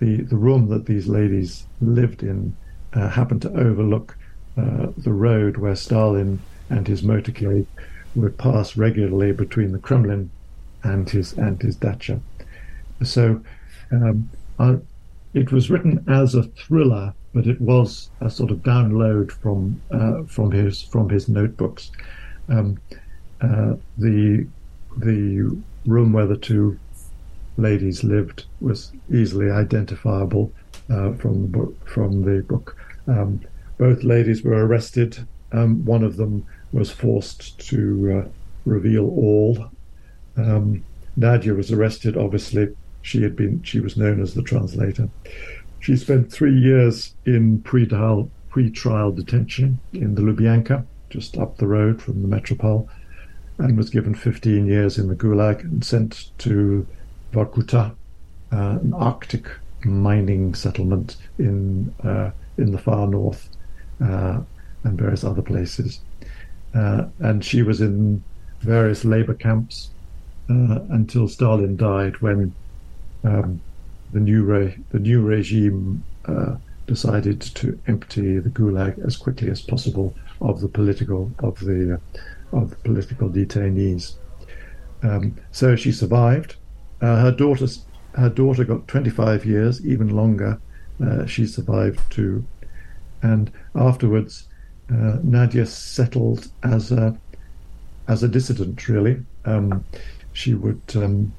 the 0.00 0.22
the 0.22 0.36
room 0.36 0.68
that 0.68 0.86
these 0.86 1.08
ladies 1.08 1.66
lived 1.80 2.22
in 2.22 2.56
uh, 2.94 3.08
happened 3.08 3.42
to 3.42 3.50
overlook 3.50 4.16
uh, 4.56 4.88
the 4.96 5.12
road 5.12 5.56
where 5.56 5.76
Stalin 5.76 6.40
and 6.70 6.86
his 6.86 7.02
motorcade 7.02 7.66
would 8.14 8.38
pass 8.38 8.76
regularly 8.76 9.32
between 9.32 9.72
the 9.72 9.78
Kremlin 9.78 10.30
and 10.82 11.08
his 11.08 11.32
and 11.34 11.60
his 11.60 11.76
dacha. 11.76 12.20
So 13.02 13.40
um, 13.90 14.28
I, 14.58 14.78
it 15.34 15.52
was 15.52 15.70
written 15.70 16.04
as 16.08 16.34
a 16.34 16.42
thriller, 16.42 17.14
but 17.34 17.46
it 17.46 17.60
was 17.60 18.10
a 18.20 18.30
sort 18.30 18.50
of 18.50 18.58
download 18.58 19.30
from 19.30 19.80
uh, 19.90 20.22
from 20.24 20.50
his 20.50 20.82
from 20.82 21.08
his 21.08 21.28
notebooks. 21.28 21.90
Um, 22.48 22.78
uh, 23.40 23.74
the 23.98 24.46
the 24.96 25.56
room 25.86 26.12
where 26.12 26.26
the 26.26 26.36
two 26.36 26.78
ladies 27.56 28.04
lived 28.04 28.44
was 28.60 28.92
easily 29.12 29.50
identifiable 29.50 30.52
uh, 30.90 31.12
from 31.14 31.42
the 31.42 31.48
book. 31.48 31.88
From 31.88 32.22
the 32.22 32.42
book, 32.42 32.76
um, 33.06 33.40
both 33.78 34.02
ladies 34.02 34.42
were 34.42 34.66
arrested. 34.66 35.26
Um, 35.52 35.84
one 35.84 36.04
of 36.04 36.16
them 36.16 36.46
was 36.72 36.90
forced 36.90 37.58
to 37.68 38.24
uh, 38.24 38.28
reveal 38.64 39.04
all. 39.04 39.70
Um, 40.36 40.84
Nadia 41.16 41.54
was 41.54 41.72
arrested. 41.72 42.16
Obviously, 42.16 42.68
she 43.02 43.22
had 43.22 43.34
been. 43.36 43.62
She 43.62 43.80
was 43.80 43.96
known 43.96 44.20
as 44.20 44.34
the 44.34 44.42
translator. 44.42 45.08
She 45.80 45.96
spent 45.96 46.32
three 46.32 46.58
years 46.58 47.14
in 47.24 47.62
pre-trial, 47.62 48.30
pre-trial 48.50 49.12
detention 49.12 49.78
in 49.92 50.14
the 50.14 50.22
Lubyanka, 50.22 50.84
just 51.08 51.38
up 51.38 51.56
the 51.56 51.66
road 51.66 52.02
from 52.02 52.22
the 52.22 52.28
Metropol, 52.28 52.88
and 53.58 53.76
was 53.76 53.90
given 53.90 54.14
15 54.14 54.66
years 54.66 54.98
in 54.98 55.08
the 55.08 55.14
Gulag 55.14 55.60
and 55.62 55.84
sent 55.84 56.30
to 56.38 56.86
Vorkuta, 57.32 57.94
uh, 58.52 58.78
an 58.82 58.92
Arctic 58.94 59.48
mining 59.84 60.54
settlement 60.54 61.16
in 61.38 61.94
uh, 62.02 62.30
in 62.56 62.72
the 62.72 62.78
far 62.78 63.06
north, 63.06 63.48
uh, 64.02 64.40
and 64.84 64.98
various 64.98 65.24
other 65.24 65.42
places. 65.42 66.00
Uh, 66.74 67.06
and 67.20 67.44
she 67.44 67.62
was 67.62 67.80
in 67.80 68.22
various 68.60 69.04
labor 69.04 69.34
camps 69.34 69.90
uh, 70.50 70.80
until 70.90 71.28
Stalin 71.28 71.76
died, 71.76 72.20
when 72.20 72.54
um, 73.24 73.60
the 74.12 74.20
new 74.20 74.42
re- 74.44 74.78
the 74.90 74.98
new 74.98 75.20
regime 75.20 76.02
uh, 76.26 76.56
decided 76.86 77.40
to 77.40 77.78
empty 77.86 78.38
the 78.38 78.48
Gulag 78.48 78.98
as 79.04 79.16
quickly 79.16 79.50
as 79.50 79.60
possible 79.60 80.14
of 80.40 80.60
the 80.60 80.68
political 80.68 81.30
of 81.40 81.58
the 81.60 82.00
of 82.52 82.70
the 82.70 82.76
political 82.76 83.28
detainees. 83.28 84.14
Um, 85.02 85.36
so 85.52 85.76
she 85.76 85.92
survived. 85.92 86.56
Uh, 87.00 87.20
her 87.20 87.32
daughter 87.32 87.66
her 88.14 88.30
daughter 88.30 88.64
got 88.64 88.88
25 88.88 89.44
years, 89.44 89.84
even 89.86 90.08
longer. 90.08 90.60
Uh, 91.00 91.26
she 91.26 91.46
survived 91.46 92.00
too, 92.10 92.44
and 93.22 93.52
afterwards, 93.74 94.47
uh, 94.90 95.18
Nadia 95.22 95.66
settled 95.66 96.48
as 96.62 96.92
a 96.92 97.16
as 98.06 98.22
a 98.22 98.28
dissident. 98.28 98.88
Really, 98.88 99.22
um, 99.44 99.84
she 100.32 100.54
would 100.54 100.82
um, 100.94 101.32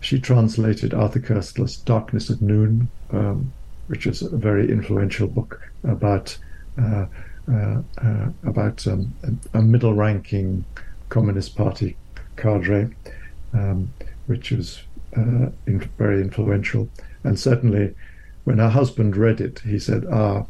she 0.00 0.20
translated 0.20 0.94
Arthur 0.94 1.20
Koestler's 1.20 1.76
Darkness 1.78 2.30
at 2.30 2.40
Noon, 2.40 2.88
um, 3.10 3.52
which 3.88 4.06
is 4.06 4.22
a 4.22 4.36
very 4.36 4.70
influential 4.70 5.26
book 5.26 5.60
about 5.84 6.36
uh, 6.80 7.06
uh, 7.50 7.82
uh, 7.98 8.28
about 8.44 8.86
um, 8.86 9.14
a, 9.22 9.58
a, 9.58 9.62
middle-ranking 9.62 10.64
Communist 11.10 11.54
Party 11.56 11.96
cadre, 12.36 12.90
um, 13.52 13.92
which 14.26 14.50
was 14.50 14.82
uh, 15.16 15.50
in, 15.66 15.78
very 15.96 16.20
influential. 16.20 16.88
And 17.22 17.38
certainly, 17.38 17.94
when 18.44 18.58
her 18.58 18.68
husband 18.68 19.16
read 19.16 19.40
it, 19.40 19.60
he 19.60 19.78
said, 19.78 20.04
"Ah, 20.10 20.44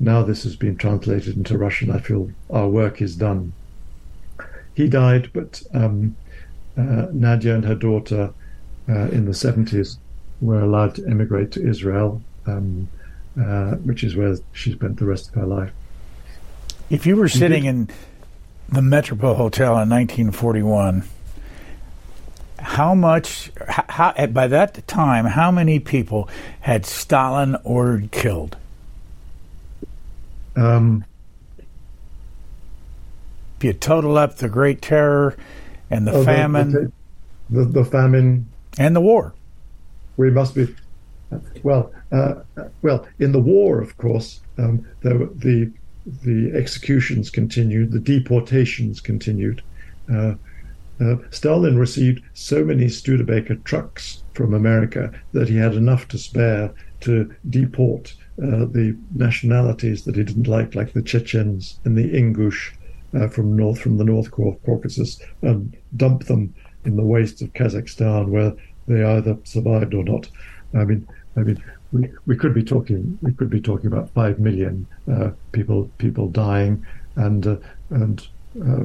now 0.00 0.22
this 0.22 0.44
has 0.44 0.56
been 0.56 0.76
translated 0.76 1.36
into 1.36 1.56
Russian. 1.58 1.90
I 1.90 1.98
feel 1.98 2.30
our 2.50 2.68
work 2.68 3.00
is 3.00 3.16
done." 3.16 3.52
He 4.74 4.88
died, 4.88 5.30
but 5.32 5.62
um, 5.72 6.16
uh, 6.76 7.06
Nadia 7.12 7.54
and 7.54 7.64
her 7.64 7.76
daughter 7.76 8.32
uh, 8.88 9.08
in 9.08 9.24
the 9.24 9.32
70s 9.32 9.98
were 10.40 10.60
allowed 10.60 10.96
to 10.96 11.06
emigrate 11.06 11.52
to 11.52 11.66
Israel, 11.66 12.20
um, 12.46 12.88
uh, 13.40 13.76
which 13.76 14.04
is 14.04 14.16
where 14.16 14.36
she 14.52 14.72
spent 14.72 14.98
the 14.98 15.04
rest 15.04 15.28
of 15.28 15.34
her 15.34 15.46
life. 15.46 15.72
If 16.90 17.06
you 17.06 17.16
were 17.16 17.28
sitting 17.28 17.64
in 17.64 17.88
the 18.68 18.80
Metropol 18.80 19.36
Hotel 19.36 19.72
in 19.78 19.88
1941, 19.88 21.04
how 22.58 22.94
much, 22.94 23.50
how, 23.68 24.26
by 24.26 24.46
that 24.48 24.86
time, 24.86 25.24
how 25.24 25.50
many 25.50 25.78
people 25.78 26.28
had 26.60 26.84
Stalin 26.84 27.56
ordered 27.64 28.10
killed? 28.10 28.56
Um, 30.56 31.04
if 33.58 33.64
you 33.64 33.72
total 33.72 34.18
up 34.18 34.36
the 34.36 34.48
Great 34.48 34.82
Terror 34.82 35.36
and 35.90 36.06
the 36.06 36.12
oh, 36.12 36.24
famine, 36.24 36.72
the, 36.72 36.92
the, 37.50 37.64
the, 37.64 37.84
famine, 37.84 38.46
and 38.78 38.94
the 38.94 39.00
war. 39.00 39.34
We 40.16 40.30
must 40.30 40.54
be 40.54 40.74
well. 41.62 41.92
Uh, 42.12 42.34
well, 42.82 43.06
in 43.18 43.32
the 43.32 43.40
war, 43.40 43.80
of 43.80 43.96
course, 43.96 44.40
um, 44.58 44.86
there, 45.02 45.18
the 45.18 45.70
the 46.22 46.52
executions 46.54 47.30
continued, 47.30 47.92
the 47.92 47.98
deportations 47.98 49.00
continued. 49.00 49.62
Uh, 50.12 50.34
uh, 51.00 51.16
Stalin 51.30 51.78
received 51.78 52.22
so 52.34 52.64
many 52.64 52.88
Studebaker 52.88 53.56
trucks 53.56 54.22
from 54.34 54.54
America 54.54 55.12
that 55.32 55.48
he 55.48 55.56
had 55.56 55.74
enough 55.74 56.06
to 56.08 56.18
spare 56.18 56.72
to 57.00 57.34
deport 57.50 58.14
uh, 58.42 58.66
the 58.66 58.96
nationalities 59.14 60.04
that 60.04 60.16
he 60.16 60.24
didn't 60.24 60.48
like, 60.48 60.74
like 60.74 60.92
the 60.92 61.02
Chechens 61.02 61.78
and 61.84 61.96
the 61.96 62.12
Ingush 62.12 62.72
uh, 63.14 63.28
from 63.28 63.56
north 63.56 63.80
from 63.80 63.96
the 63.96 64.04
North 64.04 64.30
Caucasus, 64.30 65.20
and 65.42 65.76
dump 65.96 66.24
them 66.24 66.54
in 66.84 66.96
the 66.96 67.02
wastes 67.04 67.42
of 67.42 67.52
Kazakhstan, 67.52 68.28
where 68.28 68.52
they 68.88 69.04
either 69.04 69.38
survived 69.44 69.94
or 69.94 70.04
not. 70.04 70.28
I 70.74 70.84
mean, 70.84 71.06
I 71.36 71.40
mean, 71.40 71.62
we, 71.92 72.10
we 72.26 72.36
could 72.36 72.54
be 72.54 72.64
talking 72.64 73.18
we 73.22 73.32
could 73.32 73.50
be 73.50 73.60
talking 73.60 73.86
about 73.86 74.10
five 74.10 74.38
million 74.38 74.86
uh, 75.10 75.30
people 75.52 75.90
people 75.98 76.28
dying, 76.28 76.84
and 77.16 77.46
uh, 77.46 77.56
and 77.90 78.26
uh, 78.60 78.84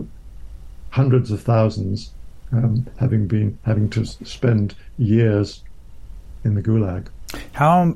hundreds 0.91 1.31
of 1.31 1.41
thousands 1.41 2.11
um, 2.51 2.85
having 2.99 3.27
been 3.27 3.57
having 3.63 3.89
to 3.89 4.05
spend 4.05 4.75
years 4.97 5.63
in 6.43 6.55
the 6.55 6.61
gulag. 6.61 7.07
How 7.53 7.95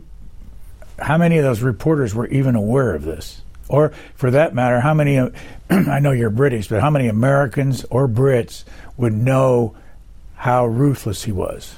how 1.04 1.18
many 1.18 1.38
of 1.38 1.44
those 1.44 1.62
reporters 1.62 2.16
were 2.16 2.28
even 2.28 2.56
aware 2.56 2.94
of 2.96 3.04
this? 3.04 3.42
Or, 3.70 3.92
for 4.16 4.32
that 4.32 4.54
matter, 4.54 4.80
how 4.80 4.94
many, 4.94 5.20
I 5.70 6.00
know 6.00 6.12
you're 6.12 6.30
British, 6.30 6.68
but 6.68 6.82
how 6.82 6.90
many 6.90 7.08
Americans 7.08 7.86
or 7.90 8.08
Brits 8.08 8.64
would 8.98 9.14
know 9.14 9.76
how 10.36 10.66
ruthless 10.66 11.24
he 11.24 11.32
was? 11.32 11.76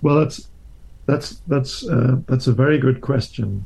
Well, 0.00 0.20
that's 0.20 0.48
that's 1.06 1.40
that's 1.46 1.86
uh, 1.86 2.16
that's 2.26 2.46
a 2.46 2.52
very 2.52 2.78
good 2.78 3.00
question. 3.00 3.64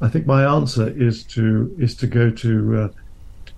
I 0.00 0.08
think 0.08 0.26
my 0.26 0.44
answer 0.44 0.88
is 0.88 1.24
to 1.24 1.74
is 1.78 1.94
to 1.96 2.06
go 2.06 2.30
to 2.30 2.76
uh, 2.76 2.88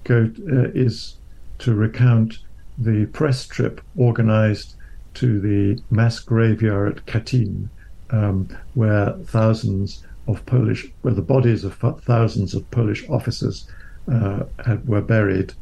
go 0.04 0.30
uh, 0.50 0.70
is 0.74 1.16
to 1.58 1.74
recount 1.74 2.38
the 2.78 3.06
press 3.06 3.46
trip 3.46 3.80
organised 3.98 4.76
to 5.14 5.40
the 5.40 5.82
mass 5.90 6.20
graveyard 6.20 6.98
at 6.98 7.06
Katyn, 7.06 7.68
um, 8.10 8.48
where 8.74 9.12
thousands 9.24 10.04
of 10.26 10.44
Polish, 10.46 10.86
where 11.02 11.14
the 11.14 11.22
bodies 11.22 11.64
of 11.64 11.74
thousands 12.02 12.54
of 12.54 12.70
Polish 12.70 13.08
officers 13.08 13.68
uh, 14.10 14.44
had, 14.64 14.86
were 14.86 15.00
buried 15.00 15.52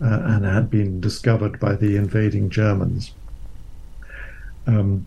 uh, 0.00 0.20
and 0.24 0.44
had 0.44 0.70
been 0.70 1.00
discovered 1.00 1.58
by 1.60 1.74
the 1.74 1.96
invading 1.96 2.50
Germans. 2.50 3.14
Um, 4.66 5.06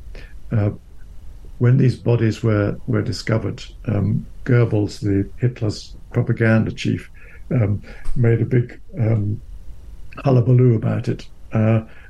uh, 0.52 0.72
when 1.58 1.78
these 1.78 1.96
bodies 1.96 2.44
were 2.44 2.78
were 2.88 3.02
discovered, 3.02 3.64
um, 3.86 4.26
Goebbels, 4.44 5.00
the 5.00 5.30
Hitler's 5.38 5.96
propaganda 6.12 6.72
chief, 6.72 7.10
um, 7.52 7.82
made 8.16 8.42
a 8.42 8.46
big 8.46 8.80
um, 9.00 9.42
hullabaloo 10.18 10.76
about 10.76 11.08
it. 11.08 11.28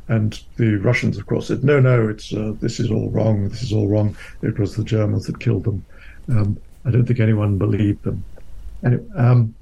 And 0.08 0.40
the 0.58 0.76
Russians, 0.76 1.18
of 1.18 1.26
course, 1.26 1.48
said, 1.48 1.64
"No, 1.64 1.80
no, 1.80 2.08
it's 2.08 2.32
uh, 2.34 2.54
this 2.60 2.80
is 2.80 2.92
all 2.92 3.10
wrong. 3.10 3.50
This 3.50 3.64
is 3.64 3.74
all 3.74 3.88
wrong. 3.88 4.16
It 4.44 4.60
was 4.60 4.76
the 4.76 4.84
Germans 4.84 5.26
that 5.26 5.40
killed 5.40 5.64
them." 5.64 5.86
Um, 6.30 6.58
I 6.86 6.92
don't 6.92 7.06
think 7.06 7.20
anyone 7.20 7.58
believed 7.58 8.04
them. 8.04 8.24
And 8.84 9.10
um, 9.16 9.56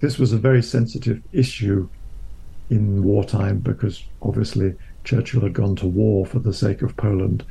this 0.00 0.18
was 0.18 0.32
a 0.32 0.38
very 0.38 0.62
sensitive 0.62 1.20
issue 1.32 1.88
in 2.70 3.02
wartime 3.02 3.58
because 3.58 4.04
obviously 4.22 4.74
Churchill 5.04 5.40
had 5.40 5.52
gone 5.52 5.76
to 5.76 5.86
war 5.86 6.26
for 6.26 6.38
the 6.38 6.52
sake 6.52 6.82
of 6.82 6.96
Poland, 6.96 7.44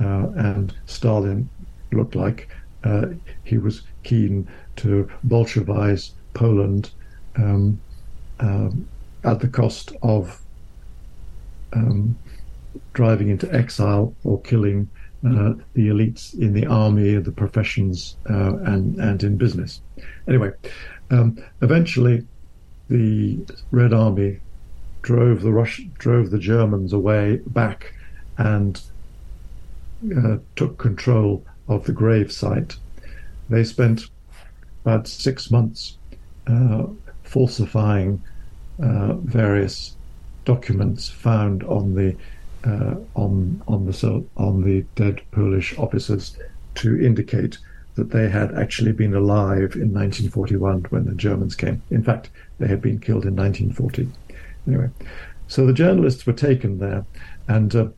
uh, 0.00 0.28
and 0.36 0.74
Stalin 0.86 1.48
looked 1.92 2.14
like 2.14 2.48
uh, 2.84 3.06
he 3.44 3.58
was 3.58 3.82
keen 4.02 4.48
to 4.76 5.08
Bolshevize 5.24 6.12
Poland 6.34 6.90
um, 7.36 7.80
um, 8.38 8.88
at 9.24 9.40
the 9.40 9.48
cost 9.48 9.92
of 10.02 10.40
um, 11.72 12.18
driving 12.92 13.28
into 13.28 13.52
exile 13.54 14.14
or 14.24 14.40
killing 14.42 14.88
uh, 15.26 15.52
the 15.74 15.88
elites 15.88 16.38
in 16.38 16.52
the 16.54 16.66
army, 16.66 17.14
the 17.16 17.32
professions, 17.32 18.16
uh, 18.28 18.56
and 18.64 18.98
and 18.98 19.22
in 19.22 19.36
business. 19.36 19.82
Anyway, 20.26 20.50
um, 21.10 21.36
eventually, 21.60 22.26
the 22.88 23.38
Red 23.70 23.92
Army 23.92 24.40
drove 25.02 25.42
the 25.42 25.52
Rush 25.52 25.82
drove 25.98 26.30
the 26.30 26.38
Germans 26.38 26.92
away 26.92 27.40
back, 27.46 27.92
and 28.38 28.80
uh, 30.16 30.38
took 30.56 30.78
control 30.78 31.44
of 31.68 31.84
the 31.84 31.92
grave 31.92 32.32
site. 32.32 32.76
They 33.50 33.64
spent 33.64 34.04
about 34.84 35.06
six 35.06 35.50
months 35.50 35.98
uh, 36.46 36.86
falsifying 37.24 38.22
uh, 38.82 39.14
various 39.14 39.96
documents 40.54 41.08
found 41.08 41.62
on 41.64 41.94
the 41.94 42.16
uh, 42.64 42.96
on 43.14 43.62
on 43.68 43.86
the 43.86 44.24
on 44.36 44.62
the 44.62 44.84
dead 44.96 45.22
Polish 45.30 45.78
officers 45.78 46.36
to 46.74 47.00
indicate 47.00 47.58
that 47.94 48.10
they 48.10 48.28
had 48.28 48.52
actually 48.58 48.92
been 48.92 49.14
alive 49.14 49.70
in 49.84 49.92
1941 49.92 50.86
when 50.90 51.04
the 51.04 51.14
Germans 51.14 51.54
came. 51.54 51.82
In 51.90 52.02
fact, 52.02 52.30
they 52.58 52.66
had 52.66 52.82
been 52.82 52.98
killed 52.98 53.26
in 53.26 53.36
1940. 53.36 54.08
Anyway, 54.66 54.90
so 55.46 55.66
the 55.66 55.72
journalists 55.72 56.26
were 56.26 56.32
taken 56.48 56.78
there, 56.78 57.04
and 57.46 57.74
uh, 57.76 57.88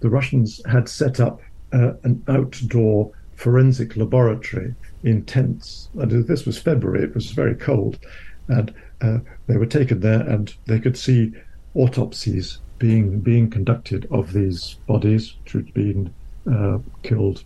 the 0.00 0.10
Russians 0.10 0.60
had 0.66 0.88
set 0.88 1.18
up 1.18 1.40
uh, 1.72 1.94
an 2.04 2.22
outdoor 2.28 3.10
forensic 3.34 3.96
laboratory 3.96 4.74
in 5.02 5.24
tents. 5.24 5.88
And 5.98 6.10
this 6.26 6.46
was 6.46 6.56
February; 6.56 7.02
it 7.02 7.14
was 7.14 7.32
very 7.32 7.56
cold, 7.56 7.98
and 8.46 8.72
uh, 9.00 9.18
they 9.48 9.56
were 9.56 9.72
taken 9.78 9.98
there, 10.00 10.20
and 10.20 10.54
they 10.66 10.78
could 10.78 10.96
see 10.96 11.32
autopsies 11.76 12.58
being 12.78 13.20
being 13.20 13.50
conducted 13.50 14.06
of 14.10 14.32
these 14.32 14.76
bodies, 14.86 15.34
which 15.44 15.52
had 15.52 15.74
been 15.74 16.12
uh, 16.50 16.78
killed 17.02 17.44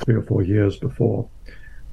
three 0.00 0.14
or 0.14 0.22
four 0.22 0.42
years 0.42 0.76
before. 0.76 1.28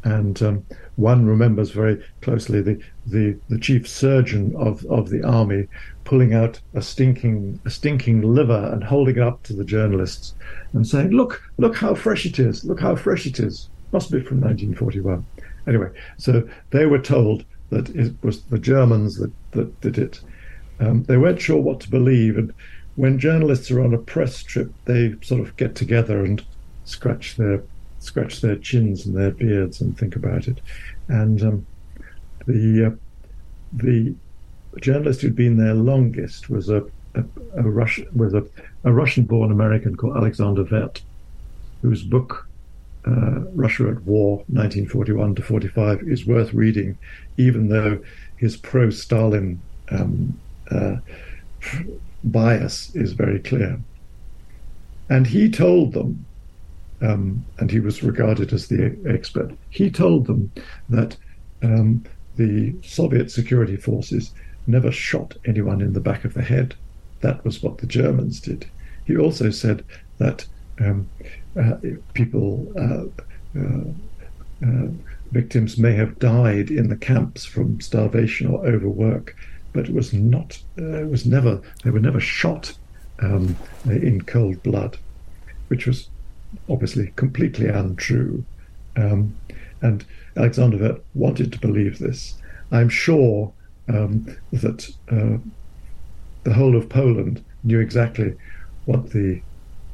And 0.03 0.39
um, 0.43 0.65
one 0.97 1.25
remembers 1.25 1.71
very 1.71 2.03
closely 2.21 2.61
the, 2.61 2.79
the, 3.07 3.35
the 3.49 3.57
chief 3.57 3.87
surgeon 3.87 4.55
of, 4.55 4.85
of 4.85 5.09
the 5.09 5.23
army 5.23 5.67
pulling 6.03 6.35
out 6.35 6.59
a 6.75 6.81
stinking 6.81 7.59
a 7.65 7.71
stinking 7.71 8.21
liver 8.21 8.69
and 8.71 8.83
holding 8.83 9.15
it 9.15 9.23
up 9.23 9.41
to 9.43 9.53
the 9.53 9.65
journalists 9.65 10.35
and 10.73 10.87
saying, 10.87 11.09
"Look, 11.09 11.41
look 11.57 11.75
how 11.75 11.95
fresh 11.95 12.25
it 12.27 12.37
is! 12.37 12.63
Look 12.63 12.79
how 12.79 12.95
fresh 12.95 13.25
it 13.25 13.39
is! 13.39 13.69
Must 13.91 14.11
be 14.11 14.19
from 14.19 14.41
1941." 14.41 15.25
Anyway, 15.67 15.89
so 16.17 16.47
they 16.69 16.85
were 16.85 16.99
told 16.99 17.43
that 17.71 17.89
it 17.95 18.13
was 18.21 18.43
the 18.43 18.59
Germans 18.59 19.17
that, 19.17 19.31
that 19.51 19.81
did 19.81 19.97
it. 19.97 20.21
Um, 20.79 21.03
they 21.03 21.17
weren't 21.17 21.41
sure 21.41 21.61
what 21.61 21.79
to 21.81 21.89
believe, 21.89 22.37
and 22.37 22.53
when 22.95 23.19
journalists 23.19 23.71
are 23.71 23.83
on 23.83 23.93
a 23.93 23.97
press 23.97 24.43
trip, 24.43 24.71
they 24.85 25.15
sort 25.21 25.41
of 25.41 25.55
get 25.57 25.75
together 25.75 26.23
and 26.23 26.43
scratch 26.85 27.35
their 27.35 27.63
scratch 27.99 28.41
their 28.41 28.55
chins 28.55 29.05
and 29.05 29.15
their 29.15 29.31
beards 29.31 29.81
and 29.81 29.97
think 29.97 30.15
about 30.15 30.47
it. 30.47 30.59
And 31.07 31.41
um, 31.41 31.65
the 32.45 32.87
uh, 32.87 32.91
the 33.73 34.15
journalist 34.81 35.21
who'd 35.21 35.35
been 35.35 35.57
there 35.57 35.73
longest 35.73 36.49
was 36.49 36.69
a, 36.69 36.83
a, 37.15 37.23
a 37.57 37.63
Russian 37.63 38.07
was 38.15 38.33
a, 38.33 38.45
a 38.83 38.91
Russian-born 38.91 39.51
American 39.51 39.95
called 39.95 40.17
Alexander 40.17 40.63
Werth, 40.65 41.01
whose 41.81 42.03
book 42.03 42.47
uh, 43.07 43.41
Russia 43.53 43.87
at 43.89 44.01
War, 44.03 44.37
1941 44.47 45.35
to 45.35 45.41
45, 45.41 46.01
is 46.03 46.25
worth 46.25 46.53
reading, 46.53 46.97
even 47.37 47.69
though 47.69 47.99
his 48.37 48.57
pro-Stalin 48.57 49.61
um, 49.91 50.39
uh, 50.71 50.97
bias 52.23 52.95
is 52.95 53.13
very 53.13 53.39
clear. 53.39 53.79
And 55.09 55.27
he 55.27 55.49
told 55.49 55.93
them 55.93 56.25
um, 57.01 57.45
and 57.59 57.69
he 57.69 57.79
was 57.79 58.03
regarded 58.03 58.53
as 58.53 58.67
the 58.67 58.97
expert. 59.07 59.51
He 59.69 59.89
told 59.89 60.27
them 60.27 60.51
that 60.89 61.17
um, 61.61 62.03
the 62.37 62.75
Soviet 62.83 63.31
security 63.31 63.77
forces 63.77 64.31
never 64.67 64.91
shot 64.91 65.35
anyone 65.45 65.81
in 65.81 65.93
the 65.93 65.99
back 65.99 66.25
of 66.25 66.33
the 66.33 66.41
head. 66.41 66.75
That 67.21 67.43
was 67.43 67.61
what 67.61 67.77
the 67.77 67.87
Germans 67.87 68.39
did. 68.39 68.65
He 69.05 69.17
also 69.17 69.49
said 69.49 69.83
that 70.17 70.45
um, 70.79 71.07
uh, 71.59 71.75
people, 72.13 72.67
uh, 72.77 73.59
uh, 73.59 74.65
uh 74.65 74.87
victims 75.31 75.77
may 75.77 75.93
have 75.93 76.19
died 76.19 76.69
in 76.69 76.89
the 76.89 76.95
camps 76.95 77.45
from 77.45 77.81
starvation 77.81 78.47
or 78.47 78.65
overwork, 78.65 79.35
but 79.75 79.89
it 79.89 79.93
was 79.93 80.13
not. 80.13 80.57
Uh, 80.79 81.01
it 81.01 81.09
was 81.09 81.25
never. 81.25 81.61
They 81.83 81.91
were 81.91 81.99
never 81.99 82.21
shot 82.21 82.73
um, 83.19 83.57
in 83.85 84.21
cold 84.21 84.63
blood, 84.63 84.97
which 85.67 85.85
was 85.85 86.09
obviously 86.69 87.11
completely 87.17 87.67
untrue. 87.67 88.45
Um, 88.95 89.35
and 89.81 90.05
Alexander 90.37 90.97
wanted 91.13 91.51
to 91.51 91.59
believe 91.59 91.99
this. 91.99 92.35
I'm 92.71 92.87
sure 92.87 93.51
um, 93.89 94.35
that 94.53 94.89
uh, 95.11 95.37
the 96.45 96.53
whole 96.53 96.77
of 96.77 96.87
Poland 96.87 97.43
knew 97.65 97.81
exactly 97.81 98.33
what 98.85 99.09
the 99.09 99.41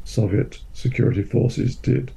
Soviet 0.05 0.59
security 0.73 1.23
forces 1.23 1.75
did. 1.75 2.11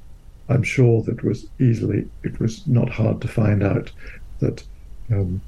I'm 0.49 0.63
sure 0.63 1.01
that 1.03 1.23
was 1.23 1.47
easily, 1.59 2.07
it 2.23 2.39
was 2.39 2.67
not 2.67 2.89
hard 2.89 3.21
to 3.21 3.27
find 3.27 3.63
out 3.63 3.91
that 4.39 4.63
um, 5.11 5.41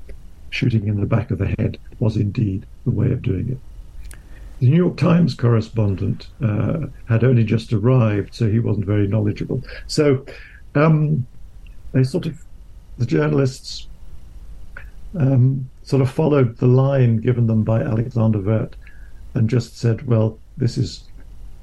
shooting 0.49 0.87
in 0.87 0.99
the 0.99 1.05
back 1.05 1.31
of 1.31 1.37
the 1.37 1.47
head 1.59 1.77
was 1.99 2.17
indeed 2.17 2.65
the 2.85 2.91
way 2.91 3.11
of 3.11 3.21
doing 3.21 3.49
it. 3.49 3.57
The 4.59 4.69
New 4.69 4.77
York 4.77 4.97
Times 4.97 5.35
correspondent 5.35 6.27
uh, 6.43 6.87
had 7.07 7.23
only 7.23 7.43
just 7.43 7.73
arrived, 7.73 8.33
so 8.33 8.49
he 8.49 8.59
wasn't 8.59 8.85
very 8.85 9.07
knowledgeable. 9.07 9.61
So 9.85 10.25
um, 10.73 11.27
they 11.91 12.03
sort 12.03 12.25
of, 12.25 12.43
the 12.97 13.05
journalists 13.05 13.87
um, 15.17 15.69
sort 15.83 16.01
of 16.01 16.09
followed 16.09 16.57
the 16.57 16.67
line 16.67 17.17
given 17.17 17.47
them 17.47 17.63
by 17.63 17.81
Alexander 17.81 18.39
Werth 18.39 18.73
and 19.35 19.49
just 19.49 19.77
said, 19.77 20.07
well, 20.07 20.39
this 20.57 20.77
is 20.77 21.03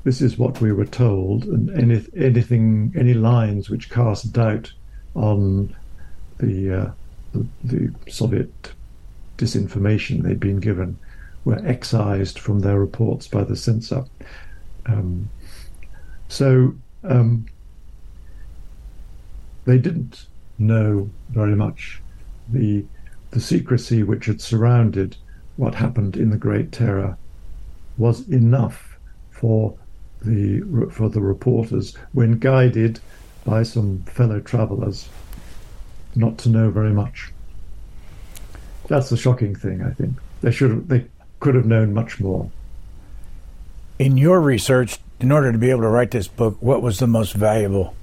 this 0.04 0.20
is 0.20 0.38
what 0.38 0.60
we 0.60 0.70
were 0.70 0.84
told, 0.84 1.44
and 1.44 1.70
any, 1.70 2.04
anything, 2.14 2.92
any 2.94 3.14
lines 3.14 3.70
which 3.70 3.88
cast 3.88 4.32
doubt 4.34 4.70
on 5.14 5.74
the, 6.38 6.80
uh, 6.80 6.90
the, 7.34 7.46
the 7.64 8.10
Soviet 8.10 8.72
disinformation 9.36 10.22
they'd 10.22 10.40
been 10.40 10.60
given 10.60 10.98
were 11.44 11.60
excised 11.66 12.38
from 12.38 12.60
their 12.60 12.78
reports 12.78 13.28
by 13.28 13.44
the 13.44 13.56
censor. 13.56 14.04
Um, 14.86 15.28
so 16.28 16.74
um, 17.02 17.46
they 19.64 19.78
didn't 19.78 20.26
know 20.58 21.10
very 21.30 21.56
much 21.56 22.00
the 22.48 22.84
the 23.30 23.40
secrecy 23.40 24.04
which 24.04 24.26
had 24.26 24.40
surrounded 24.40 25.16
what 25.56 25.74
happened 25.74 26.16
in 26.16 26.30
the 26.30 26.36
Great 26.36 26.70
Terror 26.70 27.16
was 27.98 28.28
enough 28.28 28.96
for 29.30 29.74
the 30.22 30.60
for 30.90 31.08
the 31.08 31.20
reporters 31.20 31.96
when 32.12 32.38
guided 32.38 33.00
by 33.44 33.62
some 33.62 33.98
fellow 34.04 34.40
travellers 34.40 35.08
not 36.16 36.38
to 36.38 36.48
know 36.48 36.70
very 36.70 36.92
much. 36.92 37.32
That's 38.88 39.08
the 39.08 39.16
shocking 39.16 39.54
thing, 39.54 39.82
I 39.82 39.90
think. 39.90 40.14
They 40.40 40.50
should 40.50 40.70
have, 40.70 40.88
they 40.88 41.06
could 41.40 41.54
have 41.54 41.66
known 41.66 41.94
much 41.94 42.20
more. 42.20 42.50
In 43.98 44.16
your 44.16 44.40
research, 44.40 44.98
in 45.20 45.32
order 45.32 45.52
to 45.52 45.58
be 45.58 45.70
able 45.70 45.82
to 45.82 45.88
write 45.88 46.10
this 46.10 46.28
book, 46.28 46.56
what 46.60 46.82
was 46.82 46.98
the 46.98 47.06
most 47.06 47.32
valuable 47.34 47.94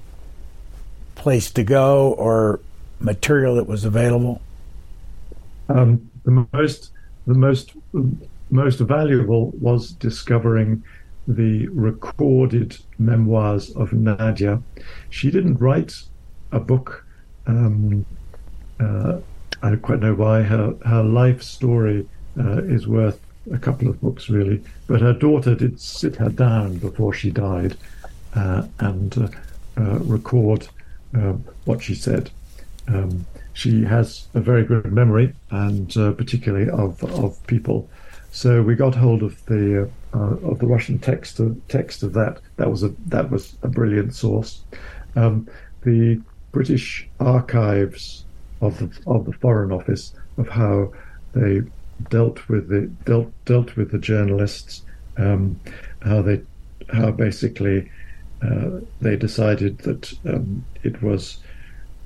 place 1.14 1.50
to 1.52 1.62
go 1.62 2.12
or 2.14 2.60
material 2.98 3.56
that 3.56 3.66
was 3.66 3.84
available? 3.84 4.40
Um, 5.68 6.10
the 6.24 6.46
most, 6.52 6.90
the 7.26 7.34
most, 7.34 7.72
most 8.50 8.78
valuable 8.80 9.50
was 9.60 9.92
discovering 9.92 10.82
the 11.28 11.68
recorded 11.68 12.76
memoirs 12.98 13.70
of 13.76 13.92
Nadia. 13.92 14.60
She 15.10 15.30
didn't 15.30 15.58
write 15.58 16.02
a 16.50 16.58
book. 16.60 17.01
Um, 17.46 18.04
uh, 18.80 19.18
I 19.62 19.70
don't 19.70 19.82
quite 19.82 20.00
know 20.00 20.14
why. 20.14 20.42
Her 20.42 20.74
her 20.84 21.02
life 21.02 21.42
story 21.42 22.08
uh, 22.38 22.62
is 22.62 22.86
worth 22.86 23.20
a 23.52 23.58
couple 23.58 23.88
of 23.88 24.00
books 24.00 24.28
really, 24.28 24.62
but 24.86 25.00
her 25.00 25.12
daughter 25.12 25.54
did 25.54 25.80
sit 25.80 26.16
her 26.16 26.28
down 26.28 26.78
before 26.78 27.12
she 27.12 27.30
died 27.30 27.76
uh, 28.34 28.66
and 28.78 29.16
uh, 29.18 29.28
uh, 29.80 29.98
record 30.00 30.68
um, 31.14 31.44
what 31.64 31.82
she 31.82 31.94
said. 31.94 32.30
Um, 32.88 33.26
she 33.54 33.84
has 33.84 34.26
a 34.34 34.40
very 34.40 34.64
good 34.64 34.92
memory, 34.92 35.34
and 35.50 35.94
uh, 35.96 36.12
particularly 36.12 36.70
of 36.70 37.02
of 37.04 37.44
people. 37.46 37.88
So 38.30 38.62
we 38.62 38.74
got 38.74 38.94
hold 38.94 39.22
of 39.22 39.44
the 39.46 39.90
of 40.12 40.58
the 40.58 40.66
Russian 40.66 40.98
text 40.98 41.38
of, 41.38 41.60
text 41.68 42.02
of 42.02 42.14
that. 42.14 42.40
That 42.56 42.70
was 42.70 42.82
a 42.82 42.88
that 43.06 43.30
was 43.30 43.56
a 43.62 43.68
brilliant 43.68 44.14
source. 44.14 44.62
Um, 45.16 45.48
the 45.82 46.20
British 46.52 47.08
archives 47.18 48.24
of 48.60 48.78
the 48.78 48.90
of 49.06 49.24
the 49.24 49.32
Foreign 49.32 49.72
Office 49.72 50.14
of 50.36 50.48
how 50.48 50.92
they 51.32 51.62
dealt 52.10 52.48
with 52.48 52.68
the 52.68 52.86
dealt 53.04 53.32
dealt 53.44 53.76
with 53.76 53.90
the 53.90 53.98
journalists, 53.98 54.82
um, 55.16 55.58
how 56.02 56.22
they 56.22 56.42
how 56.92 57.10
basically 57.10 57.90
uh, 58.42 58.80
they 59.00 59.16
decided 59.16 59.78
that 59.78 60.12
um, 60.26 60.64
it 60.82 61.02
was 61.02 61.38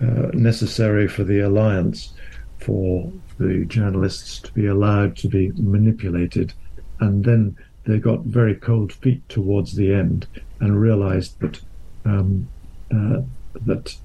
uh, 0.01 0.31
necessary 0.33 1.09
for 1.09 1.25
the 1.25 1.41
alliance 1.41 2.13
for 2.59 3.13
the 3.39 3.65
journalists 3.67 4.39
to 4.41 4.53
be 4.53 4.67
allowed 4.67 5.17
to 5.17 5.29
be 5.29 5.53
manipulated, 5.57 6.53
and 7.01 7.25
then 7.25 7.57
they 7.85 7.99
got 7.99 8.21
very 8.21 8.55
cold 8.55 8.93
feet 8.93 9.27
towards 9.29 9.75
the 9.77 9.93
end 9.93 10.27
and 10.61 10.81
realized 10.81 11.39
that 11.41 11.61
um, 12.05 12.49
uh, 12.95 13.21
that 13.65 13.97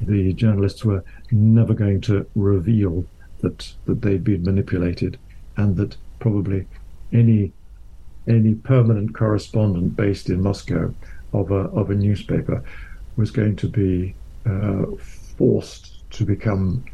the 0.00 0.32
journalists 0.34 0.84
were 0.84 1.04
never 1.30 1.74
going 1.74 2.00
to 2.02 2.26
reveal 2.34 3.04
that 3.40 3.72
that 3.86 4.02
they'd 4.02 4.24
been 4.24 4.42
manipulated, 4.42 5.18
and 5.56 5.76
that 5.76 5.96
probably 6.18 6.66
any 7.12 7.52
any 8.28 8.54
permanent 8.54 9.14
correspondent 9.14 9.96
based 9.96 10.28
in 10.28 10.42
Moscow 10.42 10.92
of 11.32 11.50
a 11.50 11.68
of 11.70 11.90
a 11.90 11.94
newspaper 11.94 12.62
was 13.16 13.30
going 13.30 13.56
to 13.56 13.68
be 13.68 14.14
uh, 14.44 14.84
forced 15.36 16.08
to 16.10 16.24
become 16.24 16.84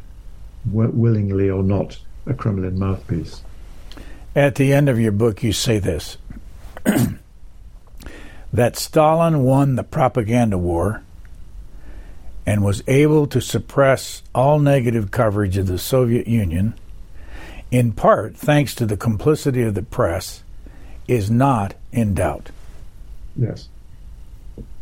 w- 0.65 0.91
willingly 0.91 1.49
or 1.49 1.63
not 1.63 1.99
a 2.25 2.33
Kremlin 2.33 2.79
mouthpiece. 2.79 3.43
At 4.35 4.55
the 4.55 4.73
end 4.73 4.89
of 4.89 4.99
your 4.99 5.11
book, 5.11 5.43
you 5.43 5.53
say 5.53 5.79
this 5.79 6.17
that 8.53 8.77
Stalin 8.77 9.43
won 9.43 9.75
the 9.75 9.83
propaganda 9.83 10.57
war 10.57 11.03
and 12.45 12.63
was 12.63 12.83
able 12.87 13.27
to 13.27 13.39
suppress 13.39 14.21
all 14.35 14.59
negative 14.59 15.11
coverage 15.11 15.57
of 15.57 15.67
the 15.67 15.77
Soviet 15.77 16.27
Union, 16.27 16.73
in 17.71 17.91
part 17.91 18.35
thanks 18.35 18.75
to 18.75 18.85
the 18.85 18.97
complicity 18.97 19.61
of 19.63 19.73
the 19.73 19.83
press, 19.83 20.43
is 21.07 21.31
not 21.31 21.75
in 21.91 22.13
doubt. 22.13 22.49
Yes. 23.35 23.69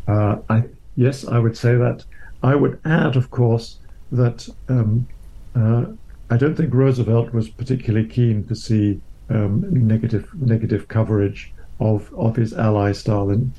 Uh, 0.08 0.38
I, 0.50 0.64
yes, 0.96 1.28
I 1.28 1.40
would 1.40 1.58
say 1.58 1.76
that. 1.76 2.04
I 2.44 2.56
would 2.56 2.80
add, 2.86 3.16
of 3.16 3.30
course, 3.30 3.78
that 4.12 4.50
um, 4.68 5.08
uh, 5.56 5.86
I 6.30 6.38
don't 6.38 6.56
think 6.56 6.74
Roosevelt 6.74 7.34
was 7.34 7.50
particularly 7.50 8.08
keen 8.08 8.46
to 8.48 8.56
see 8.56 9.02
um, 9.30 9.66
negative 9.70 10.30
negative 10.34 10.88
coverage 10.88 11.52
of 11.80 12.14
of 12.14 12.36
his 12.36 12.54
ally 12.54 12.92
Stalin. 12.92 13.54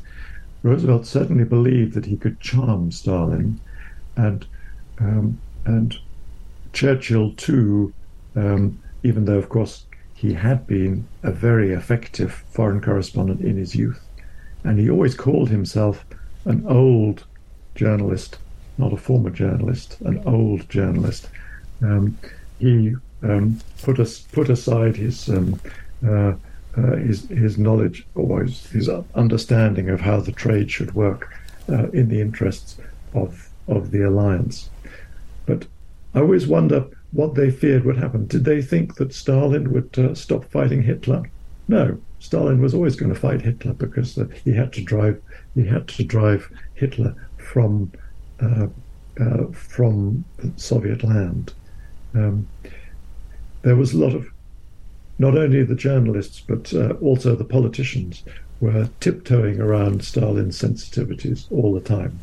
Roosevelt 0.62 1.06
certainly 1.06 1.44
believed 1.44 1.94
that 1.94 2.06
he 2.06 2.16
could 2.16 2.40
charm 2.40 2.90
Stalin, 2.92 3.60
and 4.16 4.46
um, 4.98 5.40
and 5.64 5.96
Churchill 6.72 7.32
too, 7.32 7.92
um, 8.36 8.80
even 9.02 9.24
though 9.24 9.38
of 9.38 9.48
course 9.48 9.86
he 10.14 10.32
had 10.32 10.66
been 10.66 11.06
a 11.22 11.32
very 11.32 11.72
effective 11.72 12.44
foreign 12.50 12.80
correspondent 12.80 13.40
in 13.40 13.56
his 13.56 13.74
youth, 13.74 14.00
and 14.64 14.78
he 14.78 14.90
always 14.90 15.14
called 15.14 15.48
himself 15.48 16.04
an 16.44 16.64
old 16.66 17.24
journalist, 17.74 18.38
not 18.78 18.92
a 18.92 18.96
former 18.96 19.30
journalist, 19.30 20.00
an 20.02 20.22
old 20.26 20.68
journalist. 20.68 21.28
Um, 21.82 22.18
he 22.58 22.94
um, 23.22 23.60
put 23.82 23.98
us 23.98 24.20
put 24.20 24.48
aside 24.48 24.96
his 24.96 25.28
um, 25.28 25.60
uh, 26.06 26.34
uh, 26.76 26.96
his 26.96 27.28
his 27.28 27.58
knowledge 27.58 28.06
or 28.14 28.44
his, 28.44 28.66
his, 28.66 28.88
understanding 29.14 29.90
of 29.90 30.00
how 30.00 30.20
the 30.20 30.32
trade 30.32 30.70
should 30.70 30.94
work 30.94 31.36
uh, 31.68 31.88
in 31.90 32.08
the 32.08 32.20
interests 32.20 32.78
of 33.14 33.48
of 33.68 33.90
the 33.90 34.02
alliance. 34.02 34.70
But 35.46 35.66
I 36.14 36.20
always 36.20 36.46
wonder 36.46 36.86
what 37.12 37.34
they 37.34 37.50
feared 37.50 37.84
would 37.84 37.96
happen. 37.96 38.26
Did 38.26 38.44
they 38.44 38.62
think 38.62 38.96
that 38.96 39.12
Stalin 39.12 39.72
would 39.72 39.98
uh, 39.98 40.14
stop 40.14 40.44
fighting 40.50 40.82
Hitler? 40.82 41.30
No, 41.68 41.98
Stalin 42.18 42.60
was 42.60 42.74
always 42.74 42.96
going 42.96 43.12
to 43.12 43.18
fight 43.18 43.42
Hitler 43.42 43.74
because 43.74 44.16
uh, 44.16 44.26
he 44.44 44.52
had 44.52 44.72
to 44.74 44.82
drive 44.82 45.20
he 45.54 45.66
had 45.66 45.88
to 45.88 46.04
drive 46.04 46.50
Hitler 46.74 47.14
from 47.36 47.92
uh, 48.40 48.68
uh, 49.20 49.46
from 49.52 50.24
Soviet 50.56 51.04
land. 51.04 51.52
Um, 52.14 52.46
there 53.62 53.76
was 53.76 53.92
a 53.92 53.98
lot 53.98 54.14
of 54.14 54.26
not 55.18 55.36
only 55.36 55.62
the 55.62 55.74
journalists 55.74 56.40
but 56.40 56.72
uh, 56.74 56.94
also 57.00 57.34
the 57.34 57.44
politicians 57.44 58.24
were 58.60 58.88
tiptoeing 59.00 59.60
around 59.60 60.04
Stalin's 60.04 60.60
sensitivities 60.60 61.50
all 61.50 61.74
the 61.74 61.80
time, 61.80 62.18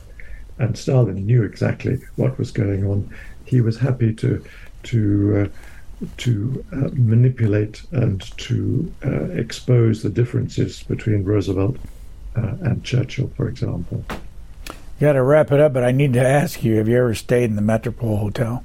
and 0.60 0.78
Stalin 0.78 1.26
knew 1.26 1.44
exactly 1.44 2.00
what 2.18 2.38
was 2.38 2.52
going 2.52 2.86
on. 2.86 3.10
He 3.46 3.62
was 3.62 3.80
happy 3.80 4.14
to 4.16 4.44
to 4.84 5.50
uh, 5.50 6.06
to 6.18 6.66
uh, 6.72 6.90
manipulate 6.94 7.82
and 7.92 8.22
to 8.38 8.94
uh, 9.04 9.24
expose 9.32 10.04
the 10.04 10.10
differences 10.10 10.84
between 10.84 11.24
Roosevelt 11.24 11.78
uh, 12.36 12.56
and 12.62 12.84
Churchill, 12.84 13.32
for 13.36 13.50
example. 13.50 14.06
You 14.70 15.08
got 15.08 15.14
to 15.14 15.24
wrap 15.24 15.52
it 15.52 15.60
up, 15.60 15.74
but 15.74 15.84
I 15.84 15.92
need 15.92 16.14
to 16.14 16.26
ask 16.26 16.64
you: 16.64 16.76
Have 16.76 16.88
you 16.88 16.98
ever 16.98 17.16
stayed 17.16 17.46
in 17.46 17.56
the 17.56 17.62
Metropol 17.62 18.20
Hotel? 18.20 18.64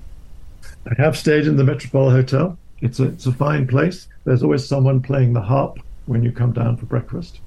I 0.87 1.01
have 1.01 1.17
stayed 1.17 1.47
in 1.47 1.57
the 1.57 1.63
Metropol 1.63 2.11
Hotel. 2.11 2.59
It's 2.81 3.01
a 3.01 3.05
it's 3.05 3.27
a 3.27 3.33
fine 3.33 3.67
place. 3.67 4.09
There's 4.25 4.43
always 4.43 4.67
someone 4.67 5.01
playing 5.01 5.33
the 5.33 5.41
harp 5.41 5.79
when 6.07 6.23
you 6.23 6.33
come 6.33 6.53
down 6.53 6.77
for 6.77 6.87
breakfast. 6.87 7.41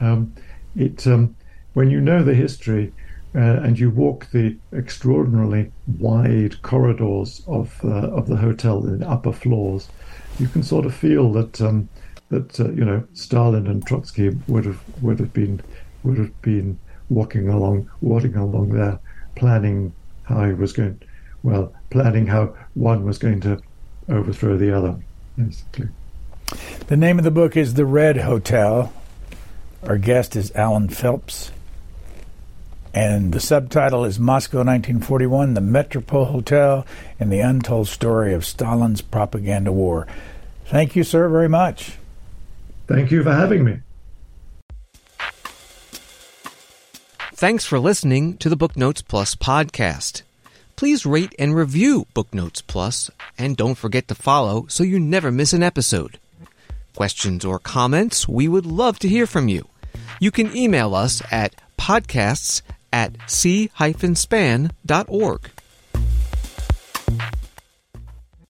Um, 0.00 0.34
it 0.76 1.06
um, 1.06 1.36
when 1.74 1.90
you 1.90 2.00
know 2.00 2.22
the 2.22 2.34
history 2.34 2.92
uh, 3.34 3.60
and 3.62 3.78
you 3.78 3.90
walk 3.90 4.30
the 4.30 4.56
extraordinarily 4.72 5.72
wide 5.98 6.60
corridors 6.62 7.42
of 7.46 7.80
uh, 7.84 8.08
of 8.10 8.28
the 8.28 8.36
hotel 8.36 8.86
in 8.86 9.00
the 9.00 9.08
upper 9.08 9.32
floors, 9.32 9.88
you 10.38 10.46
can 10.48 10.62
sort 10.62 10.86
of 10.86 10.94
feel 10.94 11.32
that 11.32 11.60
um, 11.60 11.88
that 12.30 12.58
uh, 12.60 12.70
you 12.70 12.84
know 12.84 13.02
Stalin 13.14 13.66
and 13.66 13.84
Trotsky 13.86 14.30
would 14.46 14.64
have 14.64 14.80
would 15.02 15.18
have 15.18 15.32
been 15.32 15.60
would 16.04 16.18
have 16.18 16.42
been 16.42 16.78
walking 17.08 17.48
along 17.48 17.90
walking 18.00 18.36
along 18.36 18.70
there, 18.70 18.98
planning 19.34 19.92
how 20.24 20.44
he 20.44 20.52
was 20.52 20.72
going, 20.72 21.00
well, 21.42 21.72
planning 21.90 22.26
how 22.26 22.54
one 22.74 23.04
was 23.04 23.18
going 23.18 23.40
to 23.40 23.60
overthrow 24.08 24.56
the 24.56 24.76
other, 24.76 24.96
basically. 25.36 25.88
The 26.86 26.96
name 26.96 27.18
of 27.18 27.24
the 27.24 27.30
book 27.30 27.56
is 27.56 27.74
The 27.74 27.86
Red 27.86 28.18
Hotel. 28.18 28.92
Our 29.82 29.98
guest 29.98 30.36
is 30.36 30.50
Alan 30.52 30.88
Philps. 30.88 31.50
And 32.94 33.32
the 33.32 33.40
subtitle 33.40 34.04
is 34.04 34.20
Moscow 34.20 34.58
1941, 34.58 35.54
The 35.54 35.60
Metropol 35.60 36.30
Hotel, 36.30 36.86
and 37.18 37.32
the 37.32 37.40
Untold 37.40 37.88
Story 37.88 38.32
of 38.32 38.46
Stalin's 38.46 39.02
Propaganda 39.02 39.72
War. 39.72 40.06
Thank 40.66 40.94
you, 40.94 41.02
sir, 41.02 41.28
very 41.28 41.48
much. 41.48 41.98
Thank 42.86 43.10
you 43.10 43.24
for 43.24 43.32
having 43.32 43.64
me. 43.64 43.80
Thanks 47.32 47.64
for 47.64 47.80
listening 47.80 48.36
to 48.38 48.48
the 48.48 48.56
Booknotes 48.56 49.02
Plus 49.02 49.34
podcast. 49.34 50.22
Please 50.76 51.04
rate 51.04 51.34
and 51.36 51.56
review 51.56 52.06
Booknotes 52.14 52.62
Plus, 52.62 53.10
and 53.36 53.56
don't 53.56 53.74
forget 53.74 54.06
to 54.06 54.14
follow 54.14 54.66
so 54.68 54.84
you 54.84 55.00
never 55.00 55.32
miss 55.32 55.52
an 55.52 55.64
episode. 55.64 56.20
Questions 56.94 57.44
or 57.44 57.58
comments, 57.58 58.28
we 58.28 58.46
would 58.46 58.66
love 58.66 59.00
to 59.00 59.08
hear 59.08 59.26
from 59.26 59.48
you. 59.48 59.66
You 60.20 60.30
can 60.30 60.56
email 60.56 60.94
us 60.94 61.22
at 61.32 61.56
podcasts 61.76 62.62
at 62.94 63.16
c-span.org. 63.26 64.70